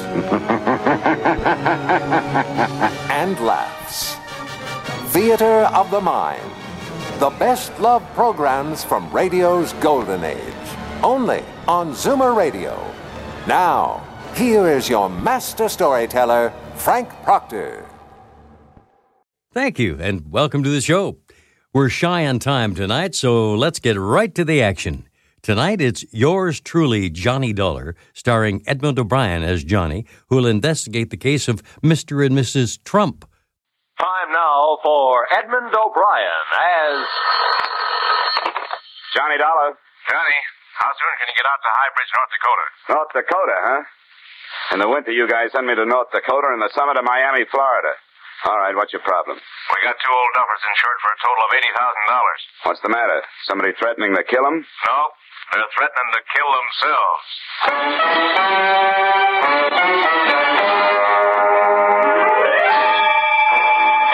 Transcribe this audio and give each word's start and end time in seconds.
and 3.10 3.38
laughs. 3.40 4.16
Theater 5.12 5.68
of 5.74 5.90
the 5.90 6.00
Mind. 6.00 6.50
The 7.18 7.30
best 7.30 7.78
love 7.80 8.02
programs 8.14 8.84
from 8.84 9.10
radio's 9.10 9.72
golden 9.74 10.24
age. 10.24 10.54
Only 11.02 11.42
on 11.66 11.92
Zoomer 11.92 12.36
Radio. 12.36 12.78
Now, 13.46 14.06
here 14.34 14.68
is 14.68 14.88
your 14.88 15.08
master 15.08 15.68
storyteller, 15.68 16.52
Frank 16.74 17.08
Proctor. 17.22 17.86
Thank 19.54 19.78
you, 19.78 19.96
and 19.98 20.30
welcome 20.30 20.62
to 20.62 20.68
the 20.68 20.82
show. 20.82 21.16
We're 21.72 21.88
shy 21.88 22.26
on 22.26 22.38
time 22.38 22.74
tonight, 22.74 23.14
so 23.14 23.54
let's 23.54 23.78
get 23.78 23.98
right 23.98 24.34
to 24.34 24.44
the 24.44 24.62
action. 24.62 25.05
Tonight 25.46 25.78
it's 25.78 26.02
yours 26.10 26.58
truly, 26.58 27.06
Johnny 27.06 27.54
Dollar, 27.54 27.94
starring 28.18 28.66
Edmund 28.66 28.98
O'Brien 28.98 29.46
as 29.46 29.62
Johnny, 29.62 30.02
who 30.26 30.42
will 30.42 30.50
investigate 30.50 31.14
the 31.14 31.16
case 31.16 31.46
of 31.46 31.62
Mr. 31.86 32.26
and 32.26 32.34
Mrs. 32.34 32.82
Trump. 32.82 33.22
Time 33.94 34.34
now 34.34 34.82
for 34.82 35.22
Edmund 35.30 35.70
O'Brien 35.70 36.46
as. 36.50 36.98
Johnny 39.14 39.38
Dollar. 39.38 39.78
Johnny, 40.10 40.38
how 40.82 40.90
soon 40.90 41.14
can 41.14 41.30
you 41.30 41.38
get 41.38 41.46
out 41.46 41.62
to 41.62 41.70
High 41.78 41.94
Bridge, 41.94 42.10
North 42.10 42.32
Dakota? 42.34 42.66
North 42.90 43.10
Dakota, 43.14 43.56
huh? 43.62 43.82
In 44.74 44.78
the 44.82 44.90
winter, 44.90 45.14
you 45.14 45.30
guys 45.30 45.54
send 45.54 45.70
me 45.70 45.78
to 45.78 45.86
North 45.86 46.10
Dakota, 46.10 46.58
in 46.58 46.58
the 46.58 46.74
summer 46.74 46.98
to 46.98 47.06
Miami, 47.06 47.46
Florida. 47.54 47.94
All 48.50 48.58
right, 48.58 48.74
what's 48.74 48.90
your 48.90 49.06
problem? 49.06 49.38
We 49.38 49.78
got 49.86 49.94
two 50.02 50.10
old 50.10 50.32
duffers 50.34 50.62
insured 50.74 50.98
for 51.06 51.10
a 51.14 51.18
total 51.22 51.42
of 51.46 51.50
$80,000. 51.54 52.66
What's 52.66 52.82
the 52.82 52.90
matter? 52.90 53.22
Somebody 53.46 53.70
threatening 53.78 54.10
to 54.10 54.26
kill 54.26 54.42
them? 54.42 54.66
No, 54.90 54.98
they're 55.52 55.70
threatening 55.76 56.10
to 56.12 56.20
kill 56.34 56.50
themselves. 56.50 57.24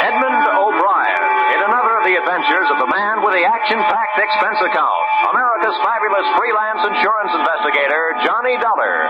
Edmund 0.02 0.44
O'Brien 0.60 1.24
in 1.56 1.60
another 1.64 1.94
of 1.98 2.04
the 2.04 2.16
adventures 2.20 2.68
of 2.68 2.78
the 2.78 2.90
man 2.90 3.24
with 3.24 3.34
the 3.34 3.44
action 3.48 3.78
packed 3.80 4.18
expense 4.20 4.60
account. 4.60 5.04
America's 5.32 5.76
fabulous 5.80 6.26
freelance 6.36 6.82
insurance 6.84 7.32
investigator, 7.32 8.02
Johnny 8.24 8.56
Dollar. 8.60 9.08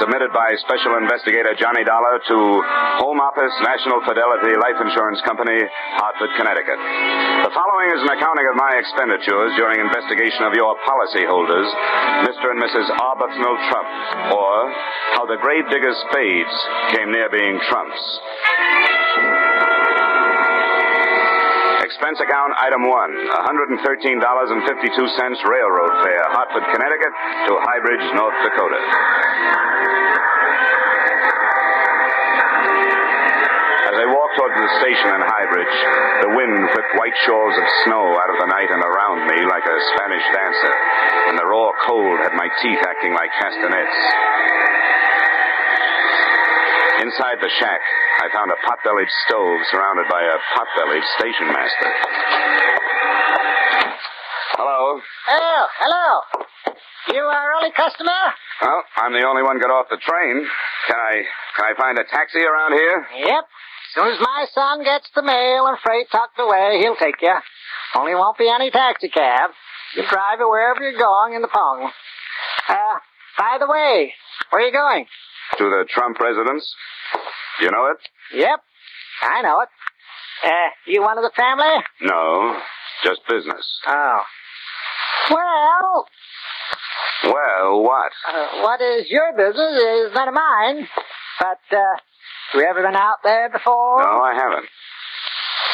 Submitted 0.00 0.32
by 0.32 0.52
Special 0.60 0.96
Investigator 1.00 1.56
Johnny 1.56 1.84
Dollar 1.84 2.20
to 2.20 2.36
Home 3.00 3.20
Office 3.20 3.52
National 3.64 4.04
Fidelity 4.04 4.52
Life 4.56 4.76
Insurance 4.80 5.20
Company, 5.24 5.56
Hartford, 5.96 6.32
Connecticut. 6.36 6.76
The 6.76 7.52
following 7.52 7.88
is 7.96 8.00
an 8.04 8.10
accounting 8.12 8.46
of 8.48 8.56
my 8.56 8.76
expenditures 8.76 9.56
during 9.56 9.80
investigation 9.80 10.44
of 10.44 10.52
your 10.52 10.76
policyholders, 10.84 11.68
Mr. 12.28 12.52
and 12.52 12.60
Mrs. 12.60 12.86
Arbuthnot 12.92 13.58
Trump, 13.72 13.88
or 14.36 14.54
how 15.16 15.24
the 15.24 15.40
grave 15.40 15.64
digger's 15.72 15.96
spades 16.10 16.56
came 16.92 17.12
near 17.12 17.28
being 17.32 17.56
Trump's. 17.68 18.04
Expense 21.96 22.20
account 22.20 22.52
item 22.60 22.92
one, 22.92 23.08
$113.52 23.08 23.80
railroad 23.80 25.92
fare, 26.04 26.28
Hartford, 26.28 26.68
Connecticut 26.68 27.08
to 27.48 27.56
Highbridge, 27.56 28.04
North 28.12 28.36
Dakota. 28.44 28.76
As 33.88 33.96
I 33.96 34.04
walked 34.12 34.36
towards 34.36 34.60
the 34.60 34.68
station 34.84 35.08
in 35.08 35.24
Highbridge, 35.24 35.76
the 36.20 36.36
wind 36.36 36.68
whipped 36.76 37.00
white 37.00 37.16
shawls 37.24 37.56
of 37.56 37.64
snow 37.88 38.12
out 38.20 38.28
of 38.28 38.44
the 38.44 38.48
night 38.52 38.68
and 38.68 38.84
around 38.84 39.24
me 39.32 39.40
like 39.48 39.64
a 39.64 39.76
Spanish 39.96 40.26
dancer, 40.36 40.76
and 41.32 41.40
the 41.40 41.48
raw 41.48 41.72
cold 41.88 42.20
had 42.20 42.36
my 42.36 42.52
teeth 42.60 42.84
acting 42.84 43.16
like 43.16 43.32
castanets. 43.40 43.96
Inside 47.08 47.40
the 47.40 47.48
shack, 47.56 47.80
I 48.16 48.32
found 48.32 48.50
a 48.50 48.56
pot-bellied 48.64 49.12
stove 49.28 49.60
surrounded 49.70 50.08
by 50.08 50.22
a 50.24 50.38
pot-bellied 50.56 51.04
station 51.20 51.46
master. 51.52 51.90
Hello. 54.56 55.00
Oh, 55.04 55.62
hello. 55.80 56.06
You 57.12 57.22
are 57.22 57.44
early 57.56 57.72
customer? 57.76 58.22
Well, 58.62 58.82
I'm 58.96 59.12
the 59.12 59.22
only 59.28 59.42
one 59.42 59.60
got 59.60 59.70
off 59.70 59.86
the 59.90 60.00
train. 60.00 60.46
Can 60.88 60.96
I 60.96 61.22
can 61.56 61.64
I 61.68 61.72
find 61.76 61.98
a 61.98 62.04
taxi 62.04 62.40
around 62.40 62.72
here? 62.72 63.06
Yep. 63.20 63.44
As 63.44 63.92
soon 63.94 64.08
as 64.08 64.20
my 64.20 64.46
son 64.52 64.82
gets 64.84 65.08
the 65.14 65.22
mail 65.22 65.66
and 65.66 65.76
freight 65.84 66.08
tucked 66.10 66.38
away, 66.40 66.80
he'll 66.80 66.96
take 66.96 67.20
you. 67.20 67.36
Only 67.94 68.14
won't 68.14 68.38
be 68.38 68.48
any 68.48 68.70
taxi 68.70 69.08
cab. 69.08 69.50
You 69.94 70.02
drive 70.08 70.40
you 70.40 70.48
wherever 70.48 70.80
you're 70.80 70.98
going 70.98 71.34
in 71.34 71.42
the 71.42 71.48
pung. 71.48 71.90
Uh, 72.68 72.96
by 73.38 73.56
the 73.60 73.68
way, 73.68 74.12
where 74.50 74.62
are 74.62 74.66
you 74.66 74.72
going? 74.72 75.06
To 75.58 75.64
the 75.64 75.86
Trump 75.88 76.18
residence. 76.18 76.64
You 77.60 77.70
know 77.70 77.86
it? 77.92 77.98
Yep, 78.38 78.60
I 79.22 79.42
know 79.42 79.60
it. 79.60 79.68
Uh, 80.44 80.68
you 80.86 81.00
one 81.02 81.16
of 81.18 81.24
the 81.24 81.32
family? 81.34 81.66
No, 82.02 82.58
just 83.04 83.20
business. 83.28 83.64
Oh. 83.86 84.20
Well, 85.30 86.06
Well, 87.24 87.82
what? 87.82 88.12
uh, 88.28 88.62
what 88.62 88.80
is 88.80 89.06
your 89.10 89.32
business 89.36 89.82
is 89.82 90.14
none 90.14 90.28
of 90.28 90.34
mine. 90.34 90.86
But, 91.40 91.76
uh, 91.76 91.96
have 92.52 92.60
you 92.60 92.66
ever 92.68 92.82
been 92.82 92.94
out 92.96 93.18
there 93.24 93.48
before? 93.50 94.02
No, 94.02 94.20
I 94.22 94.34
haven't. 94.34 94.66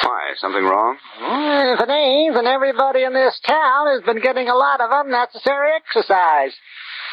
Why? 0.05 0.33
Something 0.39 0.65
wrong? 0.65 0.97
Well, 1.21 1.75
if 1.75 1.81
it 1.81 1.91
ain't, 1.91 2.35
then 2.35 2.47
everybody 2.47 3.03
in 3.05 3.13
this 3.13 3.39
town 3.47 3.89
has 3.89 4.03
been 4.03 4.21
getting 4.23 4.49
a 4.49 4.55
lot 4.55 4.81
of 4.81 4.91
unnecessary 4.91 5.71
exercise. 5.77 6.53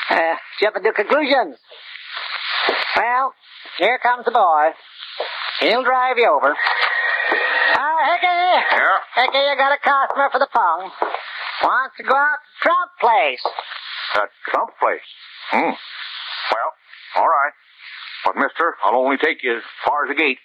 Uh, 0.09 0.35
ever 0.65 0.79
do 0.79 0.91
conclusions? 0.95 1.57
Well, 2.99 3.31
here 3.77 3.97
comes 4.03 4.25
the 4.25 4.31
boy. 4.31 4.75
He'll 5.61 5.83
drive 5.83 6.17
you 6.17 6.27
over. 6.27 6.51
Ah, 6.51 7.99
Hickey! 8.11 8.27
Yeah? 8.27 9.23
Hickey, 9.23 9.37
you 9.39 9.55
got 9.55 9.71
a 9.71 9.79
customer 9.79 10.27
for 10.29 10.39
the 10.39 10.51
pung. 10.51 10.91
Wants 11.63 11.95
to 11.95 12.03
go 12.03 12.13
out 12.13 12.43
to 12.43 12.59
Trump 12.61 12.91
Place. 12.99 13.43
That 14.15 14.27
Trump 14.51 14.71
place. 14.81 15.07
Hmm. 15.51 15.71
Well, 16.51 16.71
all 17.15 17.27
right. 17.27 17.53
But, 18.25 18.35
mister, 18.35 18.75
I'll 18.83 18.99
only 18.99 19.17
take 19.17 19.43
you 19.43 19.55
as 19.55 19.63
far 19.85 20.03
as 20.03 20.09
the 20.09 20.15
gate. 20.15 20.39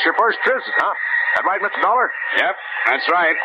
This 0.00 0.08
your 0.08 0.16
first 0.16 0.40
visit, 0.48 0.72
huh? 0.80 0.94
That 1.36 1.44
right, 1.44 1.60
Mr. 1.60 1.76
Dollar? 1.84 2.08
Yep, 2.40 2.54
that's 2.88 3.06
right. 3.12 3.36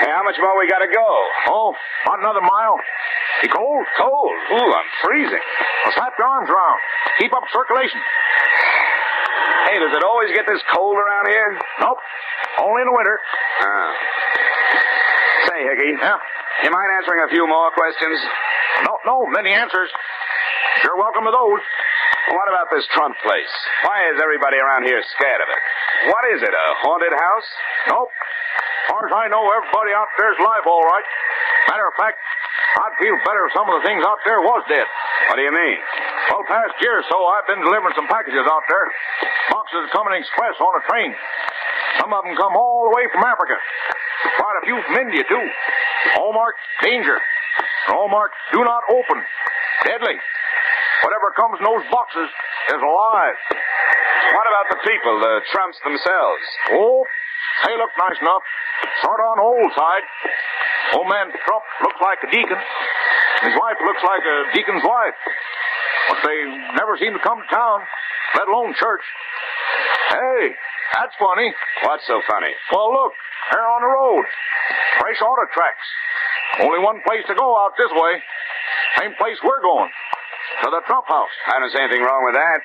Hey, 0.00 0.08
how 0.08 0.24
much 0.24 0.40
more 0.40 0.56
we 0.56 0.64
gotta 0.64 0.88
go? 0.88 1.04
Oh, 1.52 1.76
about 2.08 2.24
another 2.24 2.40
mile. 2.40 2.80
You 3.44 3.52
cold? 3.52 3.84
Cold. 4.00 4.32
Ooh, 4.56 4.70
I'm 4.72 4.88
freezing. 5.04 5.44
Well, 5.84 5.92
slap 5.92 6.16
your 6.16 6.26
arms 6.26 6.48
around. 6.48 6.78
Keep 7.20 7.36
up 7.36 7.44
circulation. 7.52 8.00
Hey, 9.68 9.76
does 9.84 9.92
it 9.92 10.02
always 10.02 10.32
get 10.32 10.48
this 10.48 10.64
cold 10.72 10.96
around 10.96 11.28
here? 11.28 11.60
Nope. 11.80 12.00
Only 12.64 12.82
in 12.82 12.88
the 12.88 12.96
winter. 12.96 13.20
Ah. 13.60 13.92
Say, 15.48 15.58
Hickey. 15.68 15.92
Yeah. 16.00 16.18
You 16.64 16.70
mind 16.72 16.88
answering 16.96 17.20
a 17.26 17.30
few 17.30 17.44
more 17.46 17.70
questions? 17.76 18.16
No, 18.88 18.96
no, 19.04 19.16
many 19.28 19.52
answers. 19.52 19.90
You're 20.84 20.96
welcome 20.96 21.24
to 21.28 21.32
those. 21.32 21.62
Well, 22.28 22.38
what 22.38 22.48
about 22.48 22.70
this 22.70 22.86
Trump 22.94 23.18
place? 23.22 23.50
Why 23.82 24.08
is 24.14 24.20
everybody 24.22 24.58
around 24.58 24.86
here 24.86 25.02
scared 25.18 25.42
of 25.42 25.48
it? 25.50 25.62
What 26.10 26.24
is 26.34 26.42
it, 26.42 26.50
a 26.50 26.66
haunted 26.82 27.14
house? 27.14 27.48
Nope. 27.86 28.10
As 28.10 28.84
far 28.90 29.02
as 29.06 29.14
I 29.14 29.30
know, 29.30 29.42
everybody 29.46 29.94
out 29.94 30.10
there's 30.18 30.38
live 30.42 30.66
all 30.66 30.82
right. 30.82 31.06
Matter 31.70 31.86
of 31.86 31.94
fact, 31.94 32.18
I'd 32.82 32.96
feel 32.98 33.14
better 33.22 33.46
if 33.46 33.52
some 33.54 33.70
of 33.70 33.78
the 33.78 33.84
things 33.86 34.02
out 34.02 34.18
there 34.26 34.42
was 34.42 34.66
dead. 34.66 34.88
What 35.30 35.38
do 35.38 35.44
you 35.46 35.54
mean? 35.54 35.78
Well, 36.34 36.42
past 36.50 36.74
year 36.82 36.98
or 36.98 37.06
so, 37.06 37.18
I've 37.30 37.46
been 37.46 37.62
delivering 37.62 37.94
some 37.94 38.10
packages 38.10 38.42
out 38.48 38.64
there. 38.66 38.86
Boxes 39.54 39.86
coming 39.94 40.18
express 40.18 40.58
on 40.58 40.72
a 40.74 40.82
train. 40.90 41.14
Some 42.02 42.10
of 42.10 42.24
them 42.24 42.34
come 42.34 42.56
all 42.56 42.90
the 42.90 42.94
way 42.96 43.06
from 43.12 43.22
Africa. 43.22 43.54
Quite 44.40 44.56
a 44.58 44.64
few 44.66 44.76
from 44.82 44.96
India, 45.06 45.22
too. 45.28 45.44
All 46.18 46.32
marked 46.32 46.58
danger. 46.82 47.20
All 47.94 48.08
marked 48.08 48.34
do 48.50 48.64
not 48.64 48.82
open. 48.90 49.22
Deadly. 49.86 50.18
Whatever 51.04 51.30
comes 51.36 51.58
in 51.58 51.64
those 51.66 51.86
boxes 51.90 52.30
is 52.74 52.80
alive. 52.82 53.38
What 54.32 54.46
about 54.48 54.66
the 54.72 54.80
people, 54.80 55.20
the 55.20 55.44
Trumps 55.52 55.76
themselves? 55.84 56.44
Oh, 56.72 57.04
they 57.68 57.76
look 57.76 57.92
nice 58.00 58.16
enough. 58.16 58.40
Sort 59.04 59.20
on 59.20 59.36
the 59.36 59.44
old 59.44 59.70
side. 59.76 60.04
Old 60.96 61.08
man 61.08 61.28
Trump 61.44 61.64
looks 61.84 62.00
like 62.00 62.20
a 62.24 62.30
deacon. 62.32 62.56
His 63.44 63.54
wife 63.60 63.76
looks 63.84 64.00
like 64.00 64.24
a 64.24 64.36
deacon's 64.56 64.84
wife. 64.84 65.18
But 66.08 66.18
they 66.24 66.38
never 66.80 66.96
seem 66.96 67.12
to 67.12 67.22
come 67.22 67.44
to 67.44 67.48
town, 67.52 67.84
let 68.40 68.48
alone 68.48 68.72
church. 68.80 69.04
Hey, 70.08 70.56
that's 70.96 71.14
funny. 71.20 71.52
What's 71.84 72.06
so 72.08 72.20
funny? 72.24 72.52
Well, 72.72 72.88
look, 72.88 73.12
they're 73.52 73.68
on 73.68 73.84
the 73.84 73.92
road. 73.92 74.24
Fresh 75.00 75.20
auto 75.20 75.44
tracks. 75.52 75.86
Only 76.60 76.80
one 76.80 77.04
place 77.04 77.24
to 77.28 77.36
go 77.36 77.52
out 77.60 77.76
this 77.76 77.92
way. 77.92 78.22
Same 79.00 79.12
place 79.20 79.36
we're 79.44 79.60
going. 79.60 79.92
To 80.64 80.68
the 80.72 80.82
Trump 80.86 81.08
house. 81.08 81.32
I 81.48 81.60
don't 81.60 81.72
see 81.72 81.80
anything 81.80 82.04
wrong 82.04 82.24
with 82.24 82.34
that. 82.34 82.60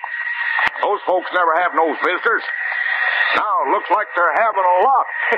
Those 0.81 0.99
folks 1.07 1.29
never 1.33 1.53
have 1.61 1.73
no 1.73 1.95
visitors. 2.03 2.43
Now 3.35 3.53
it 3.65 3.69
looks 3.75 3.89
like 3.91 4.07
they're 4.15 4.37
having 4.39 4.63
a 4.63 4.77
lot. 4.85 5.05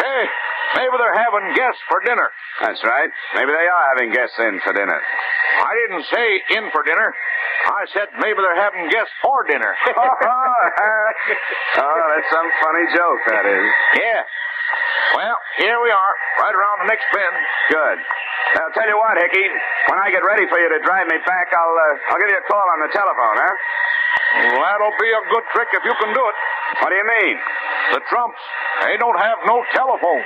hey, 0.00 0.22
maybe 0.80 0.94
they're 0.96 1.20
having 1.20 1.52
guests 1.54 1.82
for 1.88 2.00
dinner. 2.00 2.30
That's 2.64 2.80
right. 2.84 3.10
Maybe 3.34 3.52
they 3.52 3.68
are 3.68 3.84
having 3.94 4.12
guests 4.12 4.38
in 4.38 4.60
for 4.64 4.72
dinner. 4.72 4.96
I 4.96 5.72
didn't 5.84 6.06
say 6.08 6.26
in 6.56 6.70
for 6.72 6.82
dinner. 6.82 7.12
I 7.66 7.84
said 7.92 8.08
maybe 8.18 8.40
they're 8.40 8.56
having 8.56 8.88
guests 8.88 9.12
for 9.20 9.44
dinner. 9.44 9.76
oh, 9.86 9.92
that's 12.08 12.30
some 12.32 12.48
funny 12.64 12.86
joke, 12.96 13.20
that 13.28 13.44
is. 13.44 13.68
yeah. 14.00 14.24
Well, 15.14 15.36
here 15.58 15.76
we 15.82 15.90
are, 15.90 16.14
right 16.40 16.54
around 16.54 16.86
the 16.86 16.88
next 16.88 17.04
bend. 17.12 17.36
Good. 17.68 17.98
Now, 18.56 18.66
I'll 18.66 18.74
tell 18.74 18.88
you 18.88 18.98
what, 18.98 19.14
Hickey. 19.18 19.46
When 19.88 19.98
I 19.98 20.10
get 20.10 20.24
ready 20.26 20.46
for 20.50 20.58
you 20.58 20.68
to 20.74 20.80
drive 20.82 21.06
me 21.06 21.18
back, 21.22 21.54
I'll 21.54 21.76
uh, 21.76 22.12
I'll 22.14 22.20
give 22.20 22.30
you 22.30 22.40
a 22.40 22.46
call 22.50 22.66
on 22.74 22.78
the 22.82 22.90
telephone, 22.90 23.36
huh? 23.38 23.54
Well, 24.54 24.62
that'll 24.62 24.98
be 24.98 25.10
a 25.10 25.22
good 25.30 25.46
trick 25.54 25.68
if 25.74 25.82
you 25.84 25.94
can 25.98 26.14
do 26.14 26.22
it. 26.22 26.36
What 26.82 26.90
do 26.90 26.96
you 26.96 27.06
mean? 27.06 27.36
The 27.94 28.00
Trumps, 28.08 28.38
they 28.82 28.96
don't 28.96 29.18
have 29.18 29.38
no 29.46 29.62
telephone. 29.74 30.22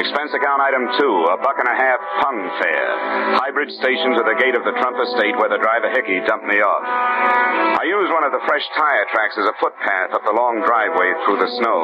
Expense 0.00 0.32
account 0.34 0.62
item 0.62 0.88
two, 0.98 1.14
a 1.30 1.36
buck 1.38 1.56
and 1.60 1.68
a 1.68 1.76
half 1.76 2.00
pung 2.24 2.38
fare. 2.58 2.94
Highbridge 3.38 3.70
station 3.78 4.16
to 4.16 4.22
the 4.24 4.34
gate 4.40 4.56
of 4.56 4.64
the 4.64 4.72
Trump 4.80 4.96
estate 4.98 5.36
where 5.38 5.50
the 5.50 5.58
driver 5.62 5.90
Hickey 5.92 6.18
dumped 6.26 6.46
me 6.46 6.56
off. 6.58 7.69
I 7.80 7.88
used 7.88 8.12
one 8.12 8.28
of 8.28 8.36
the 8.36 8.44
fresh 8.44 8.60
tire 8.76 9.08
tracks 9.08 9.40
as 9.40 9.48
a 9.48 9.56
footpath 9.56 10.12
up 10.12 10.20
the 10.20 10.36
long 10.36 10.60
driveway 10.68 11.16
through 11.24 11.40
the 11.40 11.48
snow. 11.64 11.80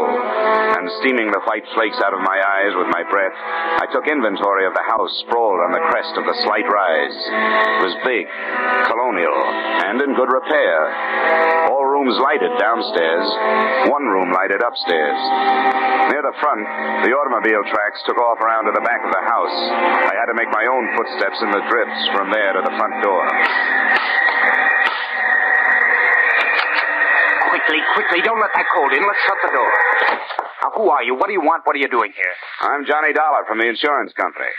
And 0.77 0.93
steaming 1.01 1.33
the 1.33 1.41
white 1.49 1.65
flakes 1.73 1.97
out 2.05 2.13
of 2.13 2.21
my 2.21 2.37
eyes 2.37 2.77
with 2.77 2.93
my 2.93 3.01
breath, 3.09 3.33
I 3.81 3.89
took 3.89 4.05
inventory 4.05 4.69
of 4.69 4.77
the 4.77 4.85
house 4.85 5.09
sprawled 5.25 5.65
on 5.65 5.73
the 5.73 5.81
crest 5.89 6.13
of 6.21 6.29
the 6.29 6.37
slight 6.45 6.69
rise. 6.69 7.17
It 7.81 7.83
was 7.89 7.97
big, 8.05 8.29
colonial, 8.93 9.41
and 9.89 9.97
in 10.05 10.13
good 10.13 10.29
repair. 10.29 11.73
All 11.73 11.89
rooms 11.89 12.21
lighted 12.21 12.53
downstairs, 12.61 13.89
one 13.89 14.05
room 14.05 14.37
lighted 14.37 14.61
upstairs. 14.61 15.17
Near 16.13 16.21
the 16.21 16.37
front, 16.45 17.09
the 17.09 17.17
automobile 17.17 17.65
tracks 17.73 18.05
took 18.05 18.21
off 18.21 18.37
around 18.45 18.69
to 18.69 18.77
the 18.77 18.85
back 18.85 19.01
of 19.01 19.17
the 19.17 19.25
house. 19.33 19.59
I 19.81 20.13
had 20.13 20.29
to 20.29 20.37
make 20.37 20.53
my 20.53 20.69
own 20.69 20.93
footsteps 20.93 21.41
in 21.41 21.57
the 21.57 21.65
drifts 21.73 22.03
from 22.13 22.29
there 22.37 22.53
to 22.53 22.63
the 22.69 22.77
front 22.77 23.01
door. 23.01 23.25
Quickly, 27.67 27.83
quickly, 27.99 28.21
don't 28.23 28.39
let 28.39 28.55
that 28.55 28.67
cold 28.71 28.93
in. 28.95 29.03
Let's 29.03 29.19
shut 29.27 29.39
the 29.43 29.51
door. 29.51 29.73
Now, 30.63 30.71
who 30.79 30.87
are 30.87 31.03
you? 31.03 31.19
What 31.19 31.27
do 31.27 31.35
you 31.35 31.43
want? 31.43 31.67
What 31.67 31.75
are 31.75 31.83
you 31.83 31.91
doing 31.91 32.13
here? 32.15 32.35
I'm 32.63 32.87
Johnny 32.87 33.13
Dollar 33.13 33.43
from 33.43 33.59
the 33.59 33.67
insurance 33.67 34.13
company. 34.15 34.55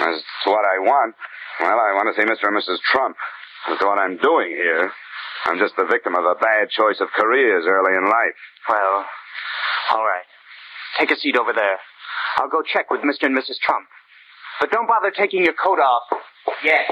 As 0.00 0.16
to 0.44 0.50
what 0.50 0.64
I 0.64 0.80
want, 0.80 1.14
well, 1.60 1.76
I 1.76 1.92
want 1.92 2.08
to 2.08 2.16
see 2.16 2.24
Mr. 2.24 2.48
and 2.48 2.56
Mrs. 2.56 2.80
Trump. 2.80 3.16
As 3.68 3.78
to 3.80 3.84
what 3.84 3.98
I'm 3.98 4.16
doing 4.16 4.56
here, 4.56 4.90
I'm 5.44 5.58
just 5.58 5.76
the 5.76 5.84
victim 5.84 6.16
of 6.16 6.24
a 6.24 6.34
bad 6.40 6.70
choice 6.72 6.96
of 7.04 7.12
careers 7.12 7.68
early 7.68 7.92
in 7.92 8.08
life. 8.08 8.36
Well, 8.68 9.04
all 9.92 10.04
right. 10.04 10.24
Take 10.98 11.10
a 11.10 11.20
seat 11.20 11.36
over 11.36 11.52
there. 11.52 11.76
I'll 12.38 12.48
go 12.48 12.62
check 12.64 12.90
with 12.90 13.02
Mr. 13.04 13.28
and 13.28 13.36
Mrs. 13.36 13.60
Trump. 13.60 13.84
But 14.60 14.70
don't 14.70 14.88
bother 14.88 15.12
taking 15.12 15.44
your 15.44 15.52
coat 15.52 15.78
off. 15.78 16.08
Yes. 16.64 16.88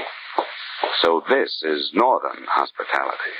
So 1.01 1.23
this 1.27 1.63
is 1.65 1.89
Northern 1.93 2.45
hospitality. 2.45 3.33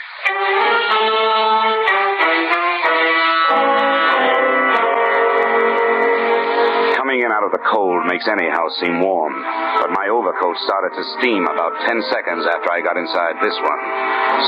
In 7.30 7.38
out 7.38 7.46
of 7.46 7.54
the 7.54 7.62
cold 7.70 8.10
makes 8.10 8.26
any 8.26 8.50
house 8.50 8.74
seem 8.82 9.06
warm, 9.06 9.38
but 9.78 9.94
my 9.94 10.10
overcoat 10.10 10.58
started 10.66 10.98
to 10.98 11.06
steam 11.22 11.46
about 11.46 11.78
ten 11.86 12.02
seconds 12.10 12.42
after 12.50 12.74
I 12.74 12.82
got 12.82 12.98
inside 12.98 13.38
this 13.38 13.54
one. 13.62 13.82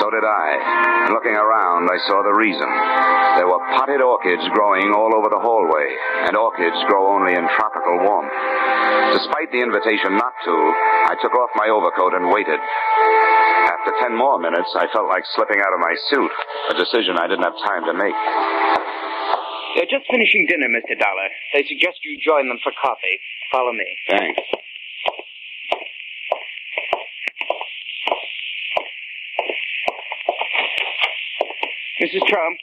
So 0.01 0.09
did 0.09 0.25
I. 0.25 1.05
And 1.05 1.13
looking 1.13 1.37
around, 1.37 1.85
I 1.93 2.01
saw 2.09 2.25
the 2.25 2.33
reason. 2.33 2.65
There 3.37 3.45
were 3.45 3.61
potted 3.77 4.01
orchids 4.01 4.41
growing 4.57 4.89
all 4.97 5.13
over 5.13 5.29
the 5.29 5.37
hallway, 5.37 5.93
and 6.25 6.33
orchids 6.33 6.81
grow 6.89 7.13
only 7.13 7.37
in 7.37 7.45
tropical 7.53 8.01
warmth. 8.01 8.33
Despite 9.13 9.53
the 9.53 9.61
invitation 9.61 10.17
not 10.17 10.33
to, 10.49 10.55
I 11.05 11.13
took 11.21 11.37
off 11.37 11.53
my 11.53 11.69
overcoat 11.69 12.17
and 12.17 12.33
waited. 12.33 12.57
After 12.57 13.93
ten 14.01 14.17
more 14.17 14.41
minutes, 14.41 14.73
I 14.73 14.89
felt 14.89 15.05
like 15.05 15.21
slipping 15.37 15.61
out 15.61 15.73
of 15.73 15.81
my 15.85 15.93
suit, 16.09 16.33
a 16.73 16.75
decision 16.81 17.21
I 17.21 17.29
didn't 17.29 17.45
have 17.45 17.61
time 17.61 17.85
to 17.85 17.93
make. 17.93 18.80
They're 19.75 19.89
just 19.89 20.05
finishing 20.11 20.45
dinner, 20.47 20.67
Mr. 20.67 20.97
Dollar. 20.99 21.27
They 21.53 21.63
suggest 21.63 21.99
you 22.03 22.17
join 22.19 22.47
them 22.47 22.59
for 22.63 22.71
coffee. 22.75 23.19
Follow 23.51 23.71
me. 23.73 23.87
Thanks. 24.09 24.41
Mrs. 32.01 32.25
Trump. 32.27 32.57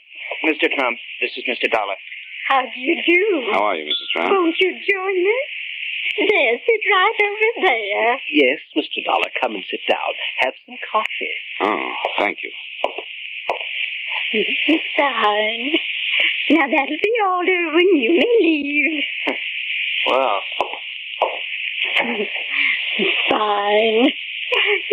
Mr. 0.45 0.71
Trump, 0.71 0.97
this 1.19 1.31
is 1.35 1.43
Mr. 1.43 1.69
Dollar. 1.69 1.95
How 2.47 2.61
do 2.63 2.79
you 2.79 2.95
do? 3.05 3.51
How 3.51 3.63
are 3.65 3.75
you, 3.75 3.83
Mrs. 3.85 4.07
Trump? 4.15 4.31
Won't 4.31 4.55
you 4.59 4.71
join 4.71 5.19
us? 5.27 5.49
There, 6.17 6.53
sit 6.65 6.81
right 6.91 7.19
over 7.27 7.67
there. 7.67 8.19
Yes, 8.31 8.59
Mr. 8.75 9.03
Dollar, 9.05 9.29
come 9.41 9.55
and 9.55 9.63
sit 9.69 9.81
down. 9.87 10.11
Have 10.39 10.53
some 10.65 10.77
coffee. 10.91 11.35
Oh, 11.61 11.91
thank 12.19 12.39
you. 12.43 12.51
Fine. 14.97 15.79
Now 16.49 16.65
that'll 16.67 16.97
be 17.03 17.13
all 17.25 17.41
over 17.41 17.75
when 17.75 17.95
you 17.95 18.11
may 18.17 18.37
leave. 18.41 19.03
Well, 20.07 20.39
Fine. 23.29 24.09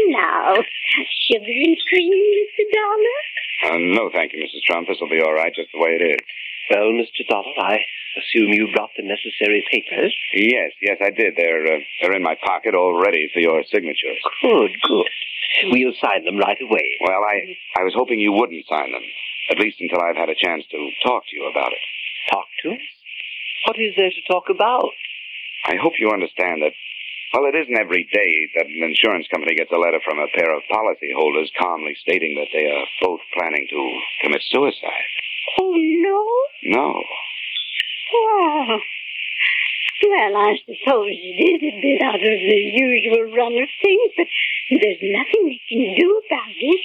Now, 0.08 0.54
sugar 1.30 1.44
and 1.46 1.76
cream, 1.88 2.12
Mr. 2.12 2.64
Dollar? 2.72 3.74
Uh, 3.74 3.78
no, 3.94 4.10
thank 4.12 4.32
you, 4.32 4.40
Mrs. 4.44 4.62
Trump. 4.66 4.88
This 4.88 4.98
will 5.00 5.08
be 5.08 5.22
all 5.22 5.32
right 5.32 5.52
just 5.54 5.70
the 5.72 5.80
way 5.80 5.96
it 5.98 6.04
is. 6.04 6.20
Well, 6.70 6.92
Mr. 6.92 7.26
Dollar, 7.28 7.54
I 7.58 7.78
assume 8.18 8.52
you 8.52 8.68
brought 8.74 8.90
the 8.96 9.02
necessary 9.04 9.64
papers. 9.70 10.14
Yes, 10.34 10.72
yes, 10.82 10.98
I 11.00 11.10
did. 11.10 11.34
They're 11.36 11.64
uh, 11.64 11.78
they're 12.02 12.16
in 12.16 12.22
my 12.22 12.36
pocket, 12.44 12.74
all 12.74 13.00
ready 13.00 13.28
for 13.32 13.40
your 13.40 13.62
signature. 13.72 14.14
Good, 14.42 14.70
good. 14.82 15.06
We'll 15.72 15.94
sign 16.02 16.24
them 16.24 16.38
right 16.38 16.58
away. 16.60 16.86
Well, 17.00 17.22
I 17.24 17.56
I 17.80 17.84
was 17.84 17.94
hoping 17.96 18.20
you 18.20 18.32
wouldn't 18.32 18.66
sign 18.68 18.92
them, 18.92 19.02
at 19.50 19.58
least 19.58 19.80
until 19.80 20.00
I've 20.02 20.16
had 20.18 20.28
a 20.28 20.38
chance 20.38 20.64
to 20.70 20.78
talk 21.04 21.22
to 21.28 21.36
you 21.36 21.48
about 21.50 21.72
it. 21.72 21.82
Talk 22.30 22.46
to 22.62 22.68
us? 22.74 22.84
What 23.66 23.78
is 23.78 23.94
there 23.96 24.10
to 24.10 24.22
talk 24.30 24.50
about? 24.50 24.90
I 25.66 25.74
hope 25.76 25.98
you 25.98 26.10
understand 26.10 26.62
that. 26.62 26.74
Well, 27.34 27.50
it 27.50 27.58
isn't 27.58 27.78
every 27.78 28.06
day 28.06 28.32
that 28.54 28.70
an 28.70 28.82
insurance 28.86 29.26
company 29.28 29.58
gets 29.58 29.72
a 29.74 29.82
letter 29.82 29.98
from 30.04 30.18
a 30.18 30.30
pair 30.30 30.54
of 30.54 30.62
policyholders 30.70 31.50
calmly 31.58 31.98
stating 32.00 32.38
that 32.38 32.50
they 32.54 32.64
are 32.70 32.86
both 33.02 33.20
planning 33.34 33.66
to 33.68 33.80
commit 34.22 34.42
suicide. 34.48 35.10
Oh, 35.60 35.74
no? 35.74 36.22
No. 36.70 37.02
Well, 38.14 38.80
well, 40.06 40.36
I 40.36 40.54
suppose 40.62 41.08
it 41.10 41.38
is 41.40 41.62
a 41.66 41.74
bit 41.82 42.02
out 42.04 42.20
of 42.20 42.20
the 42.20 42.60
usual 42.78 43.32
run 43.34 43.56
of 43.58 43.68
things, 43.82 44.10
but 44.16 44.28
there's 44.70 45.02
nothing 45.02 45.50
we 45.50 45.60
can 45.68 45.96
do 45.98 46.22
about 46.22 46.54
it. 46.54 46.80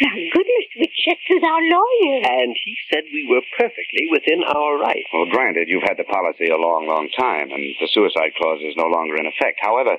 Now, 0.00 0.10
goodness, 0.10 0.66
we 0.74 0.90
checked 0.90 1.28
with 1.30 1.44
our 1.44 1.62
lawyer. 1.62 2.18
And 2.26 2.56
he 2.58 2.74
said 2.90 3.04
we 3.12 3.26
were 3.30 3.42
perfectly 3.54 4.10
within 4.10 4.42
our 4.42 4.78
rights. 4.78 5.06
Well, 5.12 5.30
granted, 5.30 5.68
you've 5.68 5.86
had 5.86 5.98
the 5.98 6.08
policy 6.10 6.50
a 6.50 6.58
long, 6.58 6.86
long 6.90 7.08
time, 7.14 7.50
and 7.54 7.62
the 7.78 7.88
suicide 7.94 8.34
clause 8.34 8.58
is 8.62 8.74
no 8.76 8.90
longer 8.90 9.14
in 9.16 9.26
effect. 9.26 9.62
However, 9.62 9.94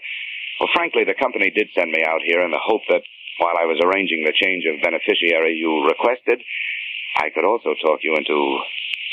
well, 0.59 0.71
frankly, 0.75 1.03
the 1.03 1.15
company 1.15 1.51
did 1.51 1.71
send 1.73 1.91
me 1.91 2.03
out 2.03 2.21
here 2.23 2.43
in 2.43 2.51
the 2.51 2.59
hope 2.59 2.83
that 2.89 3.03
while 3.39 3.55
I 3.59 3.67
was 3.67 3.79
arranging 3.83 4.23
the 4.23 4.35
change 4.35 4.63
of 4.67 4.83
beneficiary 4.83 5.55
you 5.55 5.87
requested, 5.87 6.43
I 7.17 7.29
could 7.31 7.45
also 7.45 7.75
talk 7.79 7.99
you 8.03 8.15
into 8.15 8.35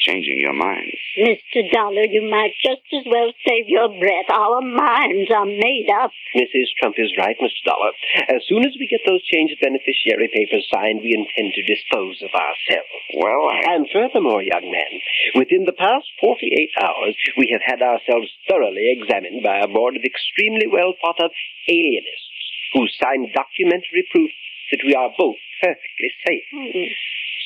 changing 0.03 0.43
your 0.43 0.53
mind. 0.53 0.91
Mr. 1.19 1.63
Dollar, 1.71 2.05
you 2.11 2.27
might 2.27 2.53
just 2.59 2.83
as 2.93 3.07
well 3.07 3.31
save 3.47 3.71
your 3.71 3.89
breath. 3.89 4.29
Our 4.29 4.61
minds 4.61 5.31
are 5.31 5.47
made 5.47 5.89
up. 5.89 6.11
Mrs. 6.35 6.75
Trump 6.79 6.97
is 6.99 7.15
right, 7.17 7.37
Mr. 7.39 7.63
Dollar. 7.65 7.93
As 8.29 8.43
soon 8.49 8.67
as 8.67 8.75
we 8.79 8.91
get 8.91 9.07
those 9.07 9.23
change 9.31 9.53
of 9.53 9.63
beneficiary 9.63 10.31
papers 10.33 10.67
signed, 10.73 11.01
we 11.01 11.15
intend 11.15 11.55
to 11.55 11.63
dispose 11.63 12.19
of 12.23 12.35
ourselves. 12.35 12.93
Well, 13.15 13.47
I... 13.49 13.79
And 13.79 13.87
furthermore, 13.93 14.43
young 14.43 14.67
man, 14.67 14.93
within 15.39 15.65
the 15.65 15.77
past 15.77 16.11
48 16.21 16.43
hours, 16.83 17.17
we 17.39 17.55
have 17.55 17.63
had 17.63 17.81
ourselves 17.81 18.29
thoroughly 18.49 18.91
examined 18.91 19.43
by 19.43 19.63
a 19.63 19.71
board 19.71 19.97
of 19.97 20.03
extremely 20.03 20.67
well 20.67 20.95
thought 21.01 21.23
of 21.23 21.31
alienists 21.69 22.33
who 22.75 22.89
signed 22.89 23.31
documentary 23.35 24.09
proof 24.11 24.31
that 24.73 24.81
we 24.85 24.95
are 24.95 25.13
both 25.17 25.37
perfectly 25.61 26.11
safe. 26.27 26.49
Hmm. 26.51 26.91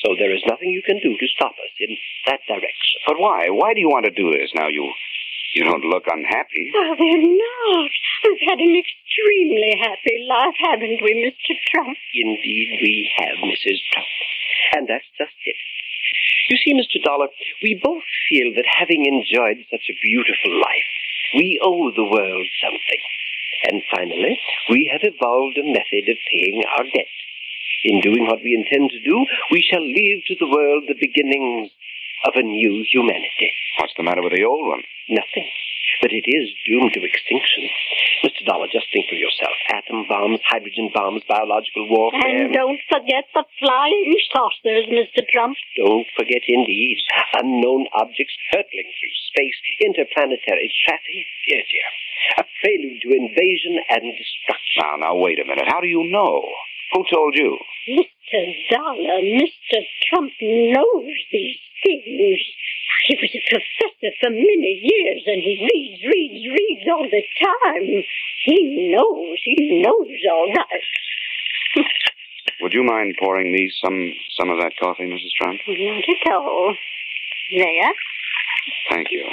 So 0.05 0.13
there 0.17 0.33
is 0.33 0.43
nothing 0.45 0.69
you 0.69 0.83
can 0.85 0.99
do 1.01 1.17
to 1.17 1.27
stop 1.35 1.53
us 1.57 1.73
in 1.79 1.97
that 2.27 2.41
direction. 2.47 2.97
But 3.07 3.17
why? 3.17 3.49
Why 3.49 3.73
do 3.73 3.79
you 3.79 3.89
want 3.89 4.05
to 4.05 4.13
do 4.13 4.29
this? 4.31 4.51
Now, 4.53 4.67
you 4.69 4.85
you 5.55 5.63
don't 5.63 5.85
look 5.89 6.03
unhappy. 6.05 6.69
Oh, 6.75 6.95
we're 6.99 7.33
not. 7.33 7.91
We've 8.23 8.45
had 8.45 8.59
an 8.59 8.75
extremely 8.77 9.73
happy 9.79 10.21
life, 10.27 10.57
haven't 10.59 11.01
we, 11.01 11.17
Mr. 11.23 11.55
Trump? 11.71 11.97
Indeed, 12.13 12.77
we 12.83 13.09
have, 13.17 13.37
Mrs. 13.41 13.79
Trump. 13.89 14.11
And 14.75 14.87
that's 14.87 15.07
just 15.17 15.33
it. 15.45 15.55
You 16.49 16.57
see, 16.61 16.73
Mr. 16.75 17.01
Dollar, 17.03 17.27
we 17.63 17.79
both 17.81 18.03
feel 18.29 18.53
that 18.55 18.65
having 18.67 19.05
enjoyed 19.05 19.65
such 19.71 19.87
a 19.89 19.99
beautiful 20.03 20.53
life, 20.59 20.91
we 21.33 21.59
owe 21.63 21.91
the 21.95 22.05
world 22.05 22.47
something. 22.61 23.03
And 23.71 23.81
finally, 23.89 24.39
we 24.69 24.89
have 24.91 25.01
evolved 25.03 25.57
a 25.57 25.65
method 25.65 26.05
of 26.07 26.17
paying 26.31 26.63
our 26.77 26.85
debt. 26.85 27.09
In 27.83 28.01
doing 28.01 28.25
what 28.25 28.41
we 28.43 28.57
intend 28.57 28.89
to 28.91 29.01
do, 29.05 29.25
we 29.51 29.61
shall 29.61 29.83
leave 29.83 30.23
to 30.27 30.35
the 30.39 30.49
world 30.49 30.85
the 30.87 30.97
beginnings 30.97 31.69
of 32.25 32.33
a 32.35 32.41
new 32.41 32.85
humanity. 32.89 33.53
What's 33.77 33.93
the 33.97 34.03
matter 34.03 34.23
with 34.23 34.33
the 34.33 34.45
old 34.45 34.65
one? 34.67 34.83
Nothing. 35.09 35.45
But 36.01 36.11
it 36.11 36.25
is 36.27 36.49
doomed 36.65 36.93
to 36.93 37.01
extinction. 37.05 37.69
Mr. 38.25 38.45
Dollar, 38.45 38.67
just 38.69 38.89
think 38.91 39.09
for 39.09 39.15
yourself. 39.15 39.53
Atom 39.73 40.05
bombs, 40.09 40.41
hydrogen 40.45 40.89
bombs, 40.93 41.23
biological 41.29 41.89
warfare. 41.89 42.21
And 42.21 42.53
don't 42.53 42.81
forget 42.89 43.29
the 43.33 43.45
flying 43.61 44.13
saucers, 44.33 44.89
Mr. 44.89 45.25
Trump. 45.29 45.57
Don't 45.77 46.05
forget, 46.17 46.41
indeed, 46.45 46.97
unknown 47.33 47.87
objects 47.93 48.35
hurtling 48.51 48.89
through 48.93 49.15
space, 49.31 49.57
interplanetary 49.81 50.73
traffic. 50.85 51.25
Dear, 51.47 51.63
dear. 51.65 51.89
A 52.41 52.43
prelude 52.61 53.01
to 53.05 53.09
invasion 53.13 53.79
and 53.89 54.03
destruction. 54.17 54.81
Now, 54.81 54.97
now, 54.97 55.15
wait 55.15 55.39
a 55.39 55.45
minute. 55.45 55.65
How 55.69 55.81
do 55.81 55.87
you 55.87 56.03
know? 56.09 56.41
Who 56.93 57.03
told 57.11 57.35
you? 57.35 57.57
Mr. 57.89 58.41
Dollar, 58.71 59.19
Mr. 59.21 59.79
Trump 60.09 60.31
knows 60.41 61.15
these 61.31 61.57
things. 61.83 62.39
He 63.07 63.15
was 63.21 63.31
a 63.31 63.43
professor 63.47 64.11
for 64.19 64.29
many 64.29 64.73
years, 64.83 65.23
and 65.27 65.41
he 65.41 65.55
reads, 65.63 66.03
reads, 66.03 66.43
reads 66.43 66.85
all 66.91 67.07
the 67.07 67.23
time. 67.39 68.03
He 68.45 68.91
knows, 68.91 69.39
he 69.43 69.81
knows 69.81 70.07
all 70.31 70.53
right. 70.53 71.85
Would 72.61 72.73
you 72.73 72.83
mind 72.83 73.15
pouring 73.19 73.51
me 73.51 73.71
some 73.83 74.13
some 74.39 74.49
of 74.49 74.59
that 74.59 74.73
coffee, 74.81 75.03
Mrs. 75.03 75.31
Trump? 75.39 75.59
Not 75.67 76.03
at 76.09 76.31
all. 76.33 76.75
There. 77.55 77.91
Thank 78.89 79.07
you. 79.11 79.23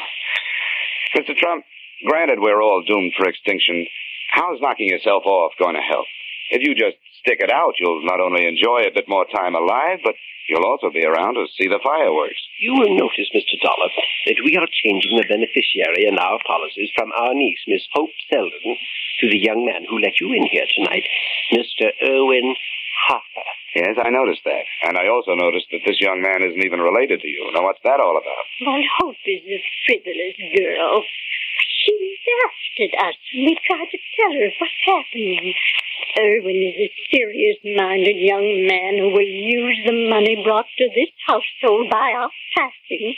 Mr. 1.16 1.34
Trump, 1.36 1.64
granted 2.06 2.38
we're 2.40 2.62
all 2.62 2.82
doomed 2.86 3.12
for 3.16 3.26
extinction, 3.26 3.86
how's 4.30 4.60
knocking 4.60 4.88
yourself 4.88 5.24
off 5.24 5.52
going 5.58 5.74
to 5.74 5.80
help? 5.80 6.06
If 6.50 6.62
you 6.62 6.74
just 6.74 6.96
stick 7.24 7.40
it 7.40 7.50
out, 7.50 7.80
you'll 7.80 8.04
not 8.04 8.20
only 8.20 8.44
enjoy 8.44 8.84
a 8.84 8.94
bit 8.94 9.08
more 9.08 9.24
time 9.24 9.54
alive, 9.54 10.04
but 10.04 10.14
you'll 10.48 10.68
also 10.68 10.92
be 10.92 11.04
around 11.04 11.34
to 11.34 11.48
see 11.56 11.68
the 11.68 11.80
fireworks. 11.80 12.40
You 12.60 12.76
will 12.76 12.92
notice, 12.92 13.32
Mr. 13.32 13.56
Dollar, 13.64 13.90
that 14.28 14.44
we 14.44 14.56
are 14.60 14.68
changing 14.68 15.16
the 15.16 15.24
beneficiary 15.24 16.04
in 16.04 16.18
our 16.20 16.38
policies 16.46 16.92
from 16.92 17.12
our 17.16 17.32
niece, 17.32 17.60
Miss 17.66 17.84
Hope 17.96 18.12
Selden, 18.28 18.76
to 19.20 19.30
the 19.30 19.40
young 19.40 19.64
man 19.64 19.88
who 19.88 19.98
let 19.98 20.20
you 20.20 20.32
in 20.36 20.44
here 20.52 20.68
tonight, 20.76 21.08
Mr. 21.52 21.88
Irwin 22.04 22.54
Harper. 23.08 23.48
Yes, 23.74 23.98
I 23.98 24.10
noticed 24.10 24.44
that. 24.44 24.64
And 24.86 24.96
I 24.96 25.08
also 25.08 25.34
noticed 25.34 25.66
that 25.72 25.82
this 25.82 25.98
young 25.98 26.22
man 26.22 26.46
isn't 26.46 26.62
even 26.62 26.78
related 26.78 27.20
to 27.20 27.28
you. 27.28 27.50
Now, 27.52 27.64
what's 27.64 27.82
that 27.82 27.98
all 27.98 28.14
about? 28.14 28.44
Well, 28.62 28.84
Hope 29.00 29.18
is 29.26 29.42
a 29.42 29.60
frivolous 29.82 30.38
girl. 30.54 31.02
She 31.84 31.92
laughed 31.92 32.80
at 32.80 33.08
us 33.08 33.16
when 33.34 33.44
we 33.44 33.58
tried 33.60 33.90
to 33.92 33.98
tell 34.16 34.32
her 34.32 34.48
what's 34.56 34.80
happening. 34.88 35.54
Irwin 36.16 36.56
is 36.64 36.88
a 36.88 36.90
serious-minded 37.12 38.16
young 38.16 38.64
man 38.64 38.96
who 38.98 39.12
will 39.12 39.28
use 39.28 39.78
the 39.84 40.08
money 40.08 40.40
brought 40.44 40.66
to 40.78 40.88
this 40.96 41.12
household 41.26 41.90
by 41.90 42.16
our 42.16 42.30
passing 42.56 43.14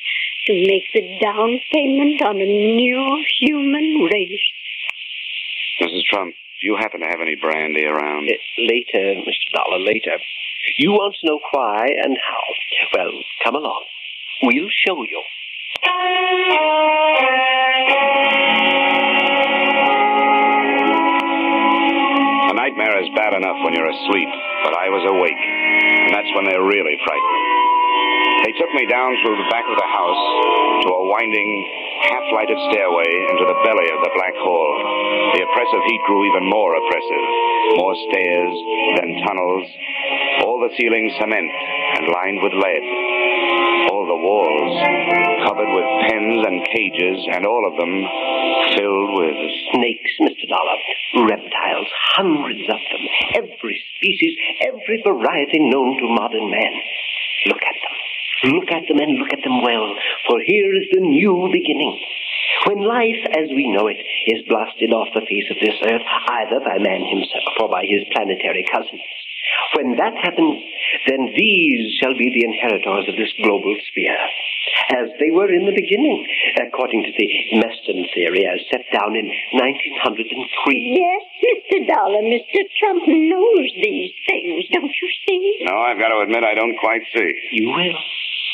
to 0.46 0.52
make 0.66 0.87
the 0.94 1.18
down 1.23 1.61
payment 1.73 2.23
on 2.23 2.37
a 2.37 2.46
new 2.46 3.25
human 3.38 4.08
race. 4.12 4.46
Mrs. 5.80 6.02
Trump, 6.11 6.35
do 6.61 6.66
you 6.66 6.76
happen 6.76 7.00
to 7.00 7.06
have 7.06 7.20
any 7.20 7.37
brandy 7.37 7.85
around? 7.85 8.30
Uh, 8.30 8.35
later, 8.58 9.23
Mr. 9.23 9.46
Dollar, 9.54 9.78
later. 9.78 10.18
You 10.78 10.90
want 10.92 11.14
to 11.20 11.26
know 11.26 11.40
why 11.52 11.87
and 12.02 12.16
how. 12.16 12.42
Well, 12.96 13.12
come 13.44 13.54
along. 13.54 13.85
We'll 14.42 14.70
show 14.87 15.02
you. 15.02 15.23
A 22.47 22.54
nightmare 22.54 22.97
is 23.02 23.11
bad 23.14 23.35
enough 23.35 23.59
when 23.64 23.75
you're 23.75 23.90
asleep, 23.90 24.30
but 24.64 24.73
I 24.73 24.88
was 24.88 25.04
awake, 25.04 25.42
and 26.06 26.14
that's 26.14 26.33
when 26.35 26.45
they're 26.47 26.64
really 26.64 26.97
frightening. 27.04 27.42
They 28.45 28.52
took 28.62 28.71
me 28.78 28.87
down 28.87 29.16
through 29.23 29.37
the 29.37 29.50
back 29.50 29.66
of 29.66 29.75
the 29.76 29.90
house 29.90 30.23
to 30.87 30.88
a 30.95 31.04
winding, 31.11 31.50
half-lighted 32.14 32.59
stairway 32.71 33.11
into 33.33 33.45
the 33.45 33.59
belly 33.66 33.90
of 33.90 34.00
the 34.06 34.12
black 34.14 34.37
hole. 34.38 35.35
The 35.35 35.42
oppressive 35.42 35.83
heat 35.83 36.00
grew 36.06 36.23
even 36.30 36.47
more 36.47 36.76
oppressive. 36.76 37.26
More 37.75 37.97
stairs, 38.06 38.54
then 39.02 39.18
tunnels. 39.26 39.66
All 40.47 40.61
the 40.62 40.71
ceilings 40.78 41.12
cement 41.18 41.50
and 41.99 42.06
lined 42.06 42.38
with 42.42 42.52
lead. 42.54 42.85
All 43.90 44.06
the 44.06 44.14
walls 44.14 45.25
covered 45.47 45.71
with 45.71 45.88
pens 46.11 46.43
and 46.43 46.59
cages, 46.75 47.23
and 47.31 47.47
all 47.47 47.62
of 47.71 47.79
them 47.79 47.95
filled 48.75 49.12
with 49.15 49.38
Snakes, 49.71 50.12
Mr. 50.19 50.45
Dollar. 50.50 50.79
Reptiles, 51.31 51.91
hundreds 52.19 52.67
of 52.67 52.81
them. 52.83 53.05
Every 53.47 53.79
species, 53.95 54.35
every 54.67 54.99
variety 55.07 55.62
known 55.71 55.95
to 56.03 56.15
modern 56.19 56.50
man. 56.50 56.75
Look 57.47 57.62
at 57.62 57.79
them. 57.79 57.97
Look 58.59 58.71
at 58.75 58.85
them 58.91 58.99
and 58.99 59.19
look 59.23 59.33
at 59.33 59.43
them 59.47 59.62
well, 59.62 59.95
for 60.29 60.43
here 60.43 60.75
is 60.75 60.91
the 60.93 61.00
new 61.00 61.49
beginning. 61.55 61.95
When 62.67 62.83
life 62.83 63.23
as 63.38 63.49
we 63.55 63.71
know 63.71 63.87
it 63.87 64.03
is 64.26 64.47
blasted 64.50 64.91
off 64.93 65.15
the 65.15 65.25
face 65.25 65.47
of 65.50 65.62
this 65.62 65.79
earth, 65.87 66.03
either 66.03 66.59
by 66.61 66.83
man 66.83 67.07
himself 67.07 67.55
or 67.62 67.69
by 67.71 67.87
his 67.87 68.03
planetary 68.12 68.67
cousins, 68.67 69.00
when 69.75 69.97
that 69.97 70.15
happens, 70.21 70.59
then 71.07 71.33
these 71.37 71.95
shall 72.00 72.17
be 72.19 72.35
the 72.35 72.45
inheritors 72.45 73.09
of 73.09 73.17
this 73.17 73.33
global 73.41 73.76
sphere, 73.88 74.19
as 74.97 75.09
they 75.18 75.30
were 75.30 75.50
in 75.50 75.66
the 75.66 75.75
beginning, 75.75 76.26
according 76.61 77.02
to 77.04 77.12
the 77.16 77.28
Meston 77.59 78.06
theory 78.14 78.47
as 78.47 78.61
set 78.71 78.87
down 78.92 79.16
in 79.16 79.26
1903. 79.56 80.97
Yes, 80.97 81.23
Mr. 81.42 81.87
Dollar, 81.88 82.23
Mr. 82.23 82.61
Trump 82.78 83.02
knows 83.06 83.68
these 83.83 84.12
things, 84.28 84.64
don't 84.73 84.92
you 84.92 85.09
see? 85.26 85.64
No, 85.66 85.76
I've 85.76 85.99
got 85.99 86.09
to 86.09 86.21
admit 86.23 86.45
I 86.45 86.54
don't 86.54 86.76
quite 86.78 87.02
see. 87.14 87.33
You 87.52 87.68
will. 87.68 87.99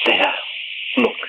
There. 0.06 0.34
Look. 0.98 1.20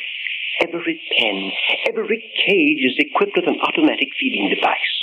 Every 0.61 1.01
pen, 1.17 1.51
every 1.89 2.19
cage 2.45 2.85
is 2.85 2.95
equipped 2.97 3.33
with 3.35 3.47
an 3.47 3.59
automatic 3.59 4.09
feeding 4.19 4.53
device. 4.53 5.02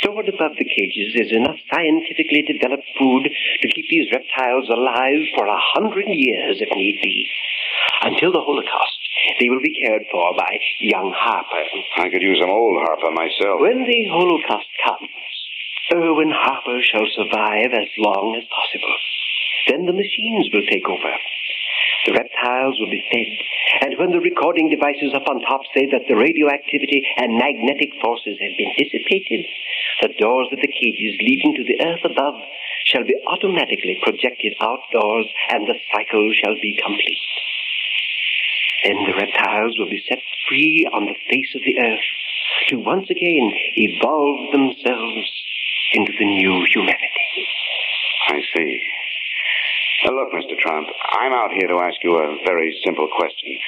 Stored 0.00 0.28
above 0.28 0.56
the 0.58 0.68
cages 0.68 1.14
is 1.14 1.32
enough 1.32 1.56
scientifically 1.72 2.42
developed 2.42 2.84
food 2.98 3.24
to 3.24 3.68
keep 3.68 3.86
these 3.88 4.12
reptiles 4.12 4.68
alive 4.68 5.24
for 5.34 5.46
a 5.46 5.62
hundred 5.74 6.06
years 6.08 6.60
if 6.60 6.68
need 6.76 7.00
be. 7.02 7.26
Until 8.02 8.32
the 8.32 8.44
Holocaust, 8.44 8.98
they 9.40 9.48
will 9.48 9.62
be 9.62 9.74
cared 9.80 10.04
for 10.10 10.34
by 10.36 10.58
young 10.80 11.14
Harper. 11.16 11.64
I 11.96 12.10
could 12.10 12.22
use 12.22 12.38
some 12.40 12.50
old 12.50 12.82
Harper 12.84 13.10
myself. 13.10 13.60
When 13.60 13.86
the 13.86 14.04
Holocaust 14.12 14.68
comes, 14.84 15.10
Erwin 15.94 16.32
Harper 16.34 16.82
shall 16.82 17.06
survive 17.16 17.72
as 17.72 17.88
long 17.96 18.36
as 18.36 18.44
possible. 18.52 18.96
Then 19.68 19.86
the 19.86 19.96
machines 19.96 20.50
will 20.52 20.66
take 20.70 20.86
over. 20.88 21.14
The 22.06 22.14
reptiles 22.14 22.78
will 22.78 22.90
be 22.90 23.02
fed, 23.10 23.26
and 23.82 23.98
when 23.98 24.12
the 24.14 24.22
recording 24.22 24.70
devices 24.70 25.10
up 25.10 25.26
on 25.26 25.42
top 25.42 25.66
say 25.74 25.90
that 25.90 26.06
the 26.06 26.14
radioactivity 26.14 27.02
and 27.18 27.34
magnetic 27.34 27.98
forces 27.98 28.38
have 28.38 28.54
been 28.54 28.78
dissipated, 28.78 29.42
the 30.00 30.14
doors 30.14 30.46
of 30.54 30.62
the 30.62 30.70
cages 30.70 31.18
leading 31.18 31.58
to 31.58 31.66
the 31.66 31.82
earth 31.82 32.06
above 32.06 32.38
shall 32.86 33.02
be 33.02 33.18
automatically 33.26 33.98
projected 34.06 34.54
outdoors, 34.62 35.26
and 35.50 35.66
the 35.66 35.74
cycle 35.90 36.30
shall 36.38 36.54
be 36.62 36.78
complete. 36.78 37.26
Then 38.86 39.02
the 39.02 39.18
reptiles 39.18 39.74
will 39.76 39.90
be 39.90 40.04
set 40.08 40.22
free 40.48 40.86
on 40.92 41.06
the 41.06 41.18
face 41.26 41.50
of 41.58 41.62
the 41.66 41.74
earth 41.82 42.06
to 42.68 42.78
once 42.78 43.10
again 43.10 43.50
evolve 43.74 44.52
themselves 44.52 45.26
into 45.92 46.12
the 46.18 46.24
new 46.24 46.66
humanity. 46.70 47.46
I 48.28 48.40
see. 48.54 48.95
Now, 50.06 50.14
look, 50.14 50.30
Mr. 50.30 50.54
Trump, 50.62 50.86
I'm 51.18 51.34
out 51.34 51.50
here 51.50 51.66
to 51.66 51.82
ask 51.82 51.98
you 52.06 52.14
a 52.14 52.38
very 52.46 52.70
simple 52.86 53.10
question. 53.10 53.58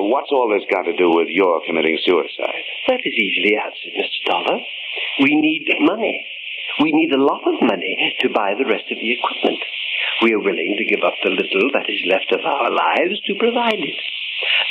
What's 0.00 0.32
all 0.32 0.48
this 0.48 0.64
got 0.72 0.88
to 0.88 0.96
do 0.96 1.12
with 1.12 1.28
your 1.28 1.60
committing 1.68 2.00
suicide? 2.00 2.64
That 2.88 3.04
is 3.04 3.12
easily 3.12 3.52
answered, 3.60 3.92
Mr. 3.92 4.18
Dollar. 4.24 4.64
We 5.20 5.36
need 5.36 5.68
money. 5.84 6.24
We 6.80 6.88
need 6.88 7.12
a 7.12 7.20
lot 7.20 7.44
of 7.44 7.60
money 7.60 8.16
to 8.24 8.32
buy 8.32 8.56
the 8.56 8.64
rest 8.64 8.88
of 8.88 8.96
the 8.96 9.12
equipment. 9.12 9.60
We 10.24 10.32
are 10.32 10.40
willing 10.40 10.72
to 10.80 10.88
give 10.88 11.04
up 11.04 11.20
the 11.20 11.36
little 11.36 11.68
that 11.76 11.84
is 11.92 12.00
left 12.08 12.32
of 12.32 12.40
our 12.40 12.72
lives 12.72 13.20
to 13.28 13.36
provide 13.36 13.76
it. 13.76 14.00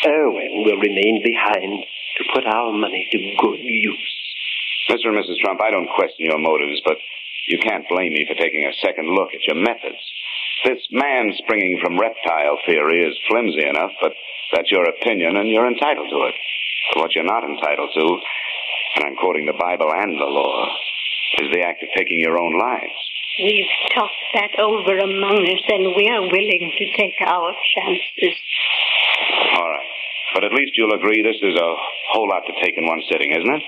Erwin 0.09 0.65
will 0.65 0.81
remain 0.81 1.21
behind 1.21 1.85
to 2.17 2.23
put 2.33 2.49
our 2.49 2.73
money 2.73 3.05
to 3.13 3.37
good 3.37 3.61
use. 3.61 4.13
Mr. 4.89 5.13
and 5.13 5.21
Mrs. 5.21 5.37
Trump, 5.45 5.61
I 5.61 5.69
don't 5.69 5.93
question 5.93 6.25
your 6.25 6.41
motives, 6.41 6.81
but 6.81 6.97
you 7.45 7.61
can't 7.61 7.85
blame 7.85 8.17
me 8.17 8.25
for 8.25 8.33
taking 8.33 8.65
a 8.65 8.73
second 8.81 9.13
look 9.13 9.29
at 9.29 9.45
your 9.45 9.61
methods. 9.61 10.01
This 10.63 10.79
man 10.91 11.33
springing 11.43 11.79
from 11.83 11.99
reptile 11.99 12.57
theory 12.65 13.03
is 13.03 13.17
flimsy 13.27 13.67
enough, 13.67 13.91
but 14.01 14.13
that's 14.55 14.71
your 14.71 14.87
opinion 14.87 15.35
and 15.35 15.49
you're 15.49 15.67
entitled 15.67 16.07
to 16.09 16.19
it. 16.31 16.35
But 16.93 17.01
what 17.01 17.15
you're 17.15 17.27
not 17.27 17.43
entitled 17.43 17.91
to, 17.95 18.05
and 18.95 19.05
I'm 19.05 19.15
quoting 19.19 19.45
the 19.45 19.59
Bible 19.59 19.91
and 19.91 20.15
the 20.15 20.29
law, 20.29 20.69
is 21.41 21.51
the 21.51 21.65
act 21.67 21.83
of 21.83 21.89
taking 21.97 22.19
your 22.19 22.39
own 22.39 22.57
lives. 22.57 22.95
We've 23.41 23.73
talked 23.91 24.23
that 24.35 24.53
over 24.61 24.93
among 24.93 25.41
us, 25.41 25.65
and 25.67 25.97
we 25.97 26.05
are 26.05 26.21
willing 26.21 26.69
to 26.69 26.85
take 26.93 27.17
our 27.25 27.49
chances. 27.73 28.37
All 29.57 29.67
right. 29.67 29.89
But 30.35 30.43
at 30.45 30.53
least 30.53 30.77
you'll 30.77 30.93
agree 30.93 31.25
this 31.25 31.41
is 31.41 31.57
a 31.57 31.71
whole 32.13 32.29
lot 32.29 32.45
to 32.45 32.53
take 32.61 32.77
in 32.77 32.85
one 32.85 33.01
sitting, 33.09 33.31
isn't 33.31 33.53
it? 33.53 33.63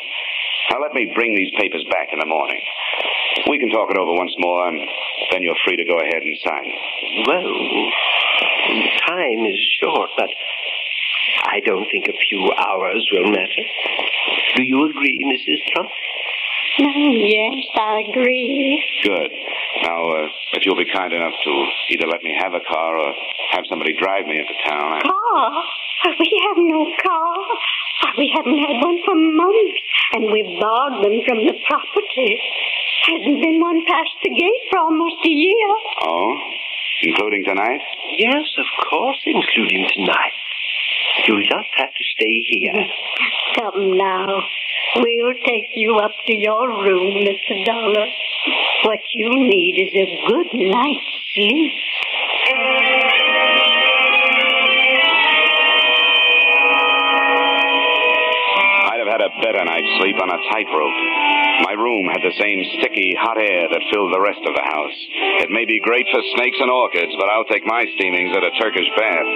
Now 0.69 0.81
let 0.81 0.93
me 0.93 1.11
bring 1.13 1.33
these 1.33 1.53
papers 1.57 1.85
back 1.89 2.13
in 2.13 2.19
the 2.19 2.29
morning. 2.29 2.61
We 3.49 3.57
can 3.57 3.69
talk 3.69 3.89
it 3.89 3.97
over 3.97 4.13
once 4.13 4.33
more, 4.37 4.67
and 4.69 4.79
then 5.31 5.43
you're 5.43 5.59
free 5.65 5.77
to 5.77 5.85
go 5.85 5.97
ahead 5.97 6.21
and 6.23 6.37
sign. 6.43 6.69
Well, 7.27 7.53
time 9.07 9.45
is 9.45 9.59
short, 9.81 10.09
but 10.17 10.29
I 11.45 11.59
don't 11.65 11.87
think 11.91 12.07
a 12.07 12.17
few 12.29 12.51
hours 12.57 13.07
will 13.11 13.31
matter. 13.31 13.65
Do 14.55 14.63
you 14.63 14.89
agree, 14.89 15.19
Mrs. 15.23 15.59
Trump? 15.73 15.89
yes, 16.77 17.65
I 17.75 18.03
agree. 18.09 18.83
Good. 19.03 19.31
Now, 19.83 20.09
uh, 20.09 20.27
if 20.53 20.65
you'll 20.65 20.75
be 20.75 20.91
kind 20.91 21.13
enough 21.13 21.33
to 21.43 21.51
either 21.91 22.07
let 22.07 22.23
me 22.23 22.35
have 22.39 22.53
a 22.53 22.63
car 22.67 22.97
or 22.97 23.13
have 23.51 23.63
somebody 23.69 23.93
drive 23.99 24.25
me 24.25 24.39
into 24.39 24.53
town. 24.67 24.93
I... 24.93 25.01
Car? 25.01 25.63
We 26.19 26.29
have 26.47 26.57
no 26.57 26.85
car. 27.01 27.37
We 28.17 28.31
haven't 28.35 28.59
had 28.59 28.77
one 28.83 28.99
for 29.05 29.15
months, 29.15 29.79
and 30.13 30.31
we've 30.31 30.59
borrowed 30.59 31.03
them 31.03 31.19
from 31.27 31.47
the 31.47 31.55
property. 31.67 32.39
Hasn't 33.05 33.39
been 33.39 33.61
one 33.61 33.85
past 33.85 34.17
the 34.23 34.31
gate 34.31 34.65
for 34.71 34.79
almost 34.79 35.21
a 35.23 35.29
year. 35.29 35.69
Oh? 36.01 36.33
Including 37.03 37.43
tonight? 37.45 37.81
Yes, 38.17 38.45
of 38.57 38.65
course, 38.89 39.21
including 39.25 39.85
tonight. 39.93 40.33
You'll 41.27 41.43
just 41.43 41.69
have 41.77 41.93
to 41.93 42.03
stay 42.17 42.41
here. 42.49 42.73
Come 43.59 43.97
now. 43.97 44.41
We'll 44.95 45.35
take 45.45 45.69
you 45.75 45.97
up 45.97 46.13
to 46.25 46.33
your 46.33 46.67
room, 46.67 47.27
Mr. 47.27 47.65
Dollar. 47.65 48.07
What 48.85 48.99
you 49.13 49.29
need 49.29 49.75
is 49.85 49.93
a 49.93 50.27
good 50.27 50.47
night's 50.53 51.05
sleep. 51.35 51.71
I'd 58.89 58.99
have 58.99 59.07
had 59.07 59.21
a 59.21 59.29
better 59.43 59.63
night's 59.63 59.93
sleep 59.99 60.15
on 60.21 60.29
a 60.29 60.37
tightrope. 60.49 61.24
My 61.63 61.71
room 61.71 62.11
had 62.11 62.19
the 62.19 62.35
same 62.35 62.59
sticky, 62.79 63.15
hot 63.15 63.39
air 63.39 63.71
that 63.71 63.89
filled 63.93 64.11
the 64.11 64.19
rest 64.19 64.43
of 64.43 64.51
the 64.51 64.67
house. 64.67 64.99
It 65.47 65.51
may 65.51 65.63
be 65.63 65.79
great 65.79 66.07
for 66.11 66.19
snakes 66.35 66.59
and 66.59 66.71
orchids, 66.71 67.15
but 67.15 67.29
I'll 67.31 67.47
take 67.47 67.63
my 67.63 67.87
steamings 67.95 68.35
at 68.35 68.43
a 68.43 68.51
Turkish 68.59 68.89
bath. 68.99 69.29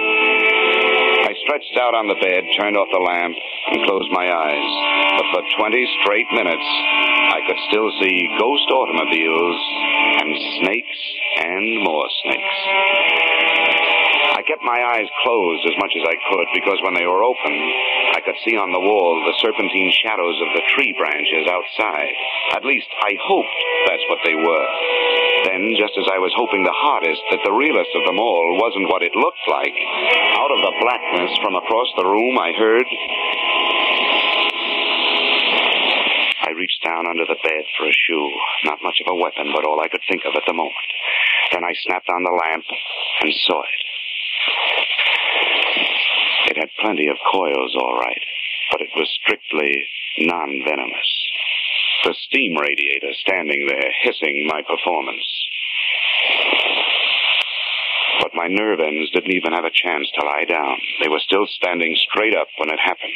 I 1.24 1.32
stretched 1.46 1.76
out 1.80 1.94
on 1.94 2.08
the 2.08 2.20
bed, 2.20 2.44
turned 2.58 2.76
off 2.76 2.92
the 2.92 3.00
lamp, 3.00 3.36
and 3.72 3.86
closed 3.86 4.10
my 4.12 4.26
eyes. 4.28 4.72
But 5.16 5.26
for 5.32 5.42
20 5.64 6.00
straight 6.02 6.28
minutes, 6.36 6.68
I 7.32 7.40
could 7.46 7.60
still 7.70 7.88
see 8.02 8.28
ghost 8.36 8.68
automobiles 8.68 9.60
and 10.20 10.30
snakes 10.60 11.00
and 11.40 11.84
more 11.86 12.08
snakes. 12.26 12.58
I 14.36 14.42
kept 14.42 14.64
my 14.64 14.80
eyes 14.96 15.08
closed 15.22 15.64
as 15.68 15.76
much 15.78 15.92
as 15.96 16.04
I 16.04 16.16
could 16.32 16.48
because 16.52 16.80
when 16.82 16.94
they 16.94 17.06
were 17.06 17.22
open, 17.22 17.54
I 18.20 18.28
could 18.28 18.44
see 18.44 18.52
on 18.52 18.68
the 18.68 18.84
wall 18.84 19.16
the 19.24 19.32
serpentine 19.40 19.88
shadows 19.96 20.36
of 20.44 20.52
the 20.52 20.60
tree 20.76 20.92
branches 20.92 21.48
outside. 21.48 22.12
At 22.52 22.68
least 22.68 22.92
I 23.00 23.16
hoped 23.16 23.60
that's 23.88 24.04
what 24.12 24.20
they 24.28 24.36
were. 24.36 24.68
Then, 25.48 25.72
just 25.80 25.96
as 25.96 26.04
I 26.12 26.20
was 26.20 26.28
hoping 26.36 26.60
the 26.60 26.76
hardest 26.84 27.24
that 27.32 27.40
the 27.48 27.56
realest 27.56 27.88
of 27.96 28.04
them 28.04 28.20
all 28.20 28.60
wasn't 28.60 28.92
what 28.92 29.00
it 29.00 29.16
looked 29.16 29.40
like, 29.48 29.72
out 30.36 30.52
of 30.52 30.60
the 30.60 30.76
blackness 30.84 31.32
from 31.40 31.56
across 31.56 31.88
the 31.96 32.04
room 32.04 32.36
I 32.36 32.52
heard. 32.60 32.88
I 36.44 36.52
reached 36.60 36.84
down 36.84 37.08
under 37.08 37.24
the 37.24 37.40
bed 37.40 37.64
for 37.80 37.88
a 37.88 37.96
shoe. 38.04 38.28
Not 38.68 38.84
much 38.84 39.00
of 39.00 39.08
a 39.08 39.16
weapon, 39.16 39.48
but 39.56 39.64
all 39.64 39.80
I 39.80 39.88
could 39.88 40.04
think 40.12 40.28
of 40.28 40.36
at 40.36 40.44
the 40.44 40.52
moment. 40.52 40.92
Then 41.56 41.64
I 41.64 41.72
snapped 41.88 42.12
on 42.12 42.20
the 42.20 42.36
lamp 42.36 42.68
and 42.68 43.32
saw 43.48 43.64
it. 43.64 43.80
It 46.50 46.58
had 46.58 46.82
plenty 46.82 47.06
of 47.06 47.14
coils, 47.30 47.76
all 47.78 47.94
right, 47.94 48.22
but 48.72 48.82
it 48.82 48.90
was 48.98 49.06
strictly 49.22 49.70
non 50.18 50.50
venomous. 50.66 51.10
The 52.02 52.14
steam 52.26 52.58
radiator 52.58 53.14
standing 53.22 53.68
there 53.68 53.86
hissing 54.02 54.50
my 54.50 54.58
performance. 54.66 55.30
But 58.20 58.34
my 58.34 58.48
nerve 58.48 58.80
ends 58.80 59.10
didn't 59.14 59.30
even 59.30 59.52
have 59.52 59.64
a 59.64 59.70
chance 59.70 60.10
to 60.18 60.26
lie 60.26 60.44
down. 60.44 60.74
They 61.00 61.08
were 61.08 61.22
still 61.22 61.46
standing 61.46 61.94
straight 62.10 62.34
up 62.34 62.48
when 62.58 62.68
it 62.68 62.80
happened. 62.82 63.14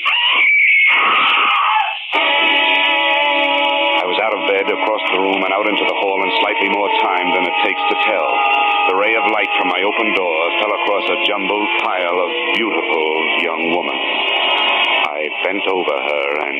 I 3.99 4.07
was 4.07 4.21
out 4.23 4.37
of 4.39 4.47
bed, 4.47 4.71
across 4.71 5.03
the 5.11 5.19
room, 5.19 5.43
and 5.43 5.53
out 5.53 5.67
into 5.67 5.83
the 5.83 5.99
hall 5.99 6.23
in 6.23 6.31
slightly 6.39 6.71
more 6.71 6.89
time 7.03 7.35
than 7.35 7.51
it 7.51 7.57
takes 7.67 7.83
to 7.83 7.97
tell. 8.07 8.64
The 8.85 8.97
ray 8.97 9.15
of 9.17 9.25
light 9.33 9.49
from 9.57 9.69
my 9.69 9.81
open 9.81 10.13
door 10.13 10.39
fell 10.61 10.73
across 10.77 11.09
a 11.09 11.17
jumbled 11.25 11.69
pile 11.81 12.19
of 12.21 12.31
beautiful 12.55 13.09
young 13.41 13.73
women. 13.73 13.97
I 13.97 15.25
bent 15.43 15.65
over 15.73 15.97
her 16.05 16.29
and. 16.45 16.54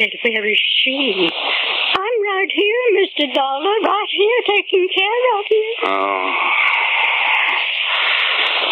Said, 0.00 0.16
Where 0.24 0.48
is 0.48 0.60
she? 0.82 1.28
I'm 1.28 2.16
right 2.24 2.48
here, 2.52 3.04
Mr. 3.04 3.34
Dollar, 3.34 3.76
right 3.84 4.10
here 4.10 4.40
taking 4.48 4.88
care 4.88 5.22
of 5.38 5.44
you. 5.50 5.74
Oh. 5.84 6.34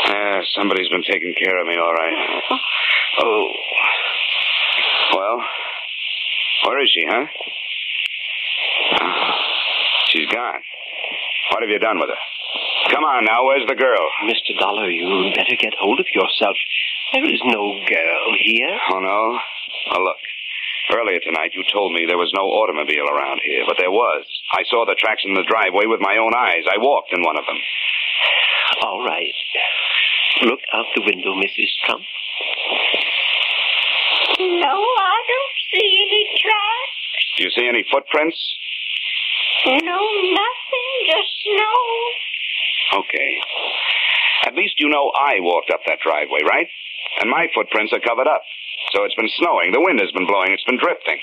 Yeah, 0.08 0.40
somebody's 0.54 0.88
been 0.88 1.02
taking 1.02 1.34
care 1.36 1.60
of 1.60 1.66
me, 1.66 1.76
all 1.76 1.92
right. 1.92 2.14
Oh. 3.20 3.48
Well, 5.14 5.44
where 6.66 6.82
is 6.82 6.90
she, 6.94 7.04
huh? 7.06 7.26
She's 10.08 10.28
gone. 10.32 10.60
What 11.52 11.62
have 11.62 11.70
you 11.70 11.78
done 11.78 11.98
with 11.98 12.08
her? 12.08 12.22
Come 12.90 13.04
on 13.04 13.24
now, 13.26 13.44
where's 13.44 13.66
the 13.68 13.74
girl? 13.74 14.08
Mr. 14.24 14.58
Dollar, 14.58 14.88
you'd 14.88 15.34
better 15.34 15.56
get 15.60 15.74
hold 15.78 16.00
of 16.00 16.06
yourself. 16.14 16.56
There 17.12 17.24
is 17.24 17.40
no 17.44 17.80
girl 17.86 18.32
here. 18.40 18.78
Oh, 18.92 19.00
no? 19.00 19.38
Oh, 19.92 20.02
look. 20.02 20.16
Earlier 20.88 21.20
tonight, 21.20 21.52
you 21.52 21.64
told 21.68 21.92
me 21.92 22.06
there 22.08 22.16
was 22.16 22.32
no 22.32 22.48
automobile 22.48 23.12
around 23.12 23.40
here, 23.44 23.64
but 23.68 23.76
there 23.76 23.92
was. 23.92 24.24
I 24.56 24.64
saw 24.72 24.86
the 24.88 24.96
tracks 24.96 25.20
in 25.24 25.34
the 25.34 25.44
driveway 25.44 25.84
with 25.84 26.00
my 26.00 26.16
own 26.16 26.32
eyes. 26.32 26.64
I 26.64 26.80
walked 26.80 27.12
in 27.12 27.20
one 27.22 27.36
of 27.36 27.44
them. 27.44 27.60
All 28.82 29.04
right. 29.04 29.36
Look 30.48 30.60
out 30.72 30.86
the 30.96 31.04
window, 31.04 31.36
Mrs. 31.36 31.68
Trump. 31.84 32.04
No, 34.40 34.74
I 34.80 35.18
don't 35.28 35.56
see 35.72 35.90
any 36.08 36.24
tracks. 36.40 36.98
Do 37.36 37.44
you 37.44 37.50
see 37.50 37.68
any 37.68 37.84
footprints? 37.92 38.38
No, 39.66 39.98
nothing, 40.00 40.90
just 41.04 41.32
snow. 41.44 43.00
Okay. 43.04 43.30
At 44.46 44.54
least 44.54 44.78
you 44.78 44.88
know 44.88 45.12
I 45.12 45.40
walked 45.40 45.70
up 45.70 45.80
that 45.86 46.00
driveway, 46.00 46.40
right? 46.48 46.68
And 47.20 47.28
my 47.28 47.48
footprints 47.54 47.92
are 47.92 48.00
covered 48.00 48.28
up. 48.28 48.42
So 48.92 49.04
it's 49.04 49.14
been 49.14 49.30
snowing. 49.36 49.72
The 49.72 49.84
wind 49.84 50.00
has 50.00 50.12
been 50.12 50.26
blowing. 50.26 50.52
It's 50.52 50.64
been 50.64 50.80
drifting. 50.80 51.20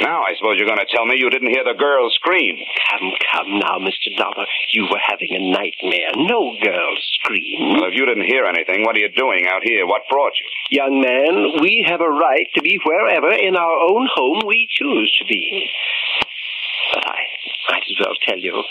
Now 0.00 0.22
I 0.28 0.36
suppose 0.36 0.58
you're 0.58 0.68
going 0.68 0.82
to 0.82 0.92
tell 0.92 1.06
me 1.06 1.16
you 1.16 1.30
didn't 1.30 1.54
hear 1.54 1.64
the 1.64 1.78
girl 1.78 2.10
scream. 2.12 2.58
Come, 2.90 3.08
come 3.32 3.50
now, 3.64 3.80
Mr. 3.80 4.12
Dollar. 4.18 4.44
You 4.72 4.84
were 4.90 5.00
having 5.00 5.32
a 5.32 5.40
nightmare. 5.40 6.12
No 6.16 6.52
girl 6.60 6.92
scream. 7.16 7.80
Well, 7.80 7.88
if 7.88 7.96
you 7.96 8.04
didn't 8.04 8.28
hear 8.28 8.44
anything, 8.44 8.84
what 8.84 8.96
are 8.96 9.00
you 9.00 9.08
doing 9.08 9.46
out 9.48 9.64
here? 9.64 9.86
What 9.86 10.02
brought 10.10 10.36
you? 10.36 10.48
Young 10.68 11.00
man, 11.00 11.62
we 11.62 11.86
have 11.88 12.00
a 12.00 12.10
right 12.10 12.48
to 12.56 12.60
be 12.60 12.78
wherever 12.84 13.32
in 13.32 13.56
our 13.56 13.76
own 13.88 14.08
home 14.12 14.42
we 14.44 14.68
choose 14.68 15.14
to 15.20 15.24
be. 15.24 15.70
But 16.92 17.06
I 17.06 17.20
might 17.72 17.84
as 17.88 17.96
well 18.00 18.14
tell 18.26 18.38
you, 18.38 18.62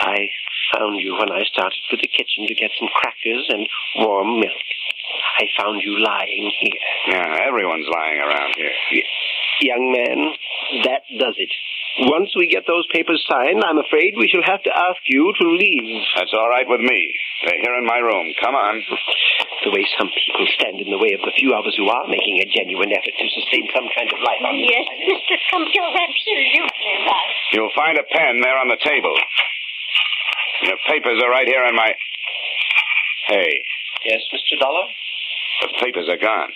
I 0.00 0.28
found 0.74 1.00
you 1.00 1.14
when 1.14 1.30
I 1.30 1.44
started 1.44 1.78
for 1.88 1.96
the 1.96 2.08
kitchen 2.08 2.46
to 2.46 2.54
get 2.54 2.70
some 2.78 2.88
crackers 2.92 3.46
and 3.48 3.66
warm 3.96 4.40
milk. 4.40 4.66
I 5.38 5.44
found 5.58 5.82
you 5.82 5.98
lying 5.98 6.50
here. 6.60 6.82
Yeah, 7.14 7.46
everyone's 7.46 7.88
lying 7.88 8.20
around 8.20 8.54
here. 8.56 9.04
Young 9.60 9.92
man, 9.92 10.18
that 10.84 11.02
does 11.18 11.34
it. 11.38 11.50
Once 12.06 12.30
we 12.38 12.46
get 12.46 12.62
those 12.62 12.86
papers 12.94 13.18
signed, 13.26 13.58
I'm 13.58 13.82
afraid 13.82 14.14
we 14.14 14.30
shall 14.30 14.46
have 14.46 14.62
to 14.62 14.70
ask 14.70 15.02
you 15.10 15.34
to 15.34 15.44
leave. 15.50 15.98
That's 16.14 16.30
all 16.30 16.46
right 16.46 16.66
with 16.68 16.78
me. 16.78 17.00
They're 17.42 17.58
here 17.58 17.74
in 17.74 17.86
my 17.86 17.98
room. 17.98 18.34
Come 18.38 18.54
on. 18.54 18.78
The 19.66 19.74
way 19.74 19.82
some 19.98 20.06
people 20.06 20.46
stand 20.54 20.78
in 20.78 20.90
the 20.94 21.00
way 21.02 21.10
of 21.18 21.26
the 21.26 21.34
few 21.34 21.50
of 21.58 21.66
us 21.66 21.74
who 21.74 21.90
are 21.90 22.06
making 22.06 22.38
a 22.38 22.46
genuine 22.46 22.94
effort 22.94 23.14
to 23.18 23.26
sustain 23.34 23.66
some 23.74 23.90
kind 23.98 24.06
of 24.14 24.18
life 24.22 24.42
on 24.46 24.62
this 24.62 24.70
Yes, 24.70 24.86
Mr. 25.10 25.34
Trump, 25.50 25.66
you're 25.74 25.90
absolutely 25.90 26.62
right. 27.02 27.34
You'll 27.50 27.74
find 27.74 27.98
a 27.98 28.06
pen 28.06 28.46
there 28.46 28.58
on 28.62 28.70
the 28.70 28.78
table. 28.78 29.16
Your 30.70 30.78
papers 30.86 31.18
are 31.18 31.30
right 31.30 31.46
here 31.50 31.66
in 31.66 31.74
my. 31.74 31.90
Hey, 33.26 33.62
Yes, 34.04 34.22
Mr. 34.32 34.58
Dollar? 34.60 34.86
the 35.62 35.68
papers 35.82 36.08
are 36.08 36.20
gone. 36.20 36.50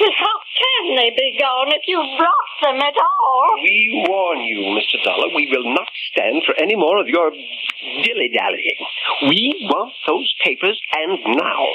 Well, 0.00 0.16
how 0.16 0.36
can 0.56 0.96
they 0.96 1.10
be 1.12 1.36
gone 1.36 1.68
if 1.76 1.84
you've 1.84 2.00
lost 2.00 2.54
them 2.64 2.80
at 2.80 2.96
all? 2.96 3.52
We 3.60 4.04
warn 4.08 4.40
you, 4.40 4.72
Mr. 4.72 4.96
Dollar, 5.04 5.28
we 5.36 5.52
will 5.52 5.74
not 5.74 5.88
stand 6.12 6.42
for 6.46 6.56
any 6.56 6.74
more 6.74 6.96
of 6.98 7.06
your 7.06 7.30
dilly-dallying. 7.30 8.80
We 9.28 9.68
want 9.68 9.92
those 10.06 10.32
papers, 10.44 10.80
and 10.92 11.36
now. 11.36 11.66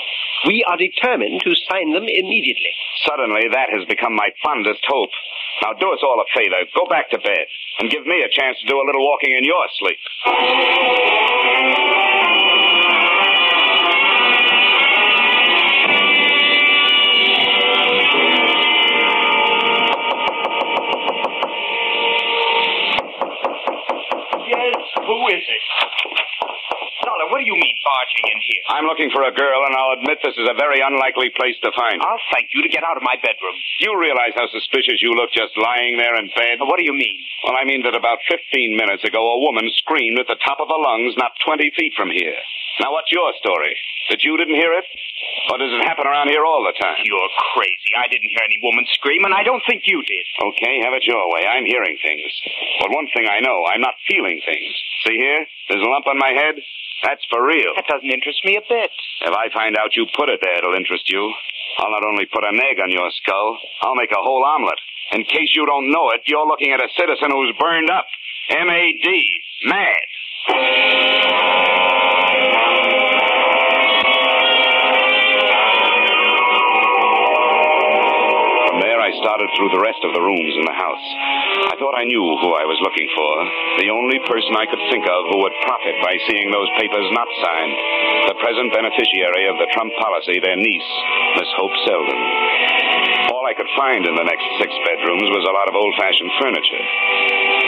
We 0.47 0.65
are 0.65 0.77
determined 0.77 1.41
to 1.45 1.53
sign 1.69 1.93
them 1.93 2.05
immediately. 2.05 2.73
Suddenly, 3.05 3.49
that 3.53 3.69
has 3.77 3.85
become 3.85 4.15
my 4.15 4.29
fondest 4.43 4.81
hope. 4.87 5.13
Now, 5.61 5.73
do 5.73 5.93
us 5.93 6.01
all 6.01 6.21
a 6.21 6.25
favor. 6.37 6.65
Go 6.75 6.85
back 6.89 7.09
to 7.11 7.17
bed 7.17 7.45
and 7.79 7.89
give 7.89 8.05
me 8.05 8.25
a 8.25 8.29
chance 8.29 8.57
to 8.61 8.67
do 8.67 8.77
a 8.77 8.85
little 8.85 9.05
walking 9.05 9.37
in 9.37 9.45
your 9.45 9.65
sleep. 9.77 9.97
What 27.35 27.43
do 27.43 27.51
you 27.51 27.59
mean 27.59 27.75
barging 27.83 28.31
in 28.31 28.39
here? 28.47 28.63
I'm 28.71 28.87
looking 28.87 29.11
for 29.11 29.19
a 29.27 29.35
girl, 29.35 29.67
and 29.67 29.75
I'll 29.75 29.99
admit 29.99 30.23
this 30.23 30.39
is 30.39 30.47
a 30.47 30.55
very 30.55 30.79
unlikely 30.79 31.35
place 31.35 31.59
to 31.67 31.75
find 31.75 31.99
her. 31.99 32.07
I'll 32.07 32.31
thank 32.31 32.55
you 32.55 32.63
to 32.63 32.71
get 32.71 32.87
out 32.87 32.95
of 32.95 33.03
my 33.03 33.19
bedroom. 33.19 33.59
You 33.83 33.91
realize 33.99 34.31
how 34.39 34.47
suspicious 34.55 35.03
you 35.03 35.11
look 35.11 35.35
just 35.35 35.51
lying 35.59 35.99
there 35.99 36.15
in 36.15 36.31
bed? 36.31 36.63
What 36.63 36.79
do 36.79 36.87
you 36.87 36.95
mean? 36.95 37.19
Well, 37.43 37.59
I 37.59 37.67
mean 37.67 37.83
that 37.83 37.91
about 37.91 38.23
15 38.31 38.39
minutes 38.79 39.03
ago, 39.03 39.19
a 39.19 39.43
woman 39.43 39.67
screamed 39.83 40.15
at 40.15 40.31
the 40.31 40.39
top 40.47 40.63
of 40.63 40.71
her 40.71 40.79
lungs 40.79 41.19
not 41.19 41.35
20 41.43 41.75
feet 41.75 41.91
from 41.99 42.07
here. 42.07 42.39
Now, 42.79 42.95
what's 42.95 43.11
your 43.11 43.27
story? 43.43 43.75
That 44.15 44.23
you 44.23 44.39
didn't 44.39 44.55
hear 44.55 44.71
it? 44.71 44.87
Or 45.51 45.59
does 45.59 45.75
it 45.75 45.83
happen 45.83 46.07
around 46.07 46.31
here 46.31 46.47
all 46.47 46.63
the 46.63 46.75
time? 46.79 47.03
You're 47.03 47.31
crazy. 47.51 47.91
I 47.99 48.07
didn't 48.07 48.31
hear 48.31 48.47
any 48.47 48.63
woman 48.63 48.87
scream, 48.95 49.27
and 49.27 49.35
I 49.35 49.43
don't 49.43 49.63
think 49.67 49.83
you 49.83 49.99
did. 50.07 50.25
Okay, 50.55 50.79
have 50.87 50.95
it 50.95 51.03
your 51.03 51.27
way. 51.35 51.43
I'm 51.43 51.67
hearing 51.67 51.99
things. 51.99 52.31
But 52.79 52.95
one 52.95 53.11
thing 53.11 53.27
I 53.27 53.43
know, 53.43 53.67
I'm 53.67 53.83
not 53.83 53.99
feeling 54.07 54.39
things. 54.47 54.71
See 55.03 55.19
here? 55.19 55.43
There's 55.67 55.83
a 55.83 55.91
lump 55.91 56.07
on 56.07 56.15
my 56.15 56.31
head? 56.31 56.55
That's 57.03 57.23
for 57.29 57.45
real. 57.45 57.73
That 57.75 57.87
doesn't 57.87 58.09
interest 58.09 58.43
me 58.45 58.55
a 58.57 58.61
bit. 58.67 58.91
If 59.21 59.33
I 59.33 59.49
find 59.53 59.75
out 59.77 59.95
you 59.95 60.05
put 60.15 60.29
it 60.29 60.39
there, 60.41 60.57
it'll 60.57 60.75
interest 60.75 61.09
you. 61.09 61.33
I'll 61.79 61.91
not 61.91 62.05
only 62.05 62.25
put 62.25 62.45
an 62.45 62.59
egg 62.59 62.79
on 62.79 62.91
your 62.91 63.09
skull, 63.11 63.57
I'll 63.81 63.95
make 63.95 64.11
a 64.11 64.21
whole 64.21 64.43
omelet. 64.43 64.79
In 65.11 65.23
case 65.23 65.51
you 65.55 65.65
don't 65.65 65.91
know 65.91 66.09
it, 66.11 66.21
you're 66.25 66.47
looking 66.47 66.71
at 66.71 66.79
a 66.79 66.87
citizen 66.97 67.31
who's 67.31 67.53
burned 67.59 67.89
up. 67.89 68.05
M-A-D. 68.49 69.27
Mad. 69.65 70.05
Started 79.35 79.51
through 79.59 79.75
the 79.75 79.83
rest 79.83 79.99
of 80.07 80.15
the 80.15 80.23
rooms 80.23 80.55
in 80.55 80.63
the 80.63 80.79
house. 80.79 81.07
I 81.67 81.75
thought 81.75 81.91
I 81.91 82.07
knew 82.07 82.23
who 82.23 82.55
I 82.55 82.63
was 82.63 82.79
looking 82.79 83.03
for. 83.11 83.31
The 83.83 83.91
only 83.91 84.15
person 84.23 84.55
I 84.55 84.63
could 84.63 84.79
think 84.87 85.03
of 85.03 85.27
who 85.27 85.43
would 85.43 85.51
profit 85.67 85.99
by 85.99 86.15
seeing 86.23 86.55
those 86.55 86.71
papers 86.79 87.03
not 87.11 87.27
signed. 87.43 87.75
The 88.31 88.39
present 88.39 88.71
beneficiary 88.71 89.51
of 89.51 89.59
the 89.59 89.67
Trump 89.75 89.91
policy, 89.99 90.39
their 90.39 90.55
niece, 90.55 90.91
Miss 91.35 91.51
Hope 91.59 91.75
Selden. 91.83 92.21
All 93.35 93.43
I 93.43 93.59
could 93.59 93.67
find 93.75 94.07
in 94.07 94.15
the 94.15 94.23
next 94.23 94.47
six 94.55 94.71
bedrooms 94.87 95.27
was 95.27 95.43
a 95.43 95.51
lot 95.51 95.67
of 95.67 95.75
old 95.75 95.99
fashioned 95.99 96.31
furniture. 96.39 96.85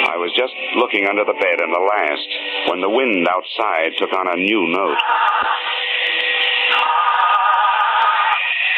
I 0.08 0.16
was 0.16 0.32
just 0.40 0.56
looking 0.80 1.04
under 1.04 1.28
the 1.28 1.36
bed 1.36 1.60
in 1.60 1.68
the 1.68 1.84
last 1.84 2.30
when 2.72 2.80
the 2.80 2.96
wind 2.96 3.28
outside 3.28 3.92
took 4.00 4.16
on 4.16 4.32
a 4.32 4.40
new 4.40 4.72
note. 4.72 5.04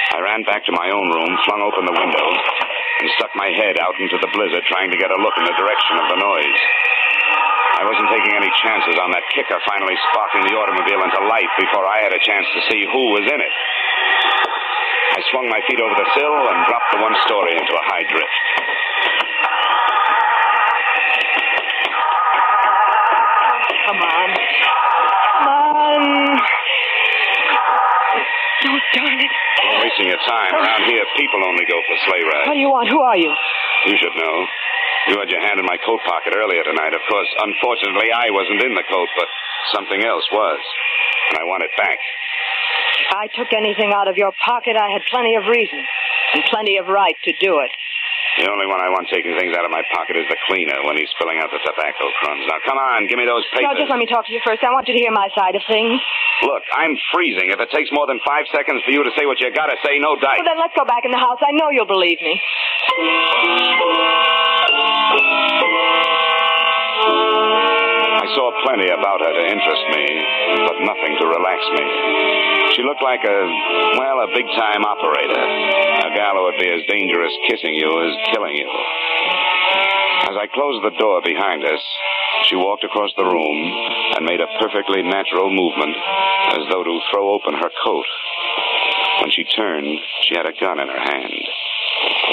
I 0.09 0.25
ran 0.25 0.41
back 0.41 0.65
to 0.65 0.73
my 0.73 0.89
own 0.89 1.13
room, 1.13 1.37
flung 1.45 1.61
open 1.61 1.85
the 1.85 1.93
window, 1.93 2.27
and 2.99 3.07
stuck 3.15 3.31
my 3.35 3.47
head 3.55 3.79
out 3.79 3.95
into 3.95 4.19
the 4.19 4.27
blizzard 4.35 4.63
trying 4.67 4.91
to 4.91 4.99
get 4.99 5.11
a 5.11 5.19
look 5.19 5.35
in 5.39 5.47
the 5.47 5.55
direction 5.55 5.95
of 5.99 6.07
the 6.11 6.19
noise. 6.19 6.61
I 7.79 7.87
wasn't 7.87 8.11
taking 8.11 8.35
any 8.35 8.51
chances 8.59 8.99
on 8.99 9.15
that 9.15 9.23
kicker 9.31 9.55
finally 9.63 9.95
sparking 10.11 10.43
the 10.43 10.55
automobile 10.59 10.99
into 10.99 11.21
life 11.31 11.53
before 11.55 11.87
I 11.87 12.03
had 12.03 12.11
a 12.11 12.19
chance 12.19 12.43
to 12.51 12.59
see 12.67 12.83
who 12.83 13.03
was 13.15 13.23
in 13.23 13.39
it. 13.39 13.55
I 15.15 15.23
swung 15.31 15.47
my 15.47 15.63
feet 15.63 15.79
over 15.79 15.95
the 15.95 16.09
sill 16.11 16.37
and 16.51 16.57
dropped 16.67 16.91
the 16.91 16.99
one 16.99 17.15
story 17.23 17.55
into 17.55 17.71
a 17.71 17.83
high 17.87 18.03
drift. 18.03 18.39
Come 23.87 24.01
on. 24.03 24.29
Come 25.39 25.47
on. 25.47 26.58
Oh, 28.59 28.79
darn 28.95 29.19
it. 29.19 29.31
You're 29.63 29.81
wasting 29.83 30.07
your 30.11 30.23
time. 30.27 30.51
Oh. 30.51 30.59
Around 30.59 30.83
here, 30.91 31.05
people 31.15 31.39
only 31.47 31.63
go 31.63 31.79
for 31.87 31.95
sleigh 32.09 32.23
rides. 32.27 32.47
What 32.47 32.55
do 32.55 32.63
you 32.63 32.71
want? 32.71 32.89
Who 32.91 32.99
are 32.99 33.15
you? 33.15 33.31
You 33.87 33.95
should 33.95 34.15
know. 34.19 34.37
You 35.07 35.15
had 35.17 35.31
your 35.31 35.39
hand 35.39 35.59
in 35.59 35.65
my 35.65 35.79
coat 35.79 36.03
pocket 36.03 36.35
earlier 36.35 36.63
tonight. 36.63 36.91
Of 36.91 37.01
course, 37.07 37.29
unfortunately, 37.39 38.11
I 38.11 38.29
wasn't 38.35 38.61
in 38.61 38.75
the 38.75 38.83
coat, 38.91 39.07
but 39.15 39.27
something 39.73 40.03
else 40.03 40.27
was. 40.31 40.59
And 41.31 41.39
I 41.39 41.43
want 41.47 41.63
it 41.63 41.71
back. 41.79 41.97
If 43.07 43.15
I 43.15 43.25
took 43.31 43.55
anything 43.55 43.95
out 43.95 44.11
of 44.11 44.17
your 44.17 44.33
pocket, 44.43 44.75
I 44.75 44.91
had 44.91 45.01
plenty 45.07 45.35
of 45.39 45.47
reason 45.47 45.79
and 46.35 46.43
plenty 46.51 46.77
of 46.77 46.87
right 46.91 47.15
to 47.25 47.31
do 47.39 47.63
it. 47.63 47.71
The 48.37 48.51
only 48.51 48.67
one 48.67 48.79
I 48.79 48.87
want 48.93 49.09
taking 49.09 49.33
things 49.39 49.55
out 49.57 49.65
of 49.65 49.71
my 49.71 49.81
pocket 49.95 50.15
is 50.15 50.27
the 50.29 50.37
cleaner 50.47 50.77
when 50.85 50.95
he's 50.95 51.09
spilling 51.17 51.39
out 51.41 51.49
the 51.49 51.59
tobacco 51.63 52.05
crumbs. 52.21 52.45
Now, 52.45 52.59
come 52.63 52.77
on, 52.77 53.07
give 53.07 53.17
me 53.17 53.25
those 53.25 53.43
papers. 53.55 53.71
No, 53.73 53.79
just 53.79 53.89
let 53.89 53.97
me 53.99 54.05
talk 54.05 54.27
to 54.27 54.33
you 54.35 54.39
first. 54.45 54.61
I 54.63 54.69
want 54.69 54.87
you 54.87 54.93
to 54.93 55.01
hear 55.01 55.11
my 55.11 55.27
side 55.33 55.55
of 55.55 55.63
things. 55.65 55.97
Look, 56.43 56.63
I'm 56.71 56.95
freezing. 57.13 57.51
If 57.51 57.59
it 57.59 57.69
takes 57.71 57.91
more 57.91 58.07
than 58.07 58.19
five 58.25 58.45
seconds 58.55 58.81
for 58.85 58.91
you 58.91 59.03
to 59.03 59.11
say 59.17 59.25
what 59.25 59.39
you 59.39 59.51
gotta 59.51 59.75
say, 59.83 59.99
no 59.99 60.15
dice. 60.15 60.39
Well, 60.39 60.47
then 60.47 60.59
let's 60.59 60.75
go 60.75 60.85
back 60.85 61.03
in 61.03 61.11
the 61.11 61.19
house. 61.19 61.39
I 61.43 61.51
know 61.51 61.69
you'll 61.69 61.89
believe 61.89 62.19
me. 62.21 62.39
I 66.99 68.25
saw 68.35 68.51
plenty 68.63 68.87
about 68.91 69.19
her 69.23 69.31
to 69.35 69.43
interest 69.51 69.83
me, 69.95 70.05
but 70.67 70.77
nothing 70.83 71.13
to 71.19 71.25
relax 71.27 71.59
me. 71.75 71.85
She 72.75 72.83
looked 72.87 73.03
like 73.03 73.23
a, 73.23 73.39
well, 73.99 74.23
a 74.23 74.29
big 74.35 74.47
time 74.55 74.83
operator. 74.87 75.39
A 75.39 76.09
gal 76.15 76.35
who 76.39 76.43
would 76.47 76.59
be 76.59 76.69
as 76.71 76.83
dangerous 76.87 77.33
kissing 77.51 77.75
you 77.75 77.89
as 77.89 78.13
killing 78.31 78.55
you. 78.55 78.69
As 80.29 80.35
I 80.39 80.47
closed 80.53 80.83
the 80.85 80.95
door 80.99 81.21
behind 81.23 81.63
us, 81.65 81.83
she 82.49 82.57
walked 82.57 82.83
across 82.83 83.13
the 83.15 83.23
room 83.23 83.57
and 84.17 84.25
made 84.25 84.41
a 84.41 84.49
perfectly 84.57 85.05
natural 85.05 85.53
movement 85.53 85.95
as 86.57 86.65
though 86.73 86.83
to 86.83 86.99
throw 87.13 87.33
open 87.37 87.53
her 87.53 87.69
coat. 87.85 88.09
When 89.21 89.29
she 89.29 89.45
turned, 89.45 89.85
she 90.25 90.33
had 90.33 90.49
a 90.49 90.57
gun 90.57 90.79
in 90.81 90.89
her 90.89 91.03
hand. 91.05 91.33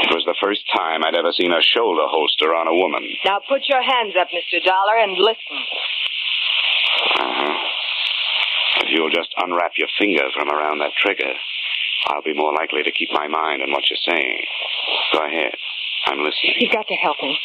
It 0.09 0.15
was 0.15 0.25
the 0.25 0.39
first 0.41 0.65
time 0.73 1.05
I'd 1.05 1.19
ever 1.19 1.33
seen 1.37 1.53
a 1.53 1.61
shoulder 1.61 2.09
holster 2.09 2.55
on 2.55 2.69
a 2.69 2.75
woman. 2.75 3.05
Now 3.25 3.41
put 3.45 3.69
your 3.69 3.83
hands 3.83 4.15
up, 4.17 4.29
Mr. 4.33 4.65
Dollar, 4.65 4.97
and 5.05 5.13
listen. 5.21 5.59
Uh-huh. 7.21 7.55
If 8.87 8.89
you'll 8.95 9.11
just 9.11 9.35
unwrap 9.37 9.73
your 9.77 9.89
finger 9.99 10.25
from 10.33 10.49
around 10.49 10.79
that 10.79 10.97
trigger, 10.97 11.33
I'll 12.09 12.23
be 12.23 12.35
more 12.35 12.55
likely 12.55 12.85
to 12.85 12.93
keep 12.93 13.11
my 13.13 13.27
mind 13.27 13.63
on 13.63 13.73
what 13.73 13.85
you're 13.91 14.07
saying. 14.07 14.41
Go 15.13 15.27
ahead. 15.27 15.57
I'm 16.07 16.23
listening. 16.23 16.55
You've 16.63 16.73
got 16.73 16.87
to 16.87 16.95
help 16.95 17.17
me. 17.21 17.37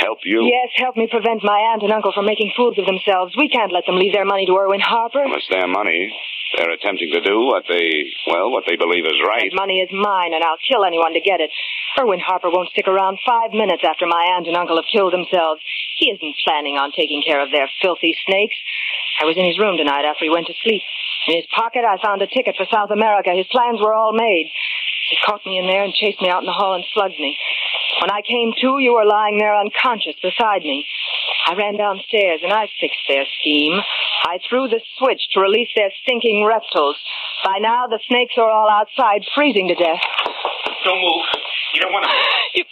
Help 0.00 0.20
you? 0.24 0.44
Yes, 0.44 0.68
help 0.76 0.96
me 0.96 1.08
prevent 1.08 1.40
my 1.42 1.72
aunt 1.72 1.82
and 1.82 1.92
uncle 1.92 2.12
from 2.12 2.26
making 2.26 2.52
fools 2.56 2.76
of 2.76 2.84
themselves. 2.84 3.34
We 3.36 3.48
can't 3.48 3.72
let 3.72 3.86
them 3.86 3.96
leave 3.96 4.12
their 4.12 4.28
money 4.28 4.44
to 4.46 4.54
Erwin 4.56 4.80
Harper. 4.80 5.24
Well, 5.24 5.40
it's 5.40 5.48
their 5.48 5.68
money. 5.68 6.12
They're 6.56 6.76
attempting 6.76 7.08
to 7.16 7.24
do 7.24 7.48
what 7.48 7.64
they, 7.64 8.12
well, 8.28 8.52
what 8.52 8.64
they 8.68 8.76
believe 8.76 9.08
is 9.08 9.16
right. 9.24 9.48
That 9.48 9.56
money 9.56 9.80
is 9.80 9.88
mine, 9.88 10.36
and 10.36 10.44
I'll 10.44 10.60
kill 10.60 10.84
anyone 10.84 11.16
to 11.16 11.24
get 11.24 11.40
it. 11.40 11.48
Erwin 11.96 12.20
Harper 12.20 12.52
won't 12.52 12.68
stick 12.76 12.88
around 12.88 13.16
five 13.24 13.56
minutes 13.56 13.80
after 13.88 14.04
my 14.04 14.36
aunt 14.36 14.46
and 14.46 14.56
uncle 14.56 14.76
have 14.76 14.88
killed 14.92 15.16
themselves. 15.16 15.64
He 15.96 16.12
isn't 16.12 16.36
planning 16.44 16.76
on 16.76 16.92
taking 16.92 17.24
care 17.24 17.40
of 17.40 17.48
their 17.48 17.70
filthy 17.80 18.12
snakes. 18.28 18.56
I 19.20 19.24
was 19.24 19.36
in 19.40 19.48
his 19.48 19.58
room 19.58 19.80
tonight 19.80 20.04
after 20.04 20.28
he 20.28 20.32
went 20.32 20.48
to 20.52 20.56
sleep. 20.60 20.82
In 21.28 21.36
his 21.40 21.46
pocket, 21.54 21.88
I 21.88 21.96
found 22.02 22.20
a 22.20 22.26
ticket 22.26 22.56
for 22.58 22.66
South 22.68 22.90
America. 22.90 23.30
His 23.32 23.46
plans 23.48 23.80
were 23.80 23.94
all 23.94 24.12
made. 24.12 24.50
He 25.12 25.20
caught 25.28 25.44
me 25.44 25.60
in 25.60 25.68
there 25.68 25.84
and 25.84 25.92
chased 25.92 26.24
me 26.24 26.32
out 26.32 26.40
in 26.40 26.48
the 26.48 26.56
hall 26.56 26.72
and 26.72 26.88
slugged 26.96 27.20
me. 27.20 27.36
When 28.00 28.08
I 28.08 28.24
came 28.24 28.56
to, 28.64 28.80
you 28.80 28.96
were 28.96 29.04
lying 29.04 29.36
there 29.36 29.52
unconscious 29.52 30.16
beside 30.24 30.64
me. 30.64 30.88
I 31.44 31.52
ran 31.52 31.76
downstairs 31.76 32.40
and 32.40 32.48
I 32.48 32.64
fixed 32.80 33.04
their 33.12 33.28
scheme. 33.36 33.76
I 34.24 34.40
threw 34.48 34.72
the 34.72 34.80
switch 34.96 35.20
to 35.36 35.44
release 35.44 35.68
their 35.76 35.92
stinking 36.00 36.48
reptiles. 36.48 36.96
By 37.44 37.60
now, 37.60 37.92
the 37.92 38.00
snakes 38.08 38.40
are 38.40 38.48
all 38.48 38.72
outside, 38.72 39.28
freezing 39.36 39.68
to 39.68 39.76
death. 39.76 40.00
Don't 40.88 40.96
move. 40.96 41.28
You 41.76 41.80
don't 41.84 41.92
want 41.92 42.08
to. 42.08 42.12
You... 42.56 42.64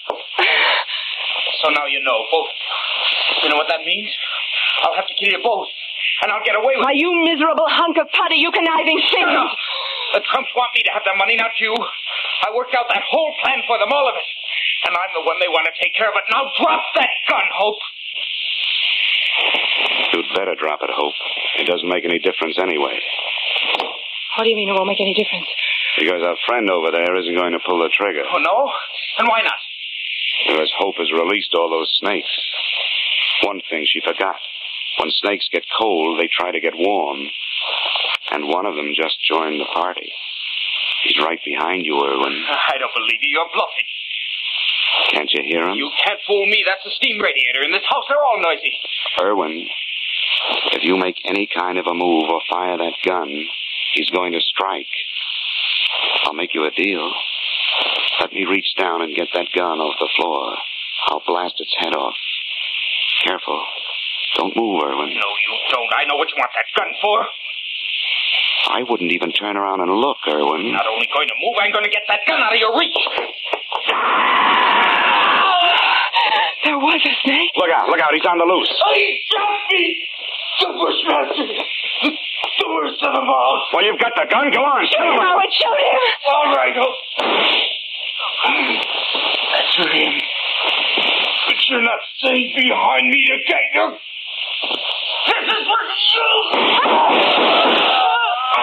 So 1.61 1.69
now 1.77 1.85
you 1.85 2.01
know, 2.05 2.25
both. 2.33 2.53
You 3.45 3.49
know 3.51 3.57
what 3.57 3.69
that 3.69 3.85
means? 3.85 4.09
I'll 4.81 4.97
have 4.97 5.09
to 5.09 5.15
kill 5.15 5.29
you 5.29 5.41
both. 5.45 5.69
And 6.23 6.33
I'll 6.33 6.45
get 6.45 6.57
away 6.57 6.77
with 6.77 6.85
it. 6.85 6.89
Why, 6.89 6.97
you 6.97 7.13
miserable 7.25 7.69
hunk 7.69 7.97
of 7.97 8.09
putty, 8.13 8.37
you 8.41 8.53
conniving 8.53 9.01
thing! 9.13 9.29
Shut 10.11 10.17
up. 10.17 10.23
The 10.23 10.27
Trumps 10.31 10.51
want 10.57 10.75
me 10.75 10.83
to 10.83 10.93
have 10.93 11.03
the 11.07 11.15
money, 11.17 11.37
not 11.37 11.55
you. 11.61 11.75
I 11.75 12.55
worked 12.55 12.75
out 12.75 12.87
that 12.89 13.03
whole 13.07 13.35
plan 13.43 13.63
for 13.67 13.79
them, 13.79 13.93
all 13.93 14.09
of 14.09 14.15
it. 14.15 14.29
And 14.89 14.97
I'm 14.97 15.13
the 15.15 15.27
one 15.27 15.37
they 15.41 15.49
want 15.49 15.67
to 15.71 15.75
take 15.79 15.95
care 15.95 16.09
of 16.09 16.17
it. 16.17 16.25
Now 16.31 16.51
drop 16.59 16.83
that 16.97 17.15
gun, 17.29 17.47
Hope. 17.55 17.81
You'd 20.13 20.35
better 20.35 20.55
drop 20.59 20.81
it, 20.83 20.91
Hope. 20.93 21.15
It 21.59 21.67
doesn't 21.67 21.89
make 21.89 22.05
any 22.05 22.19
difference 22.19 22.59
anyway. 22.59 22.99
What 24.37 24.45
do 24.45 24.51
you 24.51 24.57
mean 24.57 24.71
it 24.71 24.75
won't 24.75 24.89
make 24.89 25.01
any 25.01 25.15
difference? 25.15 25.47
Because 25.99 26.23
our 26.23 26.37
friend 26.47 26.71
over 26.71 26.91
there 26.91 27.13
isn't 27.19 27.37
going 27.37 27.53
to 27.53 27.63
pull 27.67 27.83
the 27.83 27.91
trigger. 27.93 28.25
Oh, 28.25 28.39
no? 28.39 28.71
And 29.19 29.29
why 29.29 29.43
not? 29.43 29.61
Because 30.49 30.73
Hope 30.79 30.97
has 30.99 31.13
released 31.13 31.53
all 31.55 31.69
those 31.69 31.93
snakes. 32.01 32.31
One 33.45 33.61
thing 33.69 33.87
she 33.87 34.01
forgot. 34.01 34.41
When 34.99 35.11
snakes 35.11 35.49
get 35.53 35.65
cold, 35.79 36.21
they 36.21 36.29
try 36.29 36.51
to 36.53 36.61
get 36.61 36.75
warm. 36.75 37.29
And 38.31 38.49
one 38.49 38.67
of 38.67 38.75
them 38.75 38.93
just 38.95 39.19
joined 39.27 39.61
the 39.61 39.71
party. 39.75 40.11
He's 41.05 41.19
right 41.19 41.41
behind 41.45 41.87
you, 41.87 41.97
Erwin. 41.99 42.37
I 42.47 42.79
don't 42.79 42.95
believe 42.95 43.21
you. 43.23 43.31
You're 43.31 43.51
bluffing. 43.53 43.89
Can't 45.11 45.31
you 45.33 45.43
hear 45.43 45.67
him? 45.67 45.75
You 45.77 45.91
can't 46.05 46.21
fool 46.27 46.47
me. 46.47 46.63
That's 46.67 46.85
a 46.87 46.95
steam 46.95 47.21
radiator. 47.21 47.65
In 47.65 47.73
this 47.73 47.87
house, 47.89 48.05
they're 48.09 48.23
all 48.23 48.41
noisy. 48.43 48.75
Erwin, 49.23 49.67
if 50.73 50.83
you 50.85 50.97
make 50.97 51.17
any 51.25 51.49
kind 51.51 51.79
of 51.79 51.87
a 51.87 51.95
move 51.95 52.29
or 52.31 52.41
fire 52.51 52.77
that 52.77 52.95
gun, 53.05 53.29
he's 53.95 54.11
going 54.11 54.33
to 54.33 54.41
strike. 54.41 54.91
I'll 56.25 56.35
make 56.35 56.55
you 56.55 56.65
a 56.67 56.71
deal. 56.71 57.11
Let 58.21 58.33
me 58.33 58.45
reach 58.45 58.77
down 58.79 59.03
and 59.03 59.17
get 59.17 59.29
that 59.35 59.49
gun 59.57 59.79
off 59.81 59.97
the 59.99 60.11
floor. 60.17 60.55
I'll 61.09 61.23
blast 61.27 61.55
its 61.59 61.75
head 61.79 61.95
off. 61.95 62.15
Careful. 63.25 63.65
Don't 64.37 64.55
move, 64.57 64.83
Erwin. 64.85 65.11
No, 65.17 65.29
you 65.43 65.53
don't. 65.73 65.91
I 65.97 66.05
know 66.07 66.17
what 66.17 66.29
you 66.31 66.37
want 66.39 66.53
that 66.55 66.69
gun 66.77 66.93
for. 67.01 67.19
I 68.71 68.87
wouldn't 68.89 69.11
even 69.11 69.33
turn 69.33 69.57
around 69.57 69.81
and 69.83 69.91
look, 69.91 70.19
Erwin. 70.31 70.71
Not 70.73 70.87
only 70.87 71.09
going 71.13 71.27
to 71.27 71.35
move, 71.43 71.59
I'm 71.59 71.73
going 71.75 71.85
to 71.85 71.91
get 71.91 72.07
that 72.07 72.21
gun 72.27 72.39
out 72.41 72.55
of 72.55 72.59
your 72.59 72.71
reach. 72.79 72.95
There 76.65 76.79
was 76.79 77.03
a 77.03 77.15
snake. 77.27 77.51
Look 77.59 77.71
out, 77.75 77.89
look 77.91 77.99
out. 78.01 78.15
He's 78.15 78.25
on 78.25 78.39
the 78.39 78.47
loose. 78.47 78.71
Oh, 78.71 78.95
he 78.95 79.19
jumped 79.27 79.67
me! 79.75 80.07
The 80.61 80.69
Bushmaster! 80.71 81.47
The, 81.51 82.11
the 82.15 82.69
worst 82.71 83.03
of 83.03 83.11
them 83.11 83.27
all! 83.27 83.67
Well, 83.75 83.85
you've 83.85 83.99
got 83.99 84.13
the 84.15 84.29
gun. 84.31 84.53
Go 84.55 84.63
on. 84.63 84.87
Shoot 84.87 85.03
him, 85.03 85.19
Howard, 85.19 85.51
shoot 85.51 85.81
him! 85.83 86.03
All 86.31 86.55
right, 86.55 86.77
Hope. 86.79 86.95
That's 89.51 89.75
for 89.75 89.89
him. 89.91 90.15
But 91.49 91.59
you're 91.69 91.83
not 91.83 91.99
safe 92.23 92.55
behind 92.55 93.09
me 93.09 93.19
to 93.35 93.37
get 93.51 93.65
your... 93.75 93.99
This 95.27 95.45
is 95.49 95.65
for 95.67 95.83
you! 95.91 96.29
Ah! 96.87 98.10
Mr. 98.51 98.59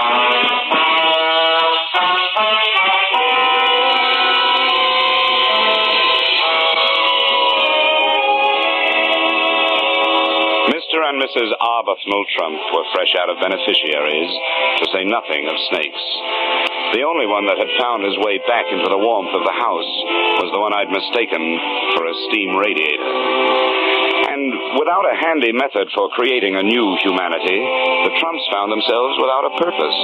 and 11.08 11.24
Mrs. 11.24 11.56
Arbuthnot 11.56 12.28
Trump 12.36 12.60
were 12.76 12.84
fresh 12.94 13.16
out 13.16 13.30
of 13.30 13.40
beneficiaries, 13.40 14.32
to 14.80 14.86
say 14.92 15.06
nothing 15.06 15.48
of 15.48 15.56
snakes. 15.72 16.04
The 16.92 17.08
only 17.08 17.28
one 17.28 17.48
that 17.48 17.58
had 17.58 17.72
found 17.80 18.04
his 18.04 18.18
way 18.20 18.40
back 18.44 18.68
into 18.68 18.90
the 18.90 18.98
warmth 18.98 19.32
of 19.32 19.44
the 19.48 19.56
house 19.56 19.94
was 20.44 20.52
the 20.52 20.60
one 20.60 20.74
I'd 20.76 20.92
mistaken 20.92 21.60
for 21.96 22.04
a 22.08 22.16
steam 22.28 22.58
radiator. 22.60 23.67
And 24.38 24.78
without 24.78 25.02
a 25.02 25.18
handy 25.18 25.50
method 25.50 25.90
for 25.98 26.14
creating 26.14 26.54
a 26.54 26.62
new 26.62 26.94
humanity, 27.02 27.58
the 28.06 28.14
Trumps 28.22 28.46
found 28.54 28.70
themselves 28.70 29.18
without 29.18 29.50
a 29.50 29.54
purpose. 29.58 30.00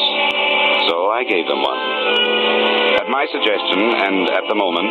So 0.89 1.13
I 1.13 1.22
gave 1.22 1.46
them 1.46 1.62
one. 1.62 1.82
At 2.98 3.13
my 3.13 3.30
suggestion, 3.30 3.93
and 3.93 4.34
at 4.34 4.50
the 4.50 4.58
moment, 4.58 4.89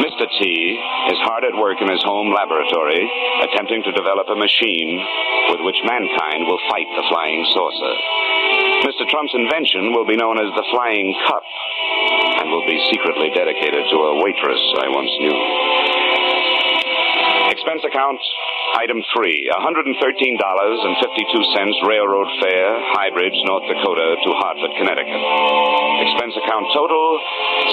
Mr. 0.00 0.24
T 0.40 0.80
is 1.12 1.20
hard 1.28 1.44
at 1.44 1.52
work 1.60 1.76
in 1.84 1.92
his 1.92 2.00
home 2.08 2.32
laboratory, 2.32 3.04
attempting 3.44 3.84
to 3.84 3.92
develop 3.92 4.32
a 4.32 4.38
machine 4.40 4.96
with 5.52 5.60
which 5.60 5.76
mankind 5.84 6.48
will 6.48 6.60
fight 6.72 6.88
the 6.96 7.04
flying 7.12 7.44
saucer. 7.52 7.94
Mr. 8.88 9.04
Trump's 9.12 9.36
invention 9.36 9.92
will 9.92 10.08
be 10.08 10.16
known 10.16 10.40
as 10.40 10.48
the 10.56 10.64
Flying 10.72 11.12
Cup 11.28 11.44
and 12.40 12.48
will 12.48 12.64
be 12.64 12.80
secretly 12.88 13.28
dedicated 13.28 13.84
to 13.92 13.96
a 14.08 14.24
waitress 14.24 14.62
I 14.80 14.88
once 14.88 15.12
knew. 15.20 15.36
Expense 17.54 17.84
account, 17.84 18.18
item 18.74 18.98
three, 19.14 19.46
$113.52 19.54 21.86
railroad 21.86 22.26
fare, 22.42 22.74
High 22.94 23.10
Bridge, 23.14 23.38
North 23.46 23.62
Dakota 23.70 24.16
to 24.24 24.30
Hartford, 24.34 24.72
Connecticut. 24.78 25.14
Expense 26.04 26.34
account 26.42 26.66
total, 26.74 27.20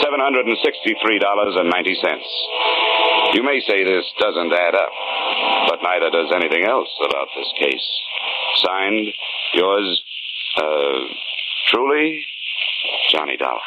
$763.90. 0.05 2.21
You 3.33 3.41
may 3.43 3.59
say 3.67 3.83
this 3.83 4.05
doesn't 4.19 4.53
add 4.53 4.75
up, 4.75 4.89
but 5.69 5.79
neither 5.81 6.09
does 6.11 6.31
anything 6.35 6.65
else 6.65 6.89
about 7.05 7.27
this 7.35 7.51
case. 7.59 7.87
Signed, 8.55 9.07
yours, 9.53 10.01
uh, 10.57 10.99
truly, 11.69 12.23
Johnny 13.09 13.37
Dollar. 13.37 13.61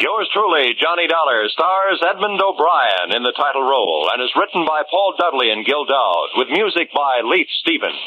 Yours 0.00 0.26
truly, 0.34 0.74
Johnny 0.74 1.06
Dollar, 1.06 1.46
stars 1.54 2.02
Edmund 2.02 2.42
O'Brien 2.42 3.14
in 3.14 3.22
the 3.22 3.36
title 3.36 3.62
role 3.62 4.10
and 4.10 4.18
is 4.18 4.34
written 4.34 4.66
by 4.66 4.82
Paul 4.90 5.14
Dudley 5.14 5.54
and 5.54 5.64
Gil 5.64 5.86
Dowd 5.86 6.34
with 6.34 6.50
music 6.50 6.90
by 6.90 7.22
Leith 7.22 7.46
Stevens. 7.62 8.02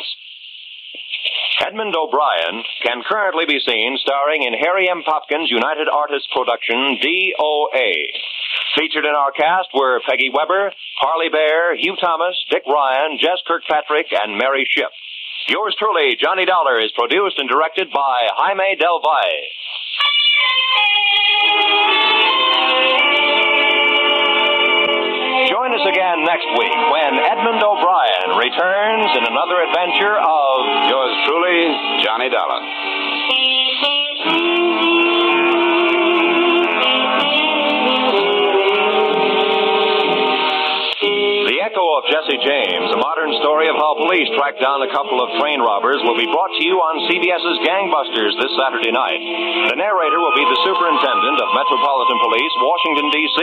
Edmund 1.63 1.95
O'Brien 1.95 2.63
can 2.83 3.07
currently 3.07 3.45
be 3.47 3.63
seen 3.63 3.95
starring 4.03 4.43
in 4.43 4.53
Harry 4.59 4.89
M. 4.91 5.01
Popkin's 5.07 5.49
United 5.49 5.87
Artists 5.87 6.27
production 6.35 6.99
DOA. 6.99 7.91
Featured 8.75 9.07
in 9.07 9.15
our 9.15 9.31
cast 9.31 9.71
were 9.73 10.03
Peggy 10.03 10.29
Weber, 10.29 10.75
Harley 10.99 11.29
Bear, 11.31 11.75
Hugh 11.79 11.95
Thomas, 11.95 12.35
Dick 12.51 12.63
Ryan, 12.67 13.17
Jess 13.17 13.39
Kirkpatrick, 13.47 14.11
and 14.11 14.37
Mary 14.37 14.67
Shipp. 14.69 14.91
Yours 15.47 15.73
truly, 15.79 16.19
Johnny 16.19 16.43
Dollar, 16.43 16.83
is 16.83 16.91
produced 16.91 17.39
and 17.39 17.47
directed 17.47 17.89
by 17.95 18.27
Jaime 18.35 18.75
Del 18.75 18.99
Valle. 18.99 19.47
Us 25.77 25.85
again 25.85 26.25
next 26.25 26.49
week 26.57 26.79
when 26.89 27.13
Edmund 27.21 27.61
O'Brien 27.61 28.29
returns 28.37 29.09
in 29.13 29.23
another 29.29 29.61
adventure 29.61 30.17
of 30.17 30.57
Yours 30.89 31.13
truly, 31.25 32.01
Johnny 32.01 32.29
Dollar. 32.29 32.61
Echo 41.67 41.83
of 41.99 42.07
Jesse 42.07 42.39
James, 42.47 42.95
a 42.95 42.99
modern 43.03 43.35
story 43.43 43.67
of 43.67 43.75
how 43.75 43.99
police 43.99 44.31
tracked 44.39 44.63
down 44.63 44.79
a 44.87 44.91
couple 44.95 45.19
of 45.19 45.35
train 45.35 45.59
robbers, 45.59 45.99
will 46.07 46.15
be 46.15 46.29
brought 46.31 46.55
to 46.55 46.63
you 46.63 46.79
on 46.79 47.03
CBS's 47.11 47.59
Gangbusters 47.59 48.39
this 48.39 48.55
Saturday 48.55 48.95
night. 48.95 49.19
The 49.67 49.75
narrator 49.75 50.15
will 50.15 50.31
be 50.31 50.47
the 50.47 50.61
Superintendent 50.63 51.37
of 51.43 51.47
Metropolitan 51.51 52.19
Police, 52.23 52.53
Washington, 52.63 53.07
D.C. 53.11 53.39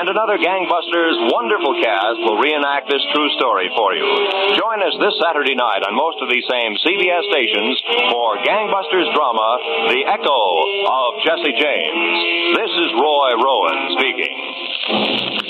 And 0.00 0.06
another 0.08 0.40
Gangbusters 0.40 1.28
wonderful 1.28 1.76
cast 1.76 2.24
will 2.24 2.40
reenact 2.40 2.88
this 2.88 3.04
true 3.12 3.28
story 3.36 3.68
for 3.76 3.92
you. 3.92 4.08
Join 4.56 4.80
us 4.88 4.96
this 4.96 5.20
Saturday 5.20 5.52
night 5.52 5.84
on 5.84 5.92
most 5.92 6.24
of 6.24 6.32
these 6.32 6.48
same 6.48 6.72
CBS 6.80 7.28
stations 7.28 7.76
for 8.08 8.40
Gangbusters 8.48 9.12
drama, 9.12 9.92
The 9.92 10.08
Echo 10.08 10.40
of 10.88 11.10
Jesse 11.20 11.52
James. 11.52 12.16
This 12.56 12.72
is 12.80 12.88
Roy 12.96 13.36
Rowan 13.36 13.78
speaking. 14.00 15.41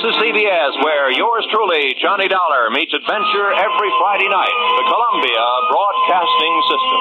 This 0.00 0.16
is 0.16 0.22
CBS, 0.22 0.82
where 0.82 1.12
yours 1.12 1.46
truly, 1.52 1.94
Johnny 2.00 2.26
Dollar, 2.26 2.70
meets 2.70 2.94
adventure 2.94 3.52
every 3.52 3.90
Friday 4.00 4.28
night. 4.30 4.48
The 4.78 4.84
Columbia 4.88 5.44
Broadcasting 5.68 6.62
System. 6.70 7.00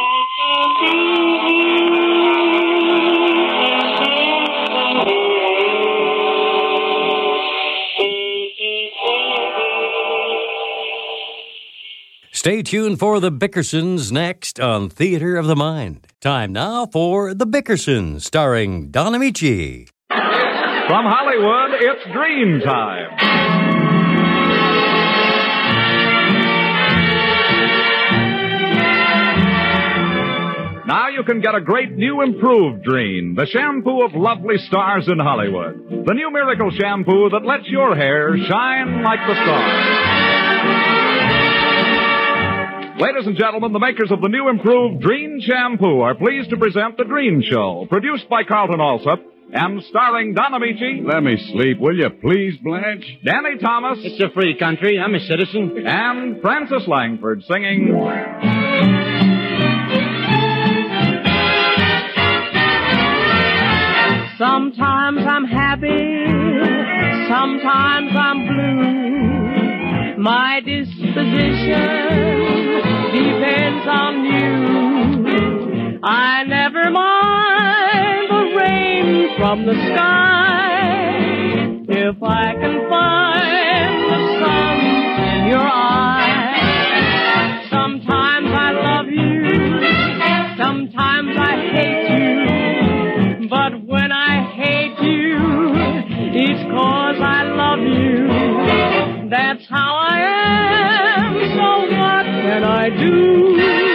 Stay 12.33 12.61
tuned 12.61 12.99
for 12.99 13.21
the 13.21 13.31
Bickersons 13.31 14.11
next 14.11 14.59
on 14.59 14.89
Theater 14.89 15.37
of 15.37 15.47
the 15.47 15.55
Mind. 15.55 16.05
Time 16.19 16.51
now 16.51 16.85
for 16.85 17.33
The 17.33 17.47
Bickersons, 17.47 18.23
starring 18.23 18.91
Don 18.91 19.13
Ameche. 19.13 19.87
From 20.89 21.05
Hollywood, 21.05 21.79
it's 21.79 22.03
Dream 22.11 22.61
Time. 22.61 23.09
Now 30.87 31.09
you 31.09 31.23
can 31.25 31.41
get 31.41 31.53
a 31.53 31.61
great 31.61 31.91
new 31.91 32.23
improved 32.23 32.81
Dream, 32.83 33.35
the 33.35 33.45
shampoo 33.45 34.01
of 34.01 34.15
lovely 34.15 34.57
stars 34.57 35.07
in 35.07 35.19
Hollywood. 35.19 36.07
The 36.07 36.13
new 36.15 36.31
miracle 36.31 36.71
shampoo 36.71 37.29
that 37.29 37.45
lets 37.45 37.67
your 37.67 37.95
hair 37.95 38.35
shine 38.47 39.03
like 39.03 39.19
the 39.27 39.35
stars. 39.35 39.85
Ladies 42.99 43.27
and 43.27 43.37
gentlemen, 43.37 43.73
the 43.73 43.79
makers 43.79 44.09
of 44.09 44.21
the 44.21 44.27
new 44.27 44.49
improved 44.49 45.03
Dream 45.03 45.39
Shampoo 45.39 46.01
are 46.01 46.15
pleased 46.15 46.49
to 46.49 46.57
present 46.57 46.97
The 46.97 47.03
Dream 47.05 47.43
Show, 47.47 47.85
produced 47.87 48.27
by 48.27 48.43
Carlton 48.43 48.81
Alsop 48.81 49.19
and 49.53 49.83
starring 49.89 50.33
Don 50.33 50.53
Ameche. 50.53 51.05
Let 51.05 51.23
me 51.23 51.37
sleep, 51.51 51.79
will 51.79 51.97
you 51.97 52.09
please, 52.21 52.57
Blanche? 52.63 53.05
Danny 53.25 53.57
Thomas. 53.59 53.99
It's 54.01 54.21
a 54.21 54.29
free 54.33 54.57
country. 54.57 54.99
I'm 54.99 55.15
a 55.15 55.19
citizen. 55.21 55.85
And 55.85 56.41
Frances 56.41 56.87
Langford 56.87 57.43
singing. 57.47 57.87
Sometimes 64.37 65.19
I'm 65.27 65.45
happy, 65.45 66.25
sometimes 67.27 68.11
I'm 68.15 68.47
blue. 68.47 70.23
My 70.23 70.61
disposition 70.61 71.09
depends 73.11 73.85
on 73.85 74.23
you. 74.23 75.99
I 76.03 76.43
never 76.47 76.89
mind 76.89 77.48
the 77.48 77.48
rain 77.48 77.48
from 79.39 79.65
the 79.65 79.73
sky 79.73 80.83
if 81.87 82.21
I 82.21 82.53
can 82.59 82.89
find 82.89 84.11
the 84.11 84.19
sun 84.37 84.77
in 85.31 85.47
your 85.47 85.65
eyes. 85.65 86.59
Sometimes 87.71 88.51
I 88.51 88.71
love 88.71 89.07
you, 89.07 89.47
sometimes 90.57 91.37
I 91.39 91.55
hate 91.71 92.09
you. 92.19 93.47
But 93.47 93.81
when 93.87 94.11
I 94.11 94.43
hate 94.59 94.99
you, 95.07 95.37
it's 96.35 96.63
cause 96.75 97.21
I 97.21 97.43
love 97.43 97.79
you. 97.79 99.29
That's 99.29 99.65
how 99.69 99.95
I 99.95 100.19
am, 101.15 101.33
so 101.55 101.69
what 101.95 102.25
can 102.25 102.63
I 102.65 102.89
do? 102.89 103.88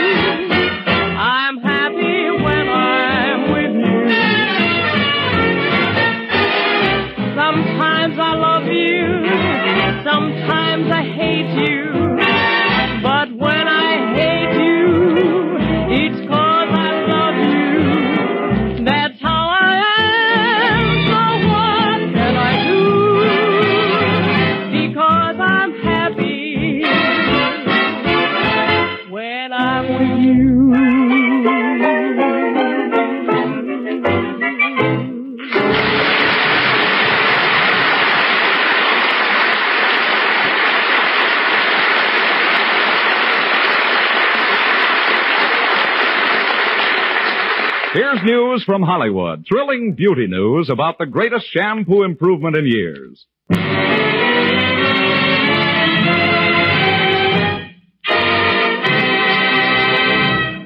Here's 48.05 48.23
news 48.23 48.62
from 48.64 48.83
Hollywood. 48.83 49.47
Thrilling 49.49 49.95
beauty 49.95 50.27
news 50.27 50.69
about 50.69 50.99
the 50.99 51.07
greatest 51.07 51.47
shampoo 51.51 52.03
improvement 52.03 52.55
in 52.55 52.67
years. 52.67 53.25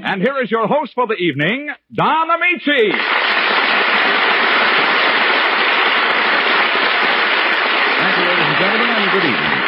And 0.03 0.21
here 0.21 0.43
is 0.43 0.51
your 0.51 0.67
host 0.67 0.95
for 0.97 1.07
the 1.07 1.15
evening, 1.15 1.69
Don 1.95 2.27
Ameche. 2.27 2.91
Thank 7.99 8.17
you, 8.19 8.25
ladies 8.27 8.47
and 8.49 8.59
gentlemen, 8.59 8.89
and 8.91 9.13
good 9.13 9.23
evening. 9.23 9.63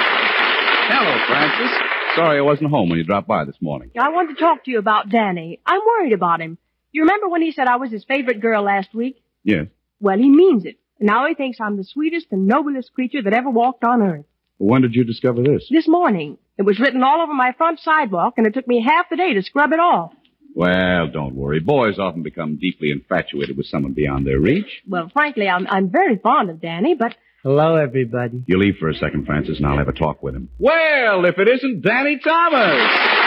Hello, 0.90 1.18
Frances. 1.28 1.70
Sorry 2.16 2.38
I 2.38 2.42
wasn't 2.42 2.70
home 2.70 2.88
when 2.88 2.98
you 2.98 3.04
dropped 3.04 3.28
by 3.28 3.44
this 3.44 3.54
morning. 3.60 3.92
I 3.96 4.08
wanted 4.08 4.34
to 4.34 4.40
talk 4.40 4.64
to 4.64 4.72
you 4.72 4.80
about 4.80 5.08
Danny. 5.08 5.60
I'm 5.64 5.80
worried 5.86 6.14
about 6.14 6.40
him. 6.40 6.58
You 6.92 7.02
remember 7.02 7.28
when 7.28 7.42
he 7.42 7.52
said 7.52 7.68
I 7.68 7.76
was 7.76 7.90
his 7.90 8.04
favorite 8.04 8.40
girl 8.40 8.62
last 8.64 8.94
week? 8.94 9.22
Yes. 9.44 9.66
Well, 10.00 10.18
he 10.18 10.28
means 10.28 10.64
it. 10.64 10.76
Now 10.98 11.26
he 11.26 11.34
thinks 11.34 11.58
I'm 11.60 11.76
the 11.76 11.84
sweetest 11.84 12.26
and 12.30 12.46
noblest 12.46 12.92
creature 12.92 13.22
that 13.22 13.32
ever 13.32 13.50
walked 13.50 13.84
on 13.84 14.02
earth. 14.02 14.24
When 14.58 14.82
did 14.82 14.94
you 14.94 15.04
discover 15.04 15.42
this? 15.42 15.66
This 15.70 15.88
morning. 15.88 16.36
It 16.58 16.62
was 16.62 16.78
written 16.78 17.02
all 17.02 17.22
over 17.22 17.32
my 17.32 17.52
front 17.56 17.80
sidewalk, 17.80 18.34
and 18.36 18.46
it 18.46 18.52
took 18.52 18.68
me 18.68 18.84
half 18.86 19.08
the 19.08 19.16
day 19.16 19.32
to 19.32 19.42
scrub 19.42 19.72
it 19.72 19.80
off. 19.80 20.12
Well, 20.54 21.08
don't 21.08 21.34
worry. 21.34 21.60
Boys 21.60 21.98
often 21.98 22.22
become 22.22 22.56
deeply 22.56 22.90
infatuated 22.90 23.56
with 23.56 23.66
someone 23.66 23.94
beyond 23.94 24.26
their 24.26 24.38
reach. 24.38 24.82
Well, 24.86 25.08
frankly, 25.10 25.48
I'm, 25.48 25.66
I'm 25.70 25.88
very 25.88 26.18
fond 26.18 26.50
of 26.50 26.60
Danny, 26.60 26.94
but 26.94 27.14
Hello, 27.42 27.76
everybody. 27.76 28.42
You 28.46 28.58
leave 28.58 28.76
for 28.78 28.90
a 28.90 28.94
second, 28.94 29.24
Frances, 29.24 29.56
and 29.56 29.66
I'll 29.66 29.78
have 29.78 29.88
a 29.88 29.94
talk 29.94 30.22
with 30.22 30.34
him. 30.34 30.50
Well, 30.58 31.24
if 31.24 31.38
it 31.38 31.48
isn't 31.48 31.80
Danny 31.80 32.18
Thomas. 32.22 33.19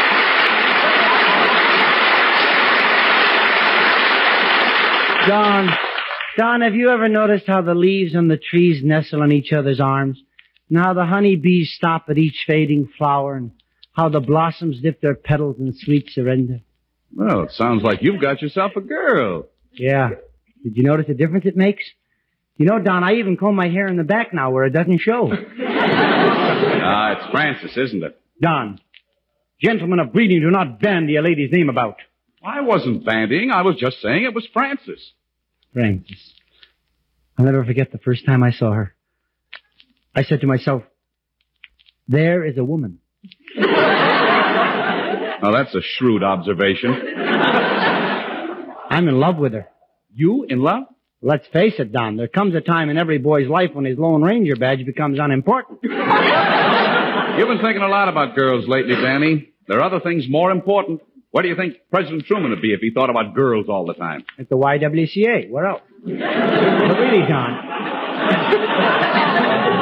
Don, 5.28 5.70
Don, 6.38 6.62
have 6.62 6.76
you 6.76 6.90
ever 6.90 7.08
noticed 7.08 7.46
how 7.48 7.62
the 7.62 7.76
leaves 7.76 8.16
on 8.16 8.28
the 8.28 8.38
trees 8.38 8.82
nestle 8.84 9.22
in 9.24 9.32
each 9.32 9.54
other's 9.54 9.80
arms? 9.80 10.22
And 10.70 10.78
how 10.78 10.94
the 10.94 11.06
honey 11.06 11.36
bees 11.36 11.74
stop 11.76 12.06
at 12.10 12.18
each 12.18 12.44
fading 12.46 12.90
flower 12.98 13.36
and 13.36 13.52
how 13.94 14.10
the 14.10 14.20
blossoms 14.20 14.82
dip 14.82 15.02
their 15.02 15.16
petals 15.16 15.58
in 15.60 15.74
sweet 15.74 16.10
surrender? 16.10 16.60
Well, 17.16 17.44
it 17.44 17.52
sounds 17.52 17.84
like 17.84 18.02
you've 18.02 18.22
got 18.22 18.42
yourself 18.42 18.74
a 18.76 18.82
girl. 18.82 19.48
Yeah. 19.74 20.10
Did 20.64 20.76
you 20.76 20.84
notice 20.84 21.08
the 21.08 21.14
difference 21.14 21.46
it 21.46 21.56
makes? 21.56 21.84
You 22.58 22.66
know, 22.66 22.80
Don, 22.80 23.04
I 23.04 23.14
even 23.16 23.38
comb 23.38 23.56
my 23.56 23.70
hair 23.70 23.88
in 23.88 23.98
the 23.98 24.04
back 24.04 24.34
now 24.34 24.52
where 24.52 24.66
it 24.66 24.74
doesn't 24.74 25.00
show. 25.00 25.32
Ah, 26.86 27.14
it's 27.14 27.32
Frances, 27.32 27.78
isn't 27.78 28.04
it? 28.04 28.20
Don, 28.42 28.78
gentlemen 29.62 30.00
of 30.00 30.12
breeding 30.12 30.42
do 30.42 30.52
not 30.52 30.82
bandy 30.82 31.16
a 31.16 31.22
lady's 31.22 31.52
name 31.52 31.70
about. 31.70 31.96
I 32.44 32.62
wasn't 32.62 33.06
bandying. 33.06 33.52
I 33.52 33.62
was 33.62 33.78
just 33.78 34.02
saying 34.02 34.24
it 34.24 34.34
was 34.34 34.48
Frances. 34.52 35.14
Frances. 35.74 36.34
I'll 37.38 37.46
never 37.46 37.64
forget 37.64 37.92
the 37.92 37.98
first 38.00 38.26
time 38.26 38.44
I 38.44 38.52
saw 38.52 38.74
her. 38.74 38.94
I 40.16 40.24
said 40.24 40.42
to 40.42 40.48
myself, 40.48 40.84
there 42.08 42.44
is 42.46 42.58
a 42.58 42.64
woman. 42.64 43.00
Now, 45.44 45.52
that's 45.52 45.76
a 45.76 45.82
shrewd 45.82 46.24
observation. 46.24 46.96
I'm 48.90 49.10
in 49.10 49.20
love 49.20 49.36
with 49.38 49.52
her. 49.52 49.68
You 50.14 50.46
in 50.48 50.62
love? 50.62 50.84
Let's 51.22 51.46
face 51.48 51.74
it, 51.80 51.92
Don. 51.92 52.16
There 52.16 52.30
comes 52.30 52.56
a 52.56 52.62
time 52.62 52.90
in 52.90 52.98
every 52.98 53.18
boy's 53.18 53.50
life 53.50 53.72
when 53.74 53.84
his 53.84 53.98
Lone 53.98 54.22
Ranger 54.22 54.56
badge 54.56 54.86
becomes 54.86 55.20
unimportant. 55.20 55.80
You've 55.84 55.92
been 57.50 57.60
thinking 57.62 57.82
a 57.82 57.90
lot 57.90 58.08
about 58.08 58.38
girls 58.38 58.70
lately, 58.70 58.96
Danny. 58.96 59.50
There 59.68 59.80
are 59.80 59.84
other 59.84 60.00
things 60.00 60.28
more 60.30 60.50
important. 60.50 61.02
Where 61.34 61.42
do 61.42 61.50
you 61.50 61.56
think 61.56 61.78
President 61.90 62.26
Truman 62.28 62.52
would 62.52 62.62
be 62.62 62.74
if 62.74 62.80
he 62.80 62.92
thought 62.92 63.10
about 63.10 63.34
girls 63.34 63.66
all 63.68 63.88
the 63.88 63.96
time? 63.96 64.24
At 64.38 64.50
the 64.50 64.56
YWCA. 64.56 65.50
Where 65.50 65.66
else? 65.66 65.82
but 66.04 66.12
really, 66.12 67.26
Don. 67.28 67.58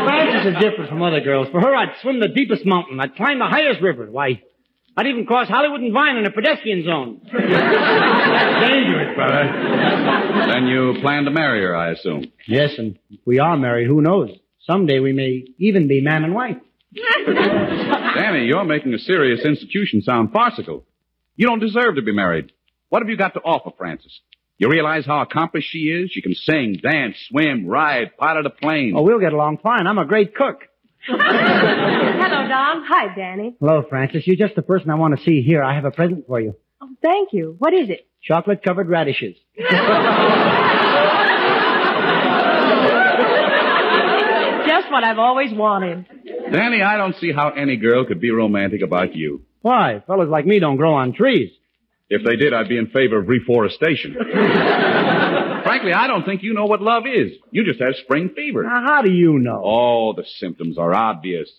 Frances 0.06 0.54
is 0.54 0.62
different 0.62 0.90
from 0.90 1.02
other 1.02 1.20
girls. 1.20 1.50
For 1.52 1.60
her, 1.60 1.76
I'd 1.76 1.98
swim 2.02 2.22
the 2.22 2.30
deepest 2.30 2.66
mountain. 2.66 3.02
I'd 3.02 3.18
climb 3.18 3.40
the 3.40 3.48
highest 3.50 3.82
river. 3.82 4.10
Why, 4.10 4.42
I'd 4.96 5.08
even 5.08 5.26
cross 5.26 5.50
Hollywood 5.50 5.82
and 5.82 5.92
Vine 5.92 6.16
in 6.16 6.26
a 6.26 6.32
pedestrian 6.32 6.86
zone. 6.86 7.20
Dangerous, 7.26 9.14
brother. 9.18 10.48
Then 10.54 10.68
you 10.68 11.02
plan 11.02 11.26
to 11.26 11.32
marry 11.32 11.64
her, 11.64 11.76
I 11.76 11.92
assume. 11.92 12.32
Yes, 12.48 12.76
and 12.78 12.98
if 13.10 13.20
we 13.26 13.40
are 13.40 13.58
married, 13.58 13.88
who 13.88 14.02
knows? 14.02 14.30
Someday 14.62 15.00
we 15.00 15.12
may 15.12 15.44
even 15.60 15.90
be 15.90 16.00
man 16.00 16.24
and 16.24 16.34
wife. 16.34 16.56
Danny, 16.96 18.46
you're 18.46 18.64
making 18.64 18.94
a 18.94 19.00
serious 19.00 19.44
institution 19.44 20.02
sound 20.02 20.32
farcical. 20.32 20.86
You 21.36 21.48
don't 21.48 21.60
deserve 21.60 21.96
to 21.96 22.02
be 22.02 22.12
married. 22.14 22.52
What 22.90 23.02
have 23.02 23.10
you 23.10 23.18
got 23.18 23.34
to 23.36 23.40
offer, 23.42 23.72
Frances? 23.78 24.20
You 24.58 24.70
realize 24.70 25.06
how 25.06 25.22
accomplished 25.22 25.70
she 25.72 25.80
is? 25.90 26.12
She 26.12 26.22
can 26.22 26.36
sing, 26.36 26.78
dance, 26.84 27.16
swim, 27.30 27.66
ride, 27.66 28.16
pilot 28.18 28.46
a 28.46 28.50
plane. 28.52 28.94
Oh, 28.96 29.02
we'll 29.02 29.20
get 29.20 29.34
along 29.34 29.58
fine. 29.64 29.88
I'm 29.88 29.98
a 29.98 30.06
great 30.06 30.36
cook. 30.36 30.60
Hello, 31.08 31.18
Don. 31.18 32.84
Hi, 32.88 33.16
Danny. 33.16 33.56
Hello, 33.60 33.84
Frances. 33.90 34.28
You're 34.28 34.36
just 34.36 34.56
the 34.56 34.62
person 34.62 34.92
I 34.92 34.96
want 34.96 35.18
to 35.18 35.24
see 35.24 35.42
here. 35.42 35.64
I 35.64 35.74
have 35.74 35.86
a 35.86 35.92
present 35.92 36.28
for 36.28 36.40
you. 36.40 36.56
Oh, 36.80 36.90
thank 37.02 37.30
you. 37.34 37.56
What 37.58 37.74
is 37.74 37.90
it? 37.90 38.08
Chocolate 38.22 38.62
covered 38.64 38.88
radishes. 38.88 39.36
Just 44.68 44.92
what 44.92 45.04
I've 45.04 45.18
always 45.18 45.52
wanted. 45.52 46.06
Danny, 46.52 46.82
I 46.84 46.98
don't 46.98 47.16
see 47.16 47.32
how 47.32 47.50
any 47.50 47.78
girl 47.78 48.06
could 48.06 48.22
be 48.22 48.30
romantic 48.30 48.82
about 48.84 49.16
you. 49.16 49.44
Why? 49.62 50.04
Fellas 50.08 50.30
like 50.30 50.46
me 50.46 50.60
don't 50.60 50.78
grow 50.78 50.94
on 50.94 51.14
trees. 51.14 51.52
If 52.10 52.26
they 52.26 52.36
did, 52.36 52.54
I'd 52.54 52.68
be 52.68 52.78
in 52.78 52.88
favor 52.88 53.20
of 53.20 53.28
reforestation. 53.30 54.16
Frankly, 55.64 55.94
I 55.94 56.08
don't 56.08 56.26
think 56.26 56.44
you 56.44 56.54
know 56.54 56.66
what 56.66 56.82
love 56.82 57.04
is. 57.06 57.32
You 57.52 57.64
just 57.64 57.80
have 57.80 57.96
spring 58.04 58.32
fever. 58.36 58.64
Now, 58.64 58.84
how 58.86 59.02
do 59.02 59.12
you 59.12 59.40
know? 59.40 59.62
Oh, 59.64 60.14
the 60.14 60.26
symptoms 60.40 60.78
are 60.78 60.94
obvious. 60.94 61.50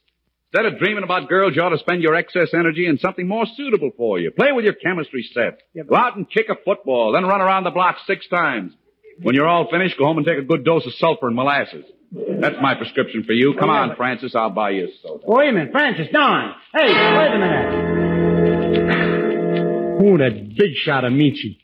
Instead 0.53 0.71
of 0.71 0.79
dreaming 0.79 1.05
about 1.05 1.31
girls, 1.31 1.57
you 1.57 1.63
ought 1.63 1.71
to 1.71 1.79
spend 1.79 2.03
your 2.03 2.15
excess 2.15 2.53
energy 2.53 2.87
in 2.87 2.99
something 2.99 3.27
more 3.27 3.47
suitable 3.57 3.91
for 3.97 4.19
you. 4.19 4.31
Play 4.31 4.53
with 4.53 4.67
your 4.67 4.75
chemistry 4.75 5.27
set. 5.33 5.61
Go 5.89 5.97
out 5.97 6.17
and 6.17 6.31
kick 6.31 6.51
a 6.51 6.57
football, 6.63 7.13
then 7.13 7.25
run 7.25 7.41
around 7.41 7.65
the 7.65 7.71
block 7.71 7.97
six 8.07 8.29
times. 8.29 8.75
When 9.23 9.35
you're 9.35 9.49
all 9.49 9.71
finished, 9.71 9.97
go 9.97 10.05
home 10.05 10.19
and 10.19 10.27
take 10.27 10.39
a 10.39 10.43
good 10.43 10.65
dose 10.65 10.85
of 10.85 10.93
sulfur 10.95 11.29
and 11.29 11.37
molasses. 11.37 11.87
That's 12.15 12.57
my 12.61 12.75
prescription 12.75 13.25
for 13.25 13.33
you. 13.33 13.55
Come 13.59 13.71
on, 13.71 13.97
Frances, 13.97 14.35
I'll 14.35 14.51
buy 14.51 14.71
you 14.71 14.85
a 14.85 14.89
soda. 15.03 15.25
Wait 15.27 15.49
a 15.49 15.53
minute, 15.53 15.73
Frances, 15.73 16.09
Don. 16.13 16.55
Hey, 16.75 16.89
wait 16.89 17.33
a 17.35 17.39
minute. 17.39 18.03
Oh, 20.05 20.19
that 20.19 20.55
big 20.57 20.75
shot 20.75 21.05
of 21.05 21.13
Michi. 21.13 21.59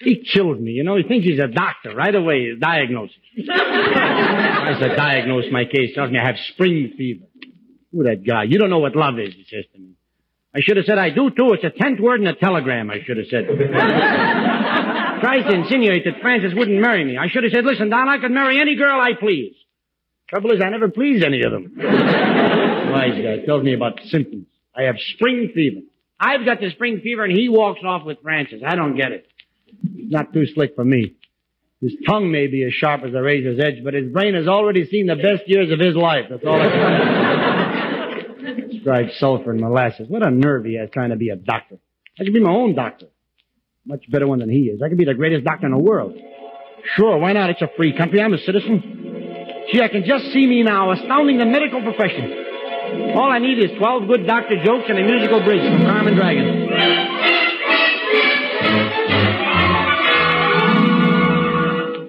He 0.00 0.22
killed 0.32 0.60
me, 0.60 0.72
you 0.72 0.84
know. 0.84 0.96
He 0.96 1.02
thinks 1.02 1.26
he's 1.26 1.40
a 1.40 1.48
doctor 1.48 1.92
right 1.94 2.14
away. 2.14 2.50
His 2.50 2.60
diagnosis. 2.60 3.16
I 3.50 4.76
said, 4.78 4.94
diagnose 4.94 5.46
my 5.50 5.64
case. 5.64 5.94
Tells 5.94 6.10
me 6.12 6.18
I 6.18 6.26
have 6.26 6.36
spring 6.52 6.92
fever. 6.96 7.24
Who 7.92 8.04
that 8.04 8.24
guy? 8.24 8.44
You 8.44 8.58
don't 8.58 8.70
know 8.70 8.78
what 8.78 8.94
love 8.94 9.18
is, 9.18 9.34
he 9.34 9.44
says 9.50 9.64
to 9.72 9.78
me. 9.80 9.94
I 10.54 10.60
should 10.60 10.76
have 10.76 10.86
said 10.86 10.98
I 10.98 11.10
do 11.10 11.30
too. 11.30 11.52
It's 11.54 11.64
a 11.64 11.70
tenth 11.70 11.98
word 11.98 12.20
in 12.20 12.26
a 12.26 12.34
telegram, 12.34 12.90
I 12.90 13.02
should 13.04 13.16
have 13.16 13.26
said. 13.28 13.46
Tries 15.20 15.44
to 15.44 15.52
insinuate 15.52 16.04
that 16.04 16.20
Frances 16.20 16.54
wouldn't 16.54 16.80
marry 16.80 17.04
me. 17.04 17.16
I 17.18 17.26
should 17.28 17.42
have 17.42 17.52
said, 17.52 17.64
listen, 17.64 17.90
Don, 17.90 18.08
I 18.08 18.18
could 18.18 18.30
marry 18.30 18.60
any 18.60 18.76
girl 18.76 19.00
I 19.00 19.14
please. 19.18 19.54
Trouble 20.28 20.52
is, 20.52 20.60
I 20.62 20.68
never 20.68 20.88
please 20.88 21.22
any 21.24 21.42
of 21.42 21.52
them. 21.52 21.72
Wise 21.78 23.22
guy 23.22 23.44
tells 23.46 23.64
me 23.64 23.74
about 23.74 23.98
symptoms. 24.06 24.46
I 24.76 24.82
have 24.82 24.96
spring 25.14 25.50
fever. 25.54 25.80
I've 26.20 26.44
got 26.44 26.60
the 26.60 26.70
spring 26.70 27.00
fever 27.02 27.24
and 27.24 27.32
he 27.32 27.48
walks 27.48 27.80
off 27.84 28.04
with 28.04 28.18
Frances. 28.22 28.62
I 28.66 28.74
don't 28.74 28.96
get 28.96 29.12
it. 29.12 29.26
He's 29.94 30.10
not 30.10 30.32
too 30.32 30.46
slick 30.46 30.74
for 30.74 30.84
me. 30.84 31.14
His 31.80 31.94
tongue 32.08 32.30
may 32.32 32.48
be 32.48 32.64
as 32.64 32.72
sharp 32.72 33.04
as 33.04 33.14
a 33.14 33.22
razor's 33.22 33.60
edge, 33.60 33.84
but 33.84 33.94
his 33.94 34.10
brain 34.12 34.34
has 34.34 34.48
already 34.48 34.84
seen 34.86 35.06
the 35.06 35.14
best 35.14 35.46
years 35.46 35.70
of 35.70 35.78
his 35.78 35.94
life. 35.94 36.24
That's 36.28 36.42
all 36.44 36.60
I 36.60 36.68
can 38.44 38.68
Describe 38.70 39.06
sulfur 39.18 39.52
and 39.52 39.60
molasses. 39.60 40.08
What 40.08 40.26
a 40.26 40.30
nerve 40.30 40.64
he 40.64 40.76
has 40.76 40.90
trying 40.92 41.10
to 41.10 41.16
be 41.16 41.30
a 41.30 41.36
doctor. 41.36 41.78
I 42.18 42.24
could 42.24 42.34
be 42.34 42.40
my 42.40 42.50
own 42.50 42.74
doctor. 42.74 43.06
Much 43.86 44.04
better 44.10 44.26
one 44.26 44.40
than 44.40 44.50
he 44.50 44.62
is. 44.62 44.82
I 44.82 44.88
could 44.88 44.98
be 44.98 45.04
the 45.04 45.14
greatest 45.14 45.44
doctor 45.44 45.66
in 45.66 45.72
the 45.72 45.78
world. 45.78 46.14
Sure, 46.96 47.16
why 47.18 47.32
not? 47.32 47.50
It's 47.50 47.62
a 47.62 47.70
free 47.76 47.96
country. 47.96 48.20
I'm 48.20 48.34
a 48.34 48.38
citizen. 48.38 49.07
Gee, 49.72 49.82
I 49.82 49.88
can 49.88 50.04
just 50.04 50.32
see 50.32 50.46
me 50.46 50.62
now, 50.62 50.92
astounding 50.92 51.38
the 51.38 51.44
medical 51.44 51.82
profession. 51.82 52.32
All 53.14 53.30
I 53.30 53.38
need 53.38 53.58
is 53.58 53.70
12 53.78 54.08
good 54.08 54.26
doctor 54.26 54.56
jokes 54.64 54.84
and 54.88 54.98
a 54.98 55.04
musical 55.04 55.44
bridge 55.44 55.60
from 55.60 55.84
Carmen 55.84 56.14
Dragon. 56.16 56.68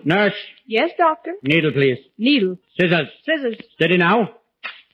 Nurse, 0.05 0.33
Yes, 0.65 0.91
doctor. 0.97 1.33
needle, 1.43 1.71
please. 1.71 1.97
Needle. 2.17 2.57
Scissors. 2.79 3.09
Scissors. 3.25 3.57
Steady 3.75 3.97
now. 3.97 4.29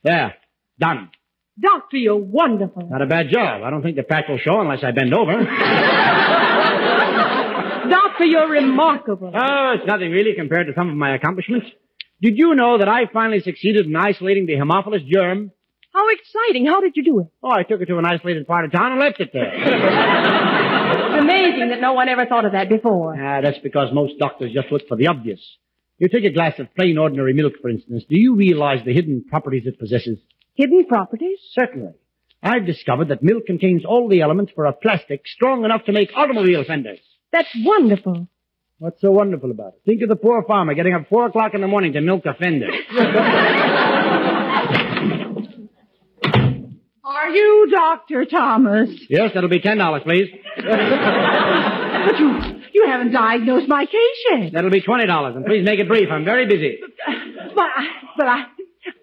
There. 0.03 0.35
Done. 0.79 1.09
Doctor, 1.61 1.97
you're 1.97 2.17
wonderful. 2.17 2.87
Not 2.89 3.01
a 3.01 3.05
bad 3.05 3.29
job. 3.29 3.61
I 3.63 3.69
don't 3.69 3.81
think 3.81 3.95
the 3.95 4.03
patch 4.03 4.25
will 4.27 4.39
show 4.39 4.59
unless 4.59 4.83
I 4.83 4.91
bend 4.91 5.13
over. 5.13 5.31
Doctor, 7.89 8.25
you're 8.25 8.49
remarkable. 8.49 9.31
Oh, 9.33 9.73
it's 9.77 9.87
nothing 9.87 10.11
really 10.11 10.33
compared 10.35 10.67
to 10.67 10.73
some 10.75 10.89
of 10.89 10.95
my 10.95 11.15
accomplishments. 11.15 11.67
Did 12.21 12.37
you 12.37 12.55
know 12.55 12.77
that 12.77 12.87
I 12.87 13.05
finally 13.11 13.41
succeeded 13.41 13.85
in 13.85 13.95
isolating 13.95 14.45
the 14.45 14.53
Haemophilus 14.53 15.05
germ? 15.07 15.51
How 15.93 16.09
exciting. 16.09 16.65
How 16.65 16.81
did 16.81 16.93
you 16.95 17.03
do 17.03 17.19
it? 17.19 17.27
Oh, 17.43 17.51
I 17.51 17.63
took 17.63 17.81
it 17.81 17.85
to 17.87 17.97
an 17.97 18.05
isolated 18.05 18.47
part 18.47 18.65
of 18.65 18.71
town 18.71 18.91
and 18.91 18.99
left 18.99 19.19
it 19.19 19.31
there. 19.33 19.51
It's 19.53 21.21
amazing 21.21 21.69
that 21.69 21.81
no 21.81 21.93
one 21.93 22.09
ever 22.09 22.25
thought 22.25 22.45
of 22.45 22.51
that 22.53 22.69
before. 22.69 23.15
Ah, 23.19 23.41
that's 23.41 23.59
because 23.59 23.93
most 23.93 24.19
doctors 24.19 24.51
just 24.53 24.71
look 24.71 24.87
for 24.87 24.97
the 24.97 25.07
obvious. 25.07 25.39
You 25.97 26.09
take 26.09 26.25
a 26.25 26.31
glass 26.31 26.59
of 26.59 26.73
plain 26.75 26.97
ordinary 26.97 27.33
milk, 27.33 27.53
for 27.61 27.69
instance. 27.69 28.03
Do 28.09 28.17
you 28.19 28.35
realize 28.35 28.79
the 28.85 28.93
hidden 28.93 29.23
properties 29.29 29.65
it 29.65 29.79
possesses? 29.79 30.19
Hidden 30.55 30.85
properties? 30.87 31.39
Certainly. 31.51 31.93
I've 32.43 32.65
discovered 32.65 33.07
that 33.09 33.23
milk 33.23 33.45
contains 33.45 33.85
all 33.85 34.09
the 34.09 34.21
elements 34.21 34.51
for 34.53 34.65
a 34.65 34.73
plastic 34.73 35.21
strong 35.25 35.63
enough 35.63 35.85
to 35.85 35.93
make 35.93 36.11
automobile 36.15 36.63
fenders. 36.65 36.99
That's 37.31 37.49
wonderful. 37.63 38.27
What's 38.77 38.99
so 39.01 39.11
wonderful 39.11 39.51
about 39.51 39.73
it? 39.75 39.81
Think 39.85 40.01
of 40.01 40.09
the 40.09 40.15
poor 40.17 40.43
farmer 40.43 40.73
getting 40.73 40.93
up 40.93 41.07
four 41.09 41.25
o'clock 41.27 41.53
in 41.53 41.61
the 41.61 41.67
morning 41.67 41.93
to 41.93 42.01
milk 42.01 42.25
a 42.25 42.33
fender. 42.33 42.67
Are 47.03 47.29
you 47.29 47.67
Dr. 47.71 48.25
Thomas? 48.25 48.89
yes, 49.09 49.31
that'll 49.33 49.49
be 49.49 49.59
ten 49.61 49.77
dollars, 49.77 50.03
please. 50.03 50.29
But 52.05 52.19
you, 52.19 52.61
you 52.71 52.85
haven't 52.87 53.13
diagnosed 53.13 53.67
my 53.67 53.83
case 53.87 54.25
yet. 54.31 54.53
That'll 54.53 54.69
be 54.69 54.81
twenty 54.81 55.07
dollars, 55.07 55.35
and 55.35 55.43
please 55.43 55.65
make 55.65 55.79
it 55.79 55.87
brief. 55.87 56.07
I'm 56.11 56.23
very 56.23 56.45
busy. 56.45 56.77
But, 57.55 57.63
I- 57.63 57.87
but 58.15 58.27
I, 58.27 58.43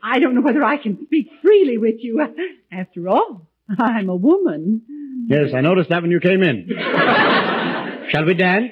I 0.00 0.18
don't 0.20 0.36
know 0.36 0.40
whether 0.40 0.62
I 0.62 0.76
can 0.76 1.04
speak 1.06 1.26
freely 1.42 1.78
with 1.78 1.96
you. 1.98 2.24
After 2.70 3.08
all, 3.08 3.48
I'm 3.76 4.08
a 4.08 4.14
woman. 4.14 4.82
Yes, 5.28 5.52
I 5.52 5.62
noticed 5.62 5.88
that 5.90 6.00
when 6.02 6.12
you 6.12 6.20
came 6.20 6.44
in. 6.44 6.68
Shall 8.10 8.24
we 8.24 8.34
dance? 8.34 8.70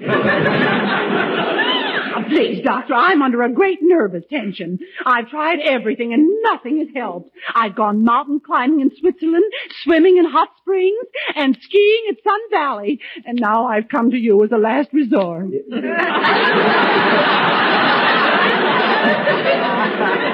Please, 2.28 2.62
doctor, 2.62 2.94
I'm 2.94 3.22
under 3.22 3.42
a 3.42 3.50
great 3.50 3.78
nervous 3.80 4.24
tension. 4.28 4.78
I've 5.04 5.28
tried 5.28 5.60
everything 5.60 6.12
and 6.12 6.28
nothing 6.42 6.78
has 6.78 6.88
helped. 6.94 7.34
I've 7.54 7.74
gone 7.74 8.04
mountain 8.04 8.40
climbing 8.44 8.80
in 8.80 8.90
Switzerland, 8.98 9.44
swimming 9.82 10.18
in 10.18 10.24
hot 10.24 10.48
springs, 10.58 10.98
and 11.34 11.56
skiing 11.60 12.02
at 12.10 12.22
Sun 12.22 12.40
Valley. 12.50 13.00
And 13.24 13.38
now 13.40 13.66
I've 13.66 13.88
come 13.88 14.10
to 14.10 14.18
you 14.18 14.44
as 14.44 14.52
a 14.52 14.58
last 14.58 14.90
resort. 14.92 15.46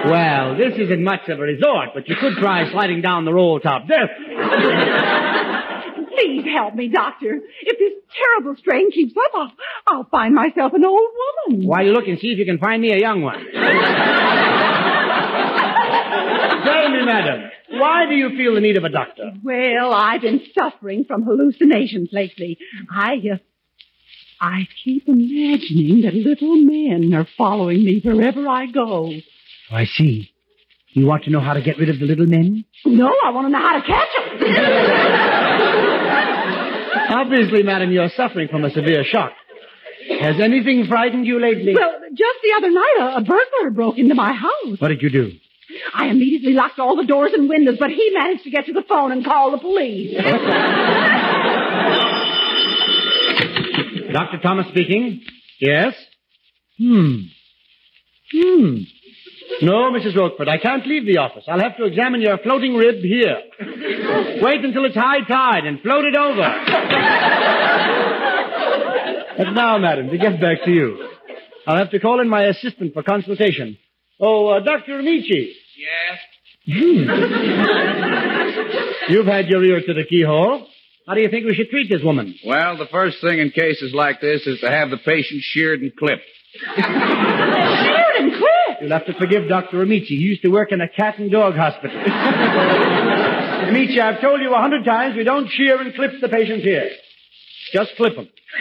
Well, 0.04 0.56
this 0.56 0.74
isn't 0.78 1.02
much 1.02 1.28
of 1.28 1.38
a 1.38 1.42
resort, 1.42 1.90
but 1.94 2.08
you 2.08 2.16
could 2.16 2.34
try 2.34 2.70
sliding 2.70 3.00
down 3.00 3.24
the 3.24 3.32
roll 3.32 3.58
top. 3.58 3.86
Please 6.14 6.44
help 6.52 6.74
me, 6.74 6.88
doctor. 6.88 7.40
If 7.62 7.78
this 7.78 7.92
terrible 8.16 8.56
strain 8.58 8.90
keeps 8.90 9.14
up, 9.16 9.32
I'll, 9.34 9.52
I'll 9.86 10.08
find 10.10 10.34
myself 10.34 10.72
an 10.74 10.84
old 10.84 11.08
woman. 11.48 11.66
While 11.66 11.84
you 11.84 11.92
look 11.92 12.06
and 12.06 12.18
see 12.18 12.28
if 12.28 12.38
you 12.38 12.44
can 12.44 12.58
find 12.58 12.80
me 12.80 12.92
a 12.92 12.98
young 12.98 13.22
one. 13.22 13.38
Tell 16.64 16.88
me, 16.90 17.04
madam, 17.04 17.50
why 17.70 18.06
do 18.08 18.14
you 18.14 18.30
feel 18.36 18.54
the 18.54 18.60
need 18.60 18.76
of 18.76 18.84
a 18.84 18.88
doctor? 18.88 19.32
Well, 19.42 19.92
I've 19.92 20.20
been 20.22 20.40
suffering 20.56 21.04
from 21.06 21.24
hallucinations 21.24 22.08
lately. 22.12 22.58
I, 22.90 23.14
uh, 23.32 23.36
I 24.40 24.68
keep 24.84 25.08
imagining 25.08 26.02
that 26.02 26.14
little 26.14 26.56
men 26.56 27.12
are 27.14 27.26
following 27.36 27.84
me 27.84 28.00
wherever 28.02 28.48
I 28.48 28.66
go. 28.66 29.12
I 29.70 29.84
see. 29.86 30.30
You 30.90 31.06
want 31.06 31.24
to 31.24 31.30
know 31.30 31.40
how 31.40 31.54
to 31.54 31.62
get 31.62 31.76
rid 31.78 31.88
of 31.88 31.98
the 31.98 32.06
little 32.06 32.26
men? 32.26 32.64
No, 32.84 33.12
I 33.24 33.30
want 33.30 33.46
to 33.46 33.50
know 33.50 33.58
how 33.58 33.80
to 33.80 33.86
catch 33.86 34.08
them. 34.40 35.90
Obviously, 37.24 37.62
madam, 37.62 37.90
you're 37.90 38.10
suffering 38.16 38.48
from 38.48 38.64
a 38.64 38.70
severe 38.70 39.02
shock. 39.04 39.32
Has 40.20 40.38
anything 40.40 40.84
frightened 40.86 41.26
you 41.26 41.40
lately? 41.40 41.74
Well, 41.74 42.00
just 42.10 42.38
the 42.42 42.52
other 42.58 42.70
night, 42.70 42.96
a, 43.00 43.16
a 43.16 43.20
burglar 43.22 43.70
broke 43.74 43.96
into 43.96 44.14
my 44.14 44.32
house. 44.34 44.78
What 44.78 44.88
did 44.88 45.00
you 45.00 45.08
do? 45.08 45.30
I 45.94 46.08
immediately 46.08 46.52
locked 46.52 46.78
all 46.78 46.96
the 46.96 47.06
doors 47.06 47.32
and 47.32 47.48
windows, 47.48 47.76
but 47.80 47.88
he 47.88 48.10
managed 48.12 48.44
to 48.44 48.50
get 48.50 48.66
to 48.66 48.74
the 48.74 48.82
phone 48.86 49.12
and 49.12 49.24
call 49.24 49.52
the 49.52 49.58
police. 49.58 50.14
Dr. 54.12 54.38
Thomas 54.42 54.66
speaking. 54.68 55.22
Yes? 55.60 55.94
Hmm. 56.78 57.16
Hmm. 58.32 58.76
No, 59.62 59.90
Mrs. 59.92 60.16
Rochford, 60.16 60.48
I 60.48 60.58
can't 60.58 60.86
leave 60.86 61.06
the 61.06 61.18
office. 61.18 61.44
I'll 61.48 61.60
have 61.60 61.76
to 61.76 61.84
examine 61.84 62.20
your 62.20 62.38
floating 62.38 62.74
rib 62.74 62.96
here. 63.02 63.36
Wait 64.42 64.64
until 64.64 64.84
it's 64.84 64.96
high 64.96 65.20
tide 65.26 65.64
and 65.66 65.80
float 65.80 66.04
it 66.04 66.16
over. 66.16 66.42
and 69.38 69.54
now, 69.54 69.78
madam, 69.78 70.10
to 70.10 70.18
get 70.18 70.40
back 70.40 70.64
to 70.64 70.70
you. 70.70 71.08
I'll 71.66 71.76
have 71.78 71.90
to 71.90 72.00
call 72.00 72.20
in 72.20 72.28
my 72.28 72.44
assistant 72.44 72.94
for 72.94 73.02
consultation. 73.02 73.78
Oh, 74.20 74.48
uh, 74.48 74.60
Dr. 74.60 75.00
Ameche. 75.00 75.52
Yes? 75.76 76.18
Hmm. 76.66 77.08
You've 79.12 79.26
had 79.26 79.48
your 79.48 79.62
ear 79.64 79.80
to 79.86 79.94
the 79.94 80.04
keyhole. 80.08 80.66
How 81.06 81.14
do 81.14 81.20
you 81.20 81.28
think 81.28 81.44
we 81.44 81.54
should 81.54 81.68
treat 81.68 81.90
this 81.90 82.02
woman? 82.02 82.34
Well, 82.46 82.78
the 82.78 82.86
first 82.86 83.20
thing 83.20 83.38
in 83.38 83.50
cases 83.50 83.92
like 83.94 84.20
this 84.20 84.46
is 84.46 84.60
to 84.60 84.70
have 84.70 84.88
the 84.90 84.96
patient 84.96 85.42
sheared 85.42 85.80
and 85.82 85.94
clipped. 85.94 86.22
Sheared 86.74 86.86
and 86.86 88.32
clipped? 88.32 88.53
You'll 88.84 88.92
have 88.92 89.06
to 89.06 89.14
forgive 89.14 89.48
Dr. 89.48 89.78
Ameche. 89.78 90.04
He 90.08 90.16
used 90.16 90.42
to 90.42 90.48
work 90.50 90.70
in 90.70 90.82
a 90.82 90.88
cat 90.88 91.18
and 91.18 91.30
dog 91.30 91.54
hospital. 91.56 91.96
Ameche, 93.64 93.98
I've 93.98 94.20
told 94.20 94.42
you 94.42 94.52
a 94.54 94.58
hundred 94.58 94.84
times 94.84 95.16
we 95.16 95.24
don't 95.24 95.48
shear 95.50 95.80
and 95.80 95.94
clip 95.94 96.10
the 96.20 96.28
patients 96.28 96.64
here. 96.64 96.90
Just 97.72 97.92
clip 97.96 98.14
them. 98.14 98.28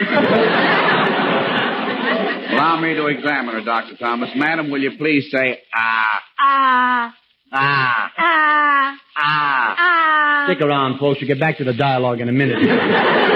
Allow 2.54 2.80
me 2.80 2.94
to 2.94 3.06
examine 3.08 3.54
her, 3.54 3.60
Dr. 3.62 3.96
Thomas. 3.98 4.30
Madam, 4.34 4.70
will 4.70 4.80
you 4.80 4.92
please 4.96 5.30
say, 5.30 5.60
ah, 5.74 6.22
Ah, 6.38 7.14
ah, 7.52 8.10
ah, 8.16 8.96
ah. 9.18 9.76
ah. 9.78 10.46
Stick 10.48 10.62
around, 10.62 10.98
folks. 10.98 11.20
We'll 11.20 11.28
get 11.28 11.38
back 11.38 11.58
to 11.58 11.64
the 11.64 11.74
dialogue 11.74 12.20
in 12.20 12.30
a 12.30 12.32
minute. 12.32 12.58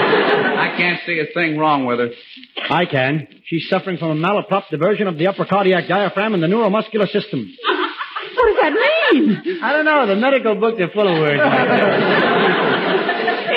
I 0.79 0.81
can't 0.81 0.99
see 1.05 1.19
a 1.19 1.25
thing 1.33 1.57
wrong 1.57 1.85
with 1.85 1.99
her. 1.99 2.09
I 2.69 2.85
can. 2.85 3.27
She's 3.45 3.67
suffering 3.69 3.97
from 3.97 4.11
a 4.11 4.15
malaprop 4.15 4.69
diversion 4.71 5.07
of 5.07 5.17
the 5.17 5.27
upper 5.27 5.45
cardiac 5.45 5.87
diaphragm 5.89 6.33
and 6.33 6.41
the 6.41 6.47
neuromuscular 6.47 7.07
system. 7.11 7.53
What 8.35 8.45
does 8.47 8.57
that 8.61 8.73
mean? 8.73 9.59
I 9.61 9.73
don't 9.73 9.83
know. 9.85 10.07
The 10.07 10.15
medical 10.15 10.55
books 10.55 10.79
are 10.79 10.89
full 10.91 11.07
of 11.07 11.17
words 11.19 11.37
like 11.37 11.67
that. 11.67 11.99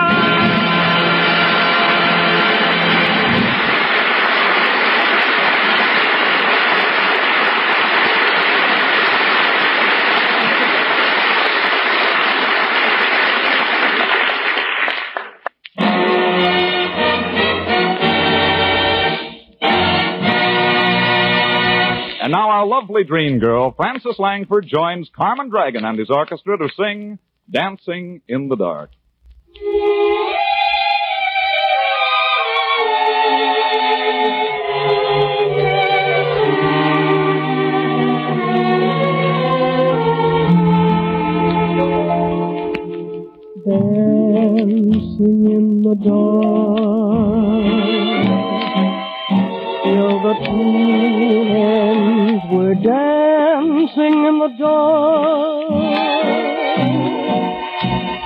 Now 22.34 22.50
our 22.50 22.66
lovely 22.66 23.04
dream 23.04 23.38
girl, 23.38 23.72
Frances 23.76 24.18
Langford, 24.18 24.66
joins 24.66 25.08
Carmen 25.14 25.50
Dragon 25.50 25.84
and 25.84 25.96
his 25.96 26.10
orchestra 26.10 26.58
to 26.58 26.68
sing 26.76 27.20
Dancing 27.48 28.22
in 28.26 28.48
the 28.48 28.56
Dark. 28.56 28.90
Dancing 43.64 45.50
in 45.52 45.82
the 45.82 45.94
dark 45.94 47.53
till 49.94 50.18
the 50.22 50.34
tune 50.44 51.54
ends. 51.54 52.42
We're 52.50 52.74
dancing 52.74 54.14
in 54.28 54.38
the 54.42 54.50
dark, 54.58 55.70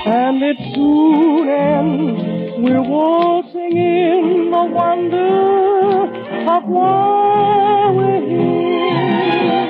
and 0.07 0.43
it 0.51 0.59
soon 0.75 1.49
ends. 1.49 2.21
We're 2.65 2.87
waltzing 2.95 3.77
in 3.77 4.51
the 4.51 4.65
wonder 4.81 6.07
of 6.55 6.63
why 6.65 7.91
we're 7.97 8.23
here. 8.33 9.69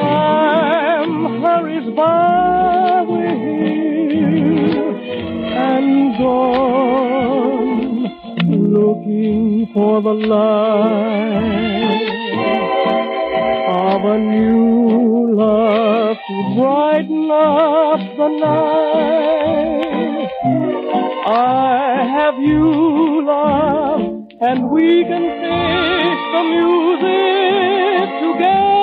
Time 0.00 1.42
hurries 1.42 1.88
by, 1.94 3.04
we're 3.08 3.36
here 3.44 4.94
and 5.68 6.18
gone 6.18 6.81
for 10.02 10.14
the 10.16 10.26
light 10.26 12.02
of 13.68 14.04
a 14.04 14.18
new 14.18 15.34
love 15.36 16.16
to 16.28 16.54
brighten 16.56 17.30
up 17.30 18.00
the 18.16 18.28
night. 18.28 20.28
I 21.26 22.04
have 22.16 22.38
you, 22.40 23.22
love, 23.24 24.00
and 24.40 24.70
we 24.70 25.04
can 25.04 25.22
face 25.42 26.22
the 26.34 26.42
music 26.54 28.08
together. 28.22 28.81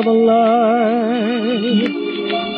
For 0.00 0.04
the 0.04 0.18
light 0.32 1.90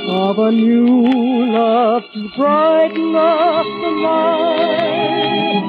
of 0.09 0.39
a 0.39 0.53
new 0.53 1.51
love 1.51 2.03
to 2.13 2.29
brighten 2.37 3.17
up 3.17 3.65
the 3.65 3.91
night. 4.03 5.65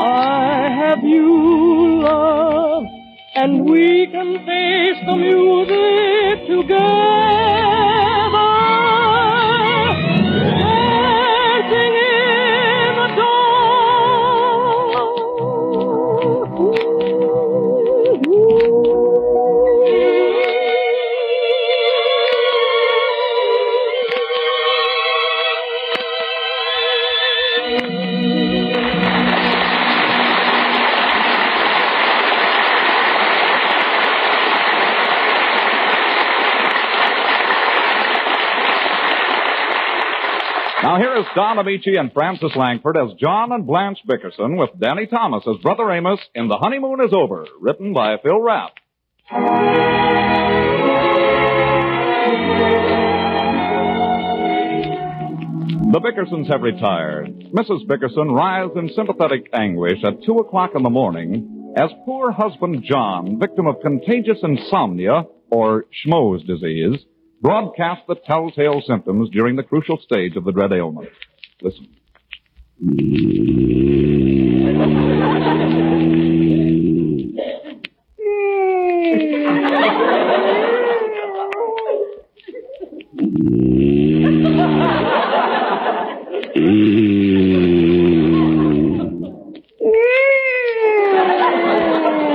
I 0.00 0.70
have 0.70 1.02
you, 1.02 2.02
love, 2.02 2.84
and 3.34 3.64
we 3.68 4.06
Don 41.34 41.56
Ameche 41.56 41.98
and 41.98 42.12
Frances 42.12 42.52
Langford 42.54 42.98
as 42.98 43.14
John 43.18 43.52
and 43.52 43.66
Blanche 43.66 44.00
Bickerson 44.06 44.58
with 44.58 44.68
Danny 44.78 45.06
Thomas 45.06 45.42
as 45.48 45.62
Brother 45.62 45.90
Amos 45.90 46.20
in 46.34 46.48
The 46.48 46.58
Honeymoon 46.58 47.00
is 47.00 47.14
Over, 47.14 47.46
written 47.58 47.94
by 47.94 48.18
Phil 48.22 48.38
Rapp. 48.38 48.74
The 55.90 56.00
Bickersons 56.00 56.50
have 56.50 56.60
retired. 56.60 57.28
Mrs. 57.54 57.86
Bickerson 57.88 58.32
writhes 58.32 58.76
in 58.76 58.90
sympathetic 58.94 59.48
anguish 59.54 60.04
at 60.04 60.22
two 60.24 60.36
o'clock 60.36 60.72
in 60.74 60.82
the 60.82 60.90
morning 60.90 61.72
as 61.78 61.90
poor 62.04 62.30
husband 62.30 62.84
John, 62.86 63.38
victim 63.38 63.66
of 63.66 63.80
contagious 63.80 64.38
insomnia 64.42 65.24
or 65.50 65.86
Schmo's 66.04 66.44
disease, 66.44 67.06
broadcasts 67.42 68.04
the 68.06 68.14
telltale 68.14 68.80
symptoms 68.86 69.28
during 69.30 69.56
the 69.56 69.64
crucial 69.64 69.98
stage 69.98 70.36
of 70.36 70.44
the 70.44 70.52
dread 70.52 70.72
ailment. 70.72 71.08
Listen. 71.60 71.88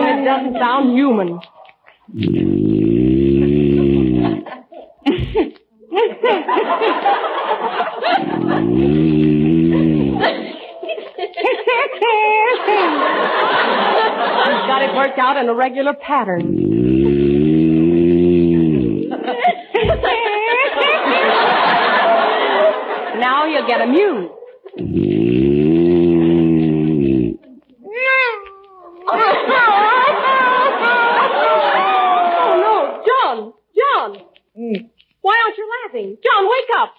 It 0.09 0.25
doesn't 0.25 0.53
sound 0.59 0.97
human. 0.97 1.39
He's 15.18 15.24
got 15.24 15.36
it 15.36 15.38
worked 15.38 15.38
out 15.38 15.38
in 15.43 15.49
a 15.49 15.53
regular 15.55 15.93
pattern. 15.93 16.47
now 23.20 23.47
he'll 23.47 23.65
get 23.65 23.82
a 23.82 23.88
mew. 23.88 24.30
Oh, 29.09 29.15
no. 32.59 33.01
John! 33.07 33.53
John! 33.76 34.09
Why 35.22 35.36
aren't 35.43 35.57
you 35.57 35.68
laughing? 35.84 36.18
John, 36.24 36.47
wake 36.47 36.70
up! 36.78 36.93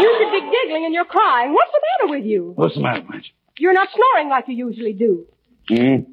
you 0.00 0.08
should 0.18 0.32
be 0.32 0.40
giggling 0.40 0.84
and 0.86 0.94
you're 0.94 1.04
crying. 1.04 1.52
What's 1.52 1.70
the 1.72 1.80
matter 1.82 2.08
with 2.16 2.24
you? 2.24 2.52
What's 2.54 2.74
the 2.74 2.80
matter, 2.80 3.02
Blanche? 3.02 3.34
You're 3.58 3.72
not 3.72 3.88
snoring 4.16 4.30
like 4.30 4.44
you 4.48 4.54
usually 4.54 4.92
do. 4.92 5.26
Hmm? 5.68 6.12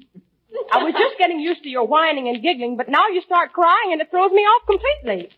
I 0.72 0.84
was 0.84 0.94
just 0.94 1.18
getting 1.18 1.40
used 1.40 1.64
to 1.64 1.70
your 1.70 1.86
whining 1.86 2.28
and 2.28 2.42
giggling, 2.42 2.78
but 2.78 2.88
now 2.88 3.08
you 3.12 3.22
start 3.26 3.54
crying 3.54 3.92
and 3.92 4.02
it 4.02 4.10
throws 4.12 4.32
me 4.32 4.42
off 4.42 4.68
completely. 4.68 5.30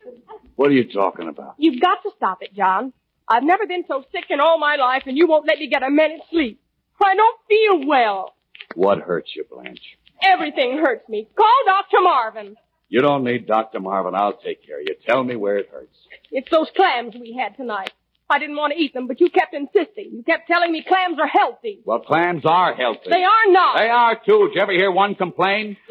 What 0.56 0.70
are 0.70 0.74
you 0.74 0.90
talking 0.92 1.28
about? 1.28 1.54
You've 1.58 1.80
got 1.80 2.02
to 2.02 2.10
stop 2.16 2.38
it, 2.42 2.54
John. 2.54 2.92
I've 3.28 3.42
never 3.42 3.66
been 3.66 3.84
so 3.88 4.04
sick 4.12 4.24
in 4.30 4.40
all 4.40 4.58
my 4.58 4.76
life, 4.76 5.02
and 5.06 5.16
you 5.16 5.26
won't 5.26 5.46
let 5.46 5.58
me 5.58 5.68
get 5.68 5.82
a 5.82 5.90
minute's 5.90 6.24
sleep. 6.30 6.60
I 7.02 7.14
don't 7.14 7.38
feel 7.48 7.88
well. 7.88 8.34
What 8.74 8.98
hurts 8.98 9.30
you, 9.34 9.44
Blanche? 9.50 9.80
Everything 10.22 10.78
hurts 10.78 11.08
me. 11.08 11.28
Call 11.36 11.46
Dr. 11.66 12.02
Marvin. 12.02 12.56
You 12.88 13.00
don't 13.00 13.24
need 13.24 13.46
Dr. 13.46 13.80
Marvin. 13.80 14.14
I'll 14.14 14.36
take 14.36 14.64
care 14.64 14.80
of 14.80 14.86
you. 14.86 14.94
Tell 15.06 15.24
me 15.24 15.34
where 15.34 15.58
it 15.58 15.68
hurts. 15.70 15.96
It's 16.30 16.50
those 16.50 16.68
clams 16.76 17.14
we 17.14 17.36
had 17.38 17.56
tonight. 17.56 17.90
I 18.28 18.38
didn't 18.40 18.56
want 18.56 18.72
to 18.72 18.78
eat 18.78 18.92
them, 18.92 19.06
but 19.06 19.20
you 19.20 19.30
kept 19.30 19.54
insisting. 19.54 20.10
You 20.12 20.24
kept 20.24 20.48
telling 20.48 20.72
me 20.72 20.84
clams 20.86 21.18
are 21.20 21.28
healthy. 21.28 21.80
Well, 21.84 22.00
clams 22.00 22.42
are 22.44 22.74
healthy. 22.74 23.08
They 23.08 23.22
are 23.22 23.52
not. 23.52 23.78
They 23.78 23.88
are 23.88 24.16
too. 24.16 24.48
Did 24.48 24.56
you 24.56 24.62
ever 24.62 24.72
hear 24.72 24.90
one 24.90 25.14
complain? 25.14 25.76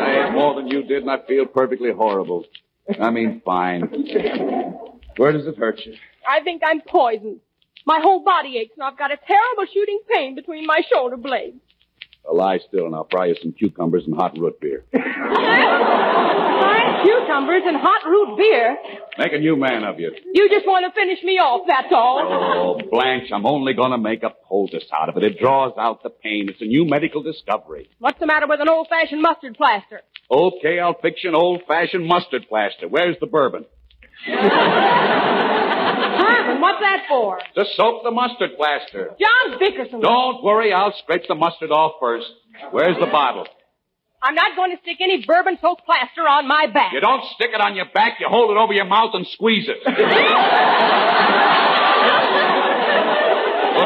I 0.00 0.26
ate 0.26 0.32
more 0.34 0.54
than 0.54 0.68
you 0.68 0.82
did, 0.82 1.02
and 1.02 1.10
I 1.10 1.18
feel 1.26 1.46
perfectly 1.46 1.92
horrible. 1.92 2.44
I 3.00 3.10
mean, 3.10 3.40
fine. 3.44 3.82
Where 5.16 5.32
does 5.32 5.46
it 5.46 5.56
hurt 5.56 5.80
you? 5.84 5.94
I 6.28 6.40
think 6.40 6.62
I'm 6.64 6.82
poisoned. 6.82 7.40
My 7.86 8.00
whole 8.02 8.22
body 8.22 8.58
aches, 8.58 8.72
and 8.76 8.84
I've 8.84 8.98
got 8.98 9.10
a 9.12 9.16
terrible 9.16 9.64
shooting 9.72 10.00
pain 10.12 10.34
between 10.34 10.66
my 10.66 10.82
shoulder 10.92 11.16
blades. 11.16 11.56
Lie 12.32 12.60
still, 12.68 12.86
and 12.86 12.94
I'll 12.94 13.08
fry 13.10 13.26
you 13.26 13.34
some 13.42 13.52
cucumbers 13.52 14.04
and 14.06 14.14
hot 14.14 14.38
root 14.38 14.60
beer. 14.60 14.84
Fried 14.92 17.04
cucumbers 17.04 17.62
and 17.64 17.76
hot 17.76 18.04
root 18.06 18.36
beer. 18.36 18.76
Make 19.18 19.32
a 19.32 19.38
new 19.38 19.56
man 19.56 19.84
of 19.84 19.98
you. 19.98 20.10
You 20.34 20.48
just 20.48 20.66
want 20.66 20.84
to 20.86 20.92
finish 20.98 21.22
me 21.22 21.38
off, 21.38 21.62
that's 21.66 21.88
all. 21.92 22.20
Oh, 22.20 22.80
Blanche, 22.90 23.30
I'm 23.32 23.46
only 23.46 23.72
going 23.74 23.92
to 23.92 23.98
make 23.98 24.22
a 24.22 24.30
poultice 24.46 24.84
out 24.92 25.08
of 25.08 25.16
it. 25.16 25.24
It 25.24 25.38
draws 25.38 25.72
out 25.78 26.02
the 26.02 26.10
pain. 26.10 26.48
It's 26.48 26.60
a 26.60 26.64
new 26.66 26.84
medical 26.84 27.22
discovery. 27.22 27.88
What's 27.98 28.18
the 28.20 28.26
matter 28.26 28.46
with 28.48 28.60
an 28.60 28.68
old-fashioned 28.68 29.22
mustard 29.22 29.56
plaster? 29.56 30.02
Okay, 30.30 30.78
I'll 30.78 30.98
fix 31.00 31.22
you 31.24 31.30
an 31.30 31.36
old-fashioned 31.36 32.06
mustard 32.06 32.46
plaster. 32.48 32.86
Where's 32.88 33.16
the 33.20 33.26
bourbon? 33.26 33.64
Bourbon, 36.58 36.60
what's 36.60 36.80
that 36.80 37.04
for? 37.08 37.38
To 37.54 37.64
soak 37.76 38.02
the 38.04 38.10
mustard 38.10 38.56
plaster. 38.56 39.10
John 39.18 39.58
Bickerson. 39.58 40.00
Don't 40.00 40.42
worry, 40.42 40.72
I'll 40.72 40.94
scrape 40.98 41.22
the 41.28 41.34
mustard 41.34 41.70
off 41.70 41.92
first. 42.00 42.26
Where's 42.70 42.96
the 42.98 43.06
bottle? 43.06 43.46
I'm 44.20 44.34
not 44.34 44.56
going 44.56 44.72
to 44.72 44.78
stick 44.82 44.98
any 45.00 45.24
bourbon-soaked 45.24 45.84
plaster 45.84 46.22
on 46.22 46.48
my 46.48 46.66
back. 46.66 46.92
You 46.92 47.00
don't 47.00 47.24
stick 47.36 47.50
it 47.54 47.60
on 47.60 47.76
your 47.76 47.86
back, 47.94 48.18
you 48.20 48.26
hold 48.28 48.50
it 48.50 48.56
over 48.56 48.72
your 48.72 48.84
mouth 48.84 49.10
and 49.14 49.26
squeeze 49.28 49.68
it. 49.68 49.78
Put 49.84 49.94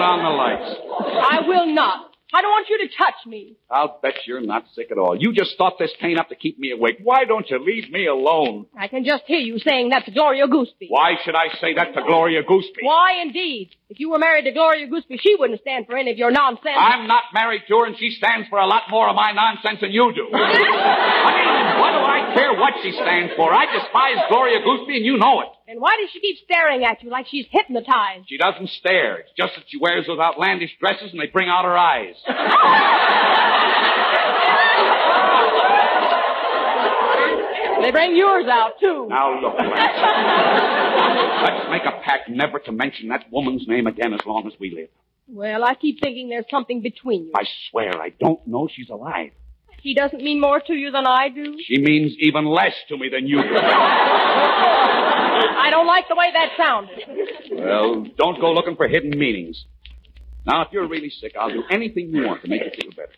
on 0.00 0.22
the 0.24 0.30
lights. 0.30 0.74
I 0.88 1.40
will 1.46 1.66
not. 1.66 2.11
I 2.34 2.40
don't 2.40 2.50
want 2.50 2.66
you 2.70 2.78
to 2.78 2.96
touch 2.96 3.26
me. 3.26 3.56
I'll 3.70 3.98
bet 4.02 4.14
you're 4.26 4.40
not 4.40 4.64
sick 4.74 4.88
at 4.90 4.96
all. 4.96 5.14
You 5.14 5.34
just 5.34 5.58
thought 5.58 5.78
this 5.78 5.90
pain 6.00 6.18
up 6.18 6.30
to 6.30 6.34
keep 6.34 6.58
me 6.58 6.70
awake. 6.70 6.98
Why 7.02 7.24
don't 7.24 7.48
you 7.50 7.58
leave 7.62 7.90
me 7.90 8.06
alone? 8.06 8.66
I 8.78 8.88
can 8.88 9.04
just 9.04 9.24
hear 9.26 9.38
you 9.38 9.58
saying 9.58 9.90
that 9.90 10.06
to 10.06 10.12
Gloria 10.12 10.46
Gooseby. 10.46 10.88
Why 10.88 11.16
should 11.24 11.34
I 11.34 11.52
say 11.60 11.74
that 11.74 11.92
to 11.94 12.02
Gloria 12.02 12.42
Gooseby? 12.42 12.82
Why, 12.82 13.20
indeed? 13.20 13.76
If 13.90 14.00
you 14.00 14.08
were 14.10 14.18
married 14.18 14.46
to 14.46 14.52
Gloria 14.52 14.88
Gooseby, 14.88 15.20
she 15.20 15.36
wouldn't 15.38 15.60
stand 15.60 15.84
for 15.86 15.96
any 15.96 16.10
of 16.10 16.16
your 16.16 16.30
nonsense. 16.30 16.74
I'm 16.78 17.06
not 17.06 17.24
married 17.34 17.62
to 17.68 17.76
her, 17.80 17.86
and 17.86 17.96
she 17.98 18.10
stands 18.10 18.48
for 18.48 18.58
a 18.58 18.66
lot 18.66 18.84
more 18.90 19.08
of 19.10 19.14
my 19.14 19.32
nonsense 19.32 19.80
than 19.82 19.90
you 19.92 20.12
do. 20.14 20.28
I 20.34 21.32
mean, 21.36 21.80
what 21.80 21.92
do 21.92 22.00
I 22.00 22.32
care 22.34 22.54
what 22.54 22.72
she 22.82 22.92
stands 22.92 23.34
for? 23.36 23.52
I 23.52 23.66
despise 23.76 24.16
Gloria 24.30 24.60
Gooseby, 24.60 24.96
and 24.96 25.04
you 25.04 25.18
know 25.18 25.42
it. 25.42 25.48
Then 25.72 25.80
why 25.80 25.96
does 25.98 26.10
she 26.12 26.20
keep 26.20 26.36
staring 26.44 26.84
at 26.84 27.02
you 27.02 27.08
like 27.08 27.26
she's 27.30 27.46
hypnotized? 27.50 28.28
She 28.28 28.36
doesn't 28.36 28.68
stare. 28.68 29.20
It's 29.20 29.30
just 29.34 29.54
that 29.56 29.64
she 29.68 29.78
wears 29.78 30.06
those 30.06 30.18
outlandish 30.18 30.68
dresses, 30.78 31.12
and 31.12 31.18
they 31.18 31.28
bring 31.28 31.48
out 31.48 31.64
her 31.64 31.78
eyes. 31.78 32.14
They 37.80 37.90
bring 37.90 38.14
yours 38.14 38.46
out, 38.48 38.78
too. 38.78 39.08
Now 39.08 39.40
look, 39.40 39.56
Blanche. 39.56 39.72
Let's 41.42 41.68
make 41.68 41.82
a 41.84 42.00
pact 42.04 42.28
never 42.28 42.60
to 42.60 42.70
mention 42.70 43.08
that 43.08 43.24
woman's 43.32 43.66
name 43.66 43.88
again 43.88 44.14
as 44.14 44.20
long 44.24 44.46
as 44.46 44.52
we 44.60 44.70
live. 44.72 44.88
Well, 45.26 45.64
I 45.64 45.74
keep 45.74 46.00
thinking 46.00 46.28
there's 46.28 46.44
something 46.48 46.80
between 46.80 47.24
you. 47.24 47.32
I 47.34 47.42
swear 47.70 48.00
I 48.00 48.10
don't 48.10 48.46
know 48.46 48.68
she's 48.72 48.88
alive. 48.88 49.32
She 49.82 49.94
doesn't 49.94 50.22
mean 50.22 50.40
more 50.40 50.60
to 50.60 50.74
you 50.74 50.92
than 50.92 51.08
I 51.08 51.28
do. 51.28 51.56
She 51.66 51.78
means 51.78 52.12
even 52.20 52.44
less 52.44 52.74
to 52.88 52.96
me 52.96 53.08
than 53.08 53.26
you 53.26 53.42
do. 53.42 53.48
I 55.48 55.70
don't 55.70 55.86
like 55.86 56.08
the 56.08 56.14
way 56.14 56.30
that 56.32 56.50
sounded. 56.56 56.98
well, 57.64 58.06
don't 58.16 58.40
go 58.40 58.52
looking 58.52 58.76
for 58.76 58.88
hidden 58.88 59.18
meanings. 59.18 59.64
Now, 60.46 60.62
if 60.62 60.68
you're 60.72 60.88
really 60.88 61.10
sick, 61.10 61.34
I'll 61.38 61.50
do 61.50 61.62
anything 61.70 62.10
you 62.10 62.26
want 62.26 62.42
to 62.42 62.48
make 62.48 62.62
you 62.64 62.70
feel 62.80 62.90
better. 62.90 63.12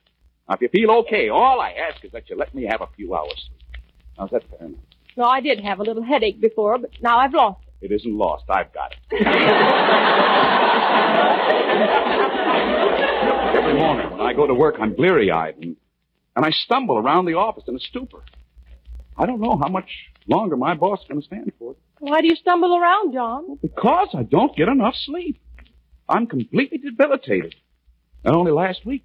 Now, 0.48 0.56
if 0.56 0.60
you 0.60 0.68
feel 0.68 0.90
okay, 1.00 1.28
all 1.30 1.60
I 1.60 1.72
ask 1.72 2.04
is 2.04 2.12
that 2.12 2.28
you 2.28 2.36
let 2.36 2.54
me 2.54 2.66
have 2.70 2.82
a 2.82 2.88
few 2.96 3.14
hours 3.14 3.32
sleep. 3.34 3.82
How's 4.18 4.30
that 4.30 4.42
fair 4.50 4.68
enough? 4.68 4.80
No, 5.16 5.24
I 5.24 5.40
did 5.40 5.60
have 5.60 5.80
a 5.80 5.82
little 5.82 6.02
headache 6.02 6.40
before, 6.40 6.78
but 6.78 6.90
now 7.00 7.18
I've 7.18 7.32
lost 7.32 7.60
it. 7.80 7.90
It 7.90 7.94
isn't 7.94 8.16
lost. 8.16 8.44
I've 8.48 8.72
got 8.72 8.92
it. 8.92 8.98
Every 13.56 13.74
morning 13.74 14.10
when 14.10 14.20
I 14.20 14.32
go 14.34 14.46
to 14.46 14.54
work, 14.54 14.76
I'm 14.80 14.94
bleary 14.94 15.30
eyed 15.30 15.56
and, 15.56 15.76
and 16.36 16.44
I 16.44 16.50
stumble 16.50 16.98
around 16.98 17.26
the 17.26 17.34
office 17.34 17.64
in 17.68 17.76
a 17.76 17.78
stupor. 17.78 18.22
I 19.16 19.26
don't 19.26 19.40
know 19.40 19.56
how 19.60 19.68
much 19.68 19.88
longer 20.26 20.56
my 20.56 20.74
boss 20.74 21.00
is 21.00 21.06
going 21.08 21.20
to 21.20 21.26
stand 21.26 21.52
for 21.58 21.72
it. 21.72 21.78
Why 22.04 22.20
do 22.20 22.26
you 22.26 22.36
stumble 22.36 22.76
around, 22.76 23.14
John? 23.14 23.58
Because 23.62 24.08
I 24.12 24.24
don't 24.24 24.54
get 24.54 24.68
enough 24.68 24.94
sleep. 25.06 25.40
I'm 26.06 26.26
completely 26.26 26.76
debilitated. 26.76 27.54
And 28.24 28.36
only 28.36 28.52
last 28.52 28.84
week, 28.84 29.04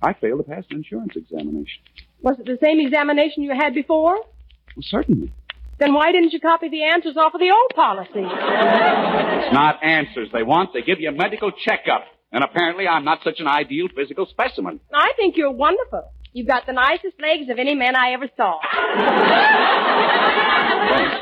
I 0.00 0.12
failed 0.12 0.38
to 0.38 0.44
pass 0.44 0.62
an 0.70 0.76
insurance 0.76 1.14
examination. 1.16 1.82
Was 2.20 2.38
it 2.38 2.46
the 2.46 2.58
same 2.62 2.78
examination 2.78 3.42
you 3.42 3.52
had 3.52 3.74
before? 3.74 4.14
Well, 4.14 4.82
certainly. 4.82 5.32
Then 5.80 5.94
why 5.94 6.12
didn't 6.12 6.32
you 6.32 6.38
copy 6.38 6.68
the 6.68 6.84
answers 6.84 7.16
off 7.16 7.34
of 7.34 7.40
the 7.40 7.50
old 7.50 7.72
policy? 7.74 8.10
It's 8.14 9.52
not 9.52 9.82
answers 9.82 10.28
they 10.32 10.44
want. 10.44 10.72
They 10.74 10.82
give 10.82 11.00
you 11.00 11.08
a 11.08 11.12
medical 11.12 11.50
checkup. 11.50 12.04
And 12.30 12.44
apparently 12.44 12.86
I'm 12.86 13.04
not 13.04 13.18
such 13.24 13.40
an 13.40 13.48
ideal 13.48 13.88
physical 13.96 14.26
specimen. 14.26 14.78
I 14.94 15.12
think 15.16 15.36
you're 15.36 15.50
wonderful. 15.50 16.12
You've 16.32 16.46
got 16.46 16.66
the 16.66 16.72
nicest 16.72 17.20
legs 17.20 17.50
of 17.50 17.58
any 17.58 17.74
man 17.74 17.96
I 17.96 18.12
ever 18.12 18.28
saw. 18.36 18.60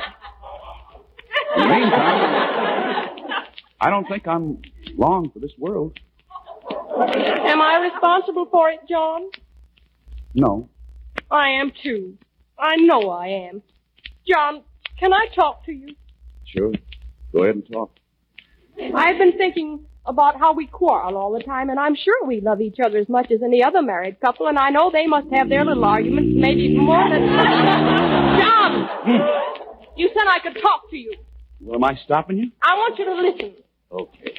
In 1.61 1.68
the 1.68 1.74
meantime, 1.74 3.44
I 3.80 3.90
don't 3.90 4.08
think 4.08 4.26
I'm 4.26 4.62
long 4.96 5.30
for 5.30 5.40
this 5.40 5.52
world. 5.58 5.98
Am 6.70 7.61
I 7.61 7.90
responsible 7.92 8.46
for 8.50 8.70
it, 8.70 8.80
John? 8.88 9.30
No. 10.34 10.68
I 11.30 11.50
am 11.61 11.72
too. 11.82 12.16
I 12.58 12.76
know 12.76 13.11
I 13.11 13.48
am. 13.50 13.62
John, 14.26 14.62
can 14.98 15.12
I 15.12 15.26
talk 15.34 15.64
to 15.66 15.72
you? 15.72 15.94
Sure. 16.46 16.72
Go 17.32 17.42
ahead 17.44 17.56
and 17.56 17.66
talk. 17.70 17.92
I've 18.94 19.18
been 19.18 19.36
thinking 19.36 19.84
about 20.06 20.38
how 20.38 20.54
we 20.54 20.66
quarrel 20.66 21.16
all 21.16 21.32
the 21.32 21.44
time, 21.44 21.68
and 21.68 21.78
I'm 21.78 21.94
sure 21.94 22.26
we 22.26 22.40
love 22.40 22.61
each 22.61 22.78
other 22.84 22.98
as 22.98 23.08
much 23.08 23.30
as 23.30 23.42
any 23.42 23.62
other 23.62 23.82
married 23.82 24.20
couple, 24.20 24.46
and 24.48 24.58
I 24.58 24.70
know 24.70 24.90
they 24.90 25.06
must 25.06 25.28
have 25.32 25.48
their 25.48 25.64
little 25.64 25.84
arguments, 25.84 26.32
maybe 26.34 26.76
more 26.76 27.08
than. 27.08 27.26
John! 28.40 28.88
You 29.96 30.08
said 30.08 30.26
I 30.26 30.38
could 30.42 30.61
talk 30.61 30.88
to 30.90 30.96
you. 30.96 31.14
Well, 31.61 31.76
am 31.76 31.84
I 31.84 31.96
stopping 32.04 32.38
you? 32.38 32.50
I 32.62 32.74
want 32.74 32.98
you 32.98 33.04
to 33.04 33.14
listen. 33.14 33.54
Okay. 33.92 34.34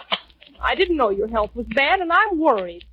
I 0.61 0.75
didn't 0.75 0.97
know 0.97 1.09
your 1.09 1.27
health 1.27 1.51
was 1.55 1.65
bad, 1.67 1.99
and 1.99 2.11
I'm 2.11 2.39
worried. 2.39 2.83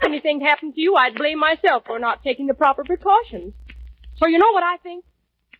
If 0.00 0.04
anything 0.04 0.40
happened 0.40 0.74
to 0.74 0.80
you, 0.80 0.94
I'd 0.94 1.14
blame 1.14 1.38
myself 1.38 1.84
for 1.86 1.98
not 1.98 2.22
taking 2.22 2.46
the 2.46 2.54
proper 2.54 2.84
precautions. 2.84 3.52
So 4.16 4.26
you 4.26 4.38
know 4.38 4.52
what 4.52 4.62
I 4.62 4.76
think? 4.78 5.04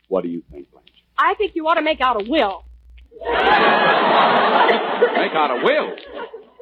What 0.09 0.23
do 0.23 0.31
you 0.31 0.43
think, 0.51 0.71
Blanche? 0.71 0.87
I 1.17 1.35
think 1.35 1.53
you 1.55 1.67
ought 1.67 1.75
to 1.75 1.83
make 1.83 2.01
out 2.01 2.21
a 2.21 2.25
will. 2.29 2.65
Make 3.21 3.31
out 5.35 5.51
a 5.51 5.61
will? 5.63 5.97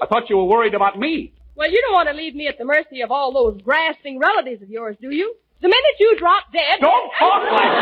I 0.03 0.07
thought 0.07 0.29
you 0.31 0.37
were 0.37 0.45
worried 0.45 0.75
about 0.75 0.99
me. 0.99 1.33
Well, 1.55 1.71
you 1.71 1.81
don't 1.83 1.95
want 1.95 2.09
to 2.09 2.15
leave 2.15 2.35
me 2.35 2.49
at 2.49 2.59
the 2.59 2.65
mercy 2.65 3.03
of 3.03 3.11
all 3.11 3.33
those 3.33 3.61
grasping 3.63 4.19
relatives 4.19 4.63
of 4.63 4.69
yours, 4.71 4.97
do 5.01 5.11
you? 5.11 5.35
The 5.61 5.69
minute 5.69 5.97
you 6.01 6.17
drop 6.19 6.45
dead. 6.53 6.81
Don't 6.81 7.11
talk 7.19 7.43
like 7.51 7.73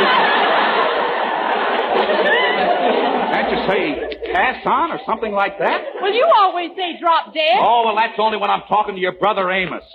Can't 3.45 3.53
you 3.53 3.66
say 3.68 4.32
pass 4.32 4.64
on 4.64 4.90
or 4.90 5.01
something 5.07 5.32
like 5.32 5.59
that? 5.59 5.82
Well, 6.01 6.12
you 6.12 6.26
always 6.38 6.70
say 6.76 6.99
drop 6.99 7.34
dead. 7.34 7.59
Oh, 7.61 7.82
well, 7.84 7.97
that's 7.97 8.18
only 8.18 8.38
when 8.38 8.51
I'm 8.51 8.62
talking 8.68 8.95
to 8.95 9.01
your 9.01 9.12
brother 9.12 9.51
Amos. 9.51 9.84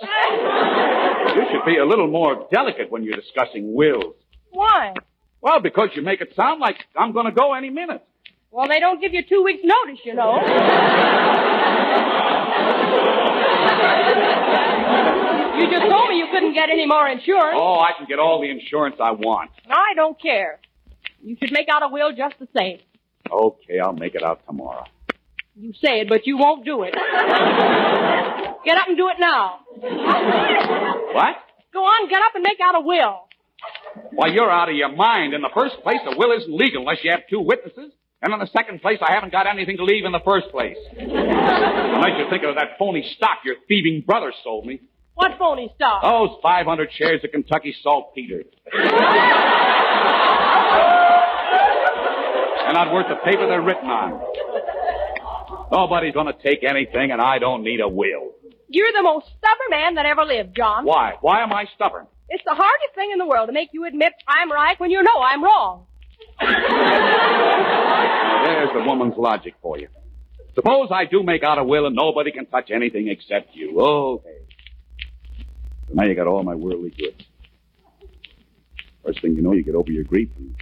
You 1.30 1.44
should 1.52 1.64
be 1.64 1.76
a 1.76 1.84
little 1.84 2.08
more 2.08 2.48
delicate 2.50 2.90
when 2.90 3.04
you're 3.04 3.14
discussing 3.14 3.74
wills. 3.74 4.14
Why? 4.50 4.94
Well, 5.42 5.60
because 5.60 5.90
you 5.94 6.02
make 6.02 6.20
it 6.20 6.34
sound 6.34 6.60
like 6.60 6.76
I'm 6.96 7.12
going 7.12 7.26
to 7.26 7.32
go 7.32 7.52
any 7.54 7.70
minute. 7.70 8.02
Well, 8.50 8.66
they 8.66 8.80
don't 8.80 9.00
give 9.00 9.12
you 9.12 9.22
two 9.22 9.44
weeks' 9.44 9.62
notice, 9.62 10.00
you 10.04 10.14
know. 10.14 10.34
you 15.60 15.70
just 15.70 15.88
told 15.88 16.08
me 16.08 16.16
you 16.16 16.26
couldn't 16.32 16.54
get 16.54 16.70
any 16.70 16.86
more 16.86 17.06
insurance. 17.06 17.58
Oh, 17.60 17.78
I 17.78 17.92
can 17.96 18.06
get 18.08 18.18
all 18.18 18.40
the 18.40 18.50
insurance 18.50 18.96
I 18.98 19.12
want. 19.12 19.50
I 19.68 19.94
don't 19.94 20.20
care. 20.20 20.58
You 21.22 21.36
should 21.38 21.52
make 21.52 21.68
out 21.68 21.82
a 21.84 21.88
will 21.88 22.12
just 22.12 22.38
the 22.40 22.48
same. 22.56 22.80
Okay, 23.30 23.78
I'll 23.78 23.92
make 23.92 24.14
it 24.14 24.22
out 24.22 24.40
tomorrow. 24.46 24.84
You 25.56 25.72
say 25.74 26.00
it, 26.00 26.08
but 26.08 26.26
you 26.26 26.38
won't 26.38 26.64
do 26.64 26.82
it. 26.84 26.92
get 28.64 28.76
up 28.78 28.88
and 28.88 28.96
do 28.96 29.08
it 29.08 29.16
now. 29.18 29.60
What? 31.12 31.36
Go 31.72 31.80
on, 31.80 32.08
get 32.08 32.18
up 32.22 32.34
and 32.34 32.42
make 32.42 32.58
out 32.62 32.76
a 32.76 32.80
will. 32.80 33.28
Why, 34.12 34.28
you're 34.28 34.50
out 34.50 34.68
of 34.68 34.74
your 34.74 34.90
mind. 34.94 35.34
In 35.34 35.42
the 35.42 35.50
first 35.54 35.76
place, 35.82 36.00
a 36.06 36.16
will 36.16 36.32
isn't 36.32 36.52
legal 36.52 36.80
unless 36.82 36.98
you 37.04 37.10
have 37.10 37.20
two 37.28 37.40
witnesses. 37.40 37.92
And 38.22 38.32
in 38.34 38.38
the 38.38 38.48
second 38.48 38.82
place, 38.82 38.98
I 39.00 39.12
haven't 39.12 39.32
got 39.32 39.46
anything 39.46 39.78
to 39.78 39.84
leave 39.84 40.04
in 40.04 40.12
the 40.12 40.20
first 40.24 40.50
place. 40.50 40.76
Unless 40.98 42.18
you 42.18 42.28
think 42.28 42.44
of 42.44 42.54
that 42.56 42.78
phony 42.78 43.02
stock 43.16 43.38
your 43.44 43.56
thieving 43.66 44.02
brother 44.06 44.32
sold 44.44 44.66
me. 44.66 44.80
What 45.14 45.38
phony 45.38 45.70
stock? 45.74 46.02
Those 46.02 46.38
500 46.42 46.90
shares 46.92 47.24
of 47.24 47.30
Kentucky 47.30 47.74
Saltpeter. 47.82 48.44
They're 52.70 52.84
not 52.84 52.94
worth 52.94 53.08
the 53.08 53.16
paper 53.28 53.48
they're 53.48 53.60
written 53.60 53.90
on. 53.90 54.22
Nobody's 55.72 56.14
gonna 56.14 56.36
take 56.40 56.62
anything, 56.62 57.10
and 57.10 57.20
I 57.20 57.40
don't 57.40 57.64
need 57.64 57.80
a 57.80 57.88
will. 57.88 58.30
You're 58.68 58.92
the 58.92 59.02
most 59.02 59.26
stubborn 59.26 59.70
man 59.70 59.96
that 59.96 60.06
ever 60.06 60.24
lived, 60.24 60.54
John. 60.54 60.84
Why? 60.84 61.14
Why 61.20 61.42
am 61.42 61.52
I 61.52 61.64
stubborn? 61.74 62.06
It's 62.28 62.44
the 62.44 62.54
hardest 62.54 62.94
thing 62.94 63.10
in 63.10 63.18
the 63.18 63.26
world 63.26 63.48
to 63.48 63.52
make 63.52 63.70
you 63.72 63.86
admit 63.86 64.12
I'm 64.28 64.52
right 64.52 64.78
when 64.78 64.92
you 64.92 65.02
know 65.02 65.20
I'm 65.20 65.42
wrong. 65.42 65.86
There's 66.40 66.62
the 68.72 68.84
woman's 68.86 69.14
logic 69.18 69.54
for 69.60 69.76
you. 69.76 69.88
Suppose 70.54 70.90
I 70.92 71.06
do 71.06 71.24
make 71.24 71.42
out 71.42 71.58
a 71.58 71.64
will 71.64 71.86
and 71.86 71.96
nobody 71.96 72.30
can 72.30 72.46
touch 72.46 72.70
anything 72.72 73.08
except 73.08 73.56
you. 73.56 73.80
Okay. 73.80 74.38
So 75.88 75.94
now 75.94 76.04
you 76.04 76.14
got 76.14 76.28
all 76.28 76.44
my 76.44 76.54
worldly 76.54 76.90
goods. 76.90 77.24
First 79.04 79.22
thing 79.22 79.34
you 79.34 79.42
know, 79.42 79.54
you 79.54 79.64
get 79.64 79.74
over 79.74 79.90
your 79.90 80.04
grief 80.04 80.28
and 80.38 80.54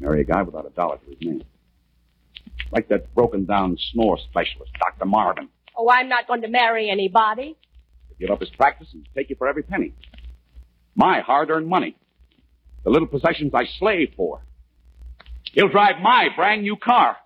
marry 0.00 0.20
a 0.20 0.24
guy 0.24 0.42
without 0.42 0.66
a 0.66 0.70
dollar 0.70 0.98
to 0.98 1.06
his 1.10 1.18
name. 1.20 1.42
Like 2.72 2.88
that 2.88 3.14
broken 3.14 3.44
down 3.44 3.76
snore 3.92 4.18
specialist, 4.18 4.72
Dr. 4.78 5.06
Marvin. 5.06 5.48
Oh, 5.76 5.88
I'm 5.90 6.08
not 6.08 6.26
going 6.26 6.42
to 6.42 6.48
marry 6.48 6.90
anybody. 6.90 7.56
Give 8.18 8.30
up 8.30 8.40
his 8.40 8.50
practice 8.50 8.88
and 8.92 9.06
take 9.14 9.30
you 9.30 9.36
for 9.36 9.46
every 9.48 9.62
penny. 9.62 9.94
My 10.94 11.20
hard 11.20 11.50
earned 11.50 11.68
money. 11.68 11.96
The 12.84 12.90
little 12.90 13.06
possessions 13.08 13.52
I 13.54 13.64
slave 13.78 14.12
for. 14.16 14.40
He'll 15.52 15.68
drive 15.68 16.00
my 16.02 16.28
brand 16.34 16.62
new 16.62 16.76
car. 16.76 17.16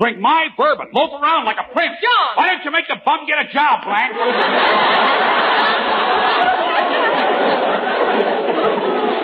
Drink 0.00 0.18
my 0.20 0.48
bourbon. 0.56 0.88
Loaf 0.92 1.10
around 1.20 1.44
like 1.46 1.56
a 1.58 1.72
prince. 1.72 1.94
John! 2.00 2.36
Why 2.36 2.48
don't 2.48 2.64
you 2.64 2.70
make 2.70 2.86
the 2.88 2.96
bum 3.04 3.26
get 3.26 3.38
a 3.38 3.52
job, 3.52 3.84
Blanche? 3.84 4.14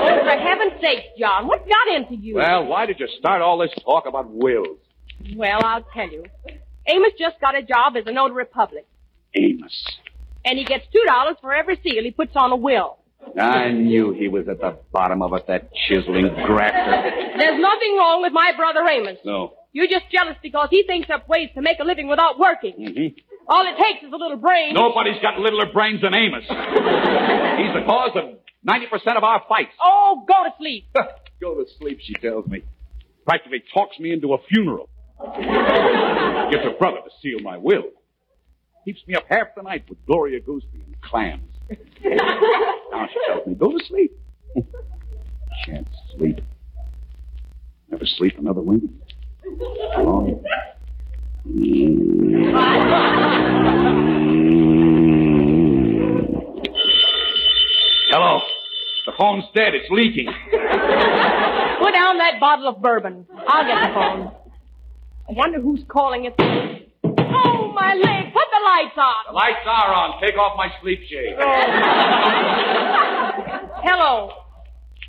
Oh, 0.04 0.18
for 0.24 0.31
heaven's 0.42 0.80
sake, 0.80 1.16
John, 1.18 1.46
what 1.46 1.66
got 1.66 1.96
into 1.96 2.16
you? 2.16 2.36
well, 2.36 2.64
why 2.66 2.86
did 2.86 3.00
you 3.00 3.08
start 3.18 3.42
all 3.42 3.58
this 3.58 3.70
talk 3.84 4.06
about 4.06 4.30
wills? 4.30 4.78
Well, 5.36 5.60
I'll 5.64 5.86
tell 5.94 6.10
you. 6.10 6.24
Amos 6.86 7.12
just 7.18 7.40
got 7.40 7.56
a 7.56 7.62
job 7.62 7.94
as 7.96 8.04
a 8.06 8.12
notary 8.12 8.44
public, 8.44 8.86
Amos. 9.34 9.86
and 10.44 10.58
he 10.58 10.64
gets 10.64 10.84
two 10.92 11.02
dollars 11.06 11.36
for 11.40 11.52
every 11.54 11.78
seal 11.82 12.02
he 12.02 12.10
puts 12.10 12.32
on 12.34 12.50
a 12.50 12.56
will. 12.56 12.98
I 13.40 13.70
knew 13.70 14.12
he 14.12 14.26
was 14.26 14.48
at 14.48 14.58
the 14.60 14.78
bottom 14.90 15.22
of 15.22 15.32
it, 15.34 15.46
that 15.46 15.70
chiseling 15.86 16.28
grafter. 16.44 17.10
There's 17.38 17.60
nothing 17.60 17.96
wrong 17.96 18.20
with 18.22 18.32
my 18.32 18.50
brother 18.56 18.80
Amos. 18.88 19.18
No. 19.24 19.54
You're 19.72 19.86
just 19.86 20.10
jealous 20.10 20.36
because 20.42 20.68
he 20.70 20.82
thinks 20.82 21.08
up 21.08 21.28
ways 21.28 21.48
to 21.54 21.62
make 21.62 21.78
a 21.78 21.84
living 21.84 22.08
without 22.08 22.36
working. 22.38 22.74
Mm-hmm. 22.74 23.18
All 23.48 23.64
it 23.66 23.80
takes 23.80 24.04
is 24.04 24.12
a 24.12 24.16
little 24.16 24.36
brain. 24.38 24.74
Nobody's 24.74 25.22
got 25.22 25.38
littler 25.38 25.72
brains 25.72 26.02
than 26.02 26.14
Amos. 26.14 26.42
He's 26.42 27.72
the 27.74 27.84
cause 27.86 28.10
of 28.16 28.38
90% 28.66 29.16
of 29.16 29.24
our 29.24 29.42
fights. 29.48 29.72
Oh, 29.82 30.24
go 30.26 30.44
to 30.44 30.50
sleep. 30.58 30.86
Go 31.40 31.56
to 31.56 31.64
sleep, 31.80 31.98
she 32.00 32.14
tells 32.14 32.46
me. 32.46 32.62
Practically 33.26 33.64
talks 33.74 33.98
me 33.98 34.12
into 34.12 34.32
a 34.32 34.38
funeral. 34.48 34.88
Gets 35.18 36.62
her 36.62 36.74
brother 36.78 36.98
to 36.98 37.10
seal 37.20 37.40
my 37.42 37.56
will. 37.58 37.90
Keeps 38.84 39.00
me 39.08 39.16
up 39.16 39.24
half 39.28 39.48
the 39.56 39.62
night 39.62 39.84
with 39.88 39.98
Gloria 40.06 40.40
Gooseby 40.40 40.84
and 40.86 41.00
clams. 41.00 41.50
now 41.70 43.08
she 43.12 43.18
tells 43.26 43.44
me, 43.44 43.54
go 43.54 43.76
to 43.76 43.84
sleep. 43.86 44.12
Can't 45.66 45.88
sleep. 46.16 46.40
Never 47.90 48.06
sleep 48.06 48.38
another 48.38 48.60
wink. 48.60 48.90
Oh. 49.96 50.42
The 59.22 59.30
phone's 59.30 59.46
dead. 59.54 59.70
It's 59.78 59.86
leaking. 59.86 60.26
Put 60.50 61.94
down 61.94 62.18
that 62.18 62.42
bottle 62.42 62.66
of 62.66 62.82
bourbon. 62.82 63.24
I'll 63.46 63.62
get 63.62 63.78
the 63.78 63.94
phone. 63.94 64.34
I 65.30 65.32
wonder 65.38 65.60
who's 65.60 65.86
calling 65.86 66.24
it. 66.26 66.34
Oh, 66.34 67.70
my 67.70 67.94
leg. 67.94 68.34
Put 68.34 68.48
the 68.50 68.62
lights 68.66 68.98
on. 68.98 69.30
The 69.30 69.38
lights 69.38 69.62
are 69.62 69.94
on. 69.94 70.20
Take 70.20 70.34
off 70.34 70.58
my 70.58 70.74
sleep 70.82 71.06
shade. 71.06 71.38
Oh. 71.38 71.46
Hello. 73.86 74.42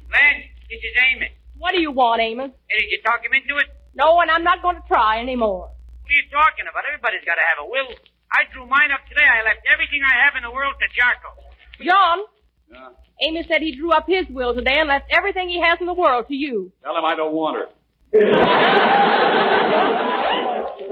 Blanche, 0.05 0.45
this 0.69 0.77
is 0.77 0.93
Amos. 1.09 1.33
What 1.57 1.73
do 1.73 1.81
you 1.81 1.89
want, 1.89 2.21
Amos? 2.21 2.51
Hey, 2.69 2.81
did 2.85 2.91
you 2.91 3.01
talk 3.01 3.25
him 3.25 3.33
into 3.33 3.57
it? 3.57 3.65
No, 3.95 4.21
and 4.21 4.29
I'm 4.29 4.43
not 4.43 4.61
going 4.61 4.75
to 4.75 4.85
try 4.87 5.17
anymore. 5.21 5.73
What 5.73 6.11
are 6.13 6.13
you 6.13 6.29
talking 6.29 6.69
about? 6.69 6.85
Everybody's 6.85 7.25
got 7.25 7.41
to 7.41 7.45
have 7.49 7.65
a 7.65 7.67
will. 7.67 7.89
I 8.29 8.45
drew 8.53 8.69
mine 8.69 8.93
up 8.93 9.01
today. 9.09 9.25
I 9.25 9.41
left 9.41 9.65
everything 9.65 10.05
I 10.05 10.21
have 10.21 10.37
in 10.37 10.45
the 10.45 10.53
world 10.53 10.77
to 10.77 10.85
Jocko. 10.93 11.33
John. 11.81 12.29
Amos 13.21 13.45
said 13.47 13.61
he 13.61 13.75
drew 13.75 13.91
up 13.91 14.05
his 14.07 14.25
will 14.29 14.53
today 14.53 14.75
and 14.77 14.89
left 14.89 15.05
everything 15.11 15.49
he 15.49 15.61
has 15.61 15.79
in 15.79 15.87
the 15.87 15.93
world 15.93 16.27
to 16.27 16.35
you. 16.35 16.71
Tell 16.83 16.95
him 16.97 17.05
I 17.05 17.15
don't 17.15 17.33
want 17.33 17.57
her. 17.57 17.67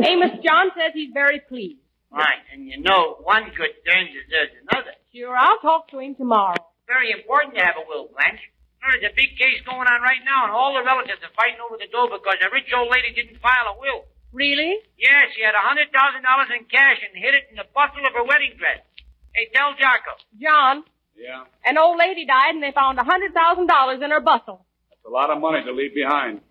Amos, 0.02 0.34
John 0.44 0.72
says 0.74 0.92
he's 0.94 1.14
very 1.14 1.40
pleased. 1.40 1.80
Right, 2.12 2.44
and 2.52 2.68
you 2.68 2.82
know 2.82 3.24
one 3.24 3.48
good 3.56 3.72
turn 3.88 4.12
deserves 4.12 4.52
another. 4.68 4.92
Sure, 5.16 5.32
I'll 5.36 5.60
talk 5.64 5.88
to 5.96 6.00
him 6.00 6.16
tomorrow. 6.16 6.60
Very 6.88 7.12
important 7.12 7.56
to 7.56 7.64
have 7.64 7.80
a 7.80 7.88
will, 7.88 8.12
Blanche. 8.12 8.42
There's 8.84 9.08
a 9.08 9.16
big 9.16 9.38
case 9.40 9.64
going 9.64 9.88
on 9.88 10.02
right 10.02 10.20
now, 10.26 10.44
and 10.44 10.52
all 10.52 10.76
the 10.76 10.84
relatives 10.84 11.24
are 11.24 11.32
fighting 11.38 11.62
over 11.64 11.80
the 11.80 11.88
dough 11.88 12.12
because 12.12 12.42
a 12.44 12.52
rich 12.52 12.68
old 12.76 12.92
lady 12.92 13.16
didn't 13.16 13.40
file 13.40 13.72
a 13.72 13.80
will. 13.80 14.10
Really? 14.34 14.76
Yeah, 15.00 15.32
she 15.32 15.40
had 15.40 15.56
a 15.56 15.64
hundred 15.64 15.94
thousand 15.96 16.28
dollars 16.28 16.52
in 16.52 16.68
cash 16.68 17.00
and 17.00 17.16
hid 17.16 17.32
it 17.32 17.48
in 17.54 17.56
the 17.56 17.68
bustle 17.72 18.04
of 18.04 18.12
her 18.12 18.28
wedding 18.28 18.60
dress. 18.60 18.84
Hey, 19.32 19.48
tell 19.56 19.72
Jocko. 19.80 20.20
John, 20.36 20.84
Yeah. 21.16 21.44
an 21.66 21.78
old 21.78 21.98
lady 22.00 22.26
died 22.26 22.56
and 22.56 22.64
they 22.64 22.72
found 22.72 22.98
a 23.00 23.04
hundred 23.04 23.34
thousand 23.34 23.68
dollars 23.68 24.02
in 24.04 24.10
her 24.12 24.22
bustle. 24.22 24.66
That's 24.90 25.06
a 25.06 25.10
lot 25.10 25.30
of 25.30 25.40
money 25.40 25.64
to 25.64 25.72
leave 25.72 25.94
behind. 25.94 26.42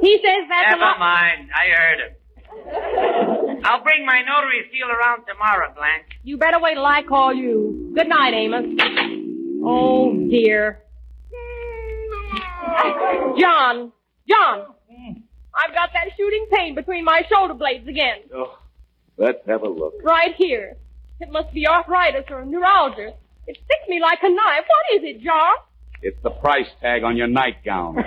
He 0.00 0.18
says 0.22 0.46
that's 0.48 0.68
a 0.74 0.76
Never 0.76 0.80
lot. 0.82 0.98
mind. 0.98 1.48
I 1.50 1.64
heard 1.74 1.98
him. 2.04 3.60
I'll 3.64 3.82
bring 3.82 4.04
my 4.06 4.20
notary 4.22 4.68
seal 4.70 4.88
around 4.88 5.24
tomorrow, 5.26 5.72
Blanche. 5.74 6.04
You 6.22 6.36
better 6.36 6.60
wait 6.60 6.74
till 6.74 6.84
I 6.84 7.02
call 7.02 7.32
you. 7.34 7.92
Good 7.96 8.08
night, 8.08 8.34
Amos. 8.34 8.64
Oh, 9.64 10.12
dear. 10.30 10.82
John, 13.40 13.92
John, 14.28 14.66
I've 15.54 15.74
got 15.74 15.90
that 15.94 16.08
shooting 16.16 16.46
pain 16.52 16.74
between 16.74 17.04
my 17.04 17.22
shoulder 17.32 17.54
blades 17.54 17.88
again. 17.88 18.18
Oh, 18.34 18.58
let's 19.16 19.38
have 19.46 19.62
a 19.62 19.68
look. 19.68 19.94
Right 20.02 20.34
here. 20.36 20.76
It 21.20 21.30
must 21.30 21.52
be 21.54 21.66
arthritis 21.66 22.24
or 22.30 22.44
neuralgia. 22.44 23.14
It 23.46 23.56
sticks 23.56 23.88
me 23.88 24.00
like 24.00 24.18
a 24.22 24.28
knife. 24.28 24.64
What 24.66 24.96
is 24.98 25.02
it, 25.04 25.22
John? 25.22 25.54
It's 26.02 26.18
the 26.22 26.30
price 26.30 26.66
tag 26.82 27.04
on 27.04 27.16
your 27.16 27.26
nightgown. 27.26 27.94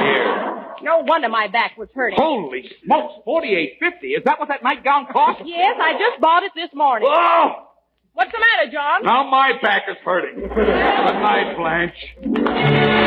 Here. 0.00 0.64
No 0.82 1.00
wonder 1.00 1.28
my 1.28 1.48
back 1.48 1.76
was 1.76 1.88
hurting. 1.94 2.18
Holy 2.18 2.70
smokes, 2.84 3.14
forty-eight 3.24 3.78
fifty. 3.80 4.08
Is 4.08 4.22
that 4.24 4.38
what 4.38 4.48
that 4.48 4.62
nightgown 4.62 5.06
cost? 5.12 5.42
Yes, 5.44 5.76
I 5.80 5.92
just 5.94 6.20
bought 6.20 6.44
it 6.44 6.52
this 6.54 6.70
morning. 6.72 7.08
Oh! 7.10 7.66
What's 8.14 8.32
the 8.32 8.38
matter, 8.38 8.70
John? 8.72 9.02
Now 9.04 9.28
my 9.28 9.52
back 9.60 9.82
is 9.90 9.96
hurting. 10.04 10.40
Good 10.40 10.68
night, 10.68 11.56
Blanche. 11.56 12.97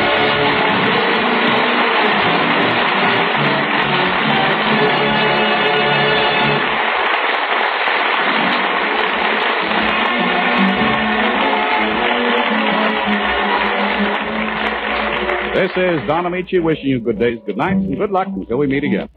This 15.54 15.70
is 15.76 16.08
Don 16.08 16.24
Ameche 16.24 16.64
wishing 16.64 16.86
you 16.86 17.00
good 17.02 17.20
days, 17.20 17.40
good 17.46 17.58
nights, 17.58 17.84
and 17.84 17.98
good 17.98 18.10
luck 18.10 18.28
until 18.28 18.58
we 18.58 18.68
meet 18.68 18.86
again. 18.86 19.10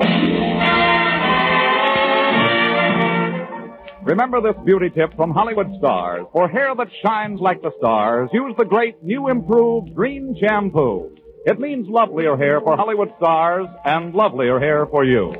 Remember 4.02 4.40
this 4.42 4.60
beauty 4.64 4.90
tip 4.90 5.14
from 5.16 5.30
Hollywood 5.30 5.68
stars. 5.78 6.26
For 6.32 6.48
hair 6.48 6.74
that 6.74 6.88
shines 7.04 7.40
like 7.40 7.62
the 7.62 7.70
stars, 7.78 8.28
use 8.32 8.54
the 8.58 8.64
great 8.64 9.02
new 9.02 9.28
improved 9.28 9.94
Dream 9.94 10.34
shampoo. 10.40 11.16
It 11.46 11.60
means 11.60 11.86
lovelier 11.88 12.36
hair 12.36 12.60
for 12.60 12.76
Hollywood 12.76 13.12
stars 13.16 13.68
and 13.84 14.12
lovelier 14.12 14.58
hair 14.58 14.86
for 14.86 15.04
you. 15.04 15.32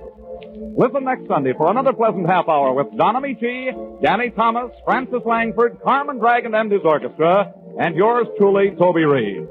Listen 0.79 1.05
next 1.05 1.27
Sunday 1.27 1.55
for 1.59 1.71
another 1.71 1.93
pleasant 1.93 2.27
half 2.29 2.49
hour 2.49 2.73
with 2.73 2.87
Don 2.97 3.17
Ameche, 3.17 4.01
Danny 4.01 4.31
Thomas, 4.31 4.71
Frances 4.85 5.23
Langford, 5.27 5.79
Carmen 5.83 6.19
Dragon 6.19 6.55
and 6.55 6.71
his 6.71 6.83
orchestra, 6.85 7.53
and 7.81 7.97
yours 7.97 8.29
truly, 8.39 8.71
Toby 8.79 9.05
Reed. 9.05 9.49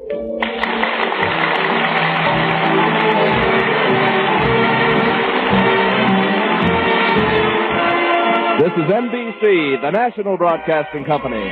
This 8.59 8.71
is 8.77 8.83
NBC, 8.83 9.81
the 9.81 9.89
national 9.89 10.37
broadcasting 10.37 11.05
company. 11.05 11.51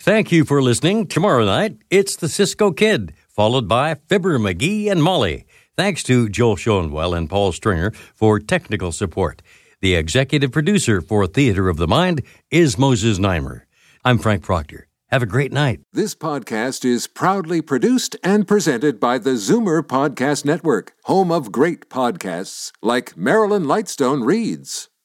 Thank 0.00 0.32
you 0.32 0.44
for 0.44 0.60
listening. 0.60 1.06
Tomorrow 1.06 1.44
night, 1.44 1.78
it's 1.88 2.16
the 2.16 2.28
Cisco 2.28 2.72
Kid, 2.72 3.14
followed 3.28 3.68
by 3.68 3.94
Fibber 3.94 4.36
McGee 4.38 4.90
and 4.90 5.02
Molly. 5.02 5.46
Thanks 5.76 6.02
to 6.02 6.28
Joel 6.28 6.56
Schoenwell 6.56 7.16
and 7.16 7.30
Paul 7.30 7.52
Stringer 7.52 7.92
for 8.14 8.40
technical 8.40 8.90
support. 8.90 9.40
The 9.80 9.94
executive 9.94 10.50
producer 10.50 11.00
for 11.00 11.28
Theater 11.28 11.68
of 11.68 11.76
the 11.76 11.86
Mind 11.86 12.22
is 12.50 12.76
Moses 12.76 13.20
Znaimer. 13.20 13.62
I'm 14.04 14.18
Frank 14.18 14.42
Proctor. 14.42 14.88
Have 15.10 15.22
a 15.22 15.26
great 15.26 15.52
night. 15.52 15.80
This 15.92 16.16
podcast 16.16 16.84
is 16.84 17.06
proudly 17.06 17.62
produced 17.62 18.16
and 18.24 18.48
presented 18.48 18.98
by 18.98 19.18
the 19.18 19.34
Zoomer 19.34 19.80
Podcast 19.80 20.44
Network, 20.44 20.92
home 21.04 21.30
of 21.30 21.52
great 21.52 21.88
podcasts 21.88 22.72
like 22.82 23.16
Marilyn 23.16 23.62
Lightstone 23.64 24.26
Reads, 24.26 24.88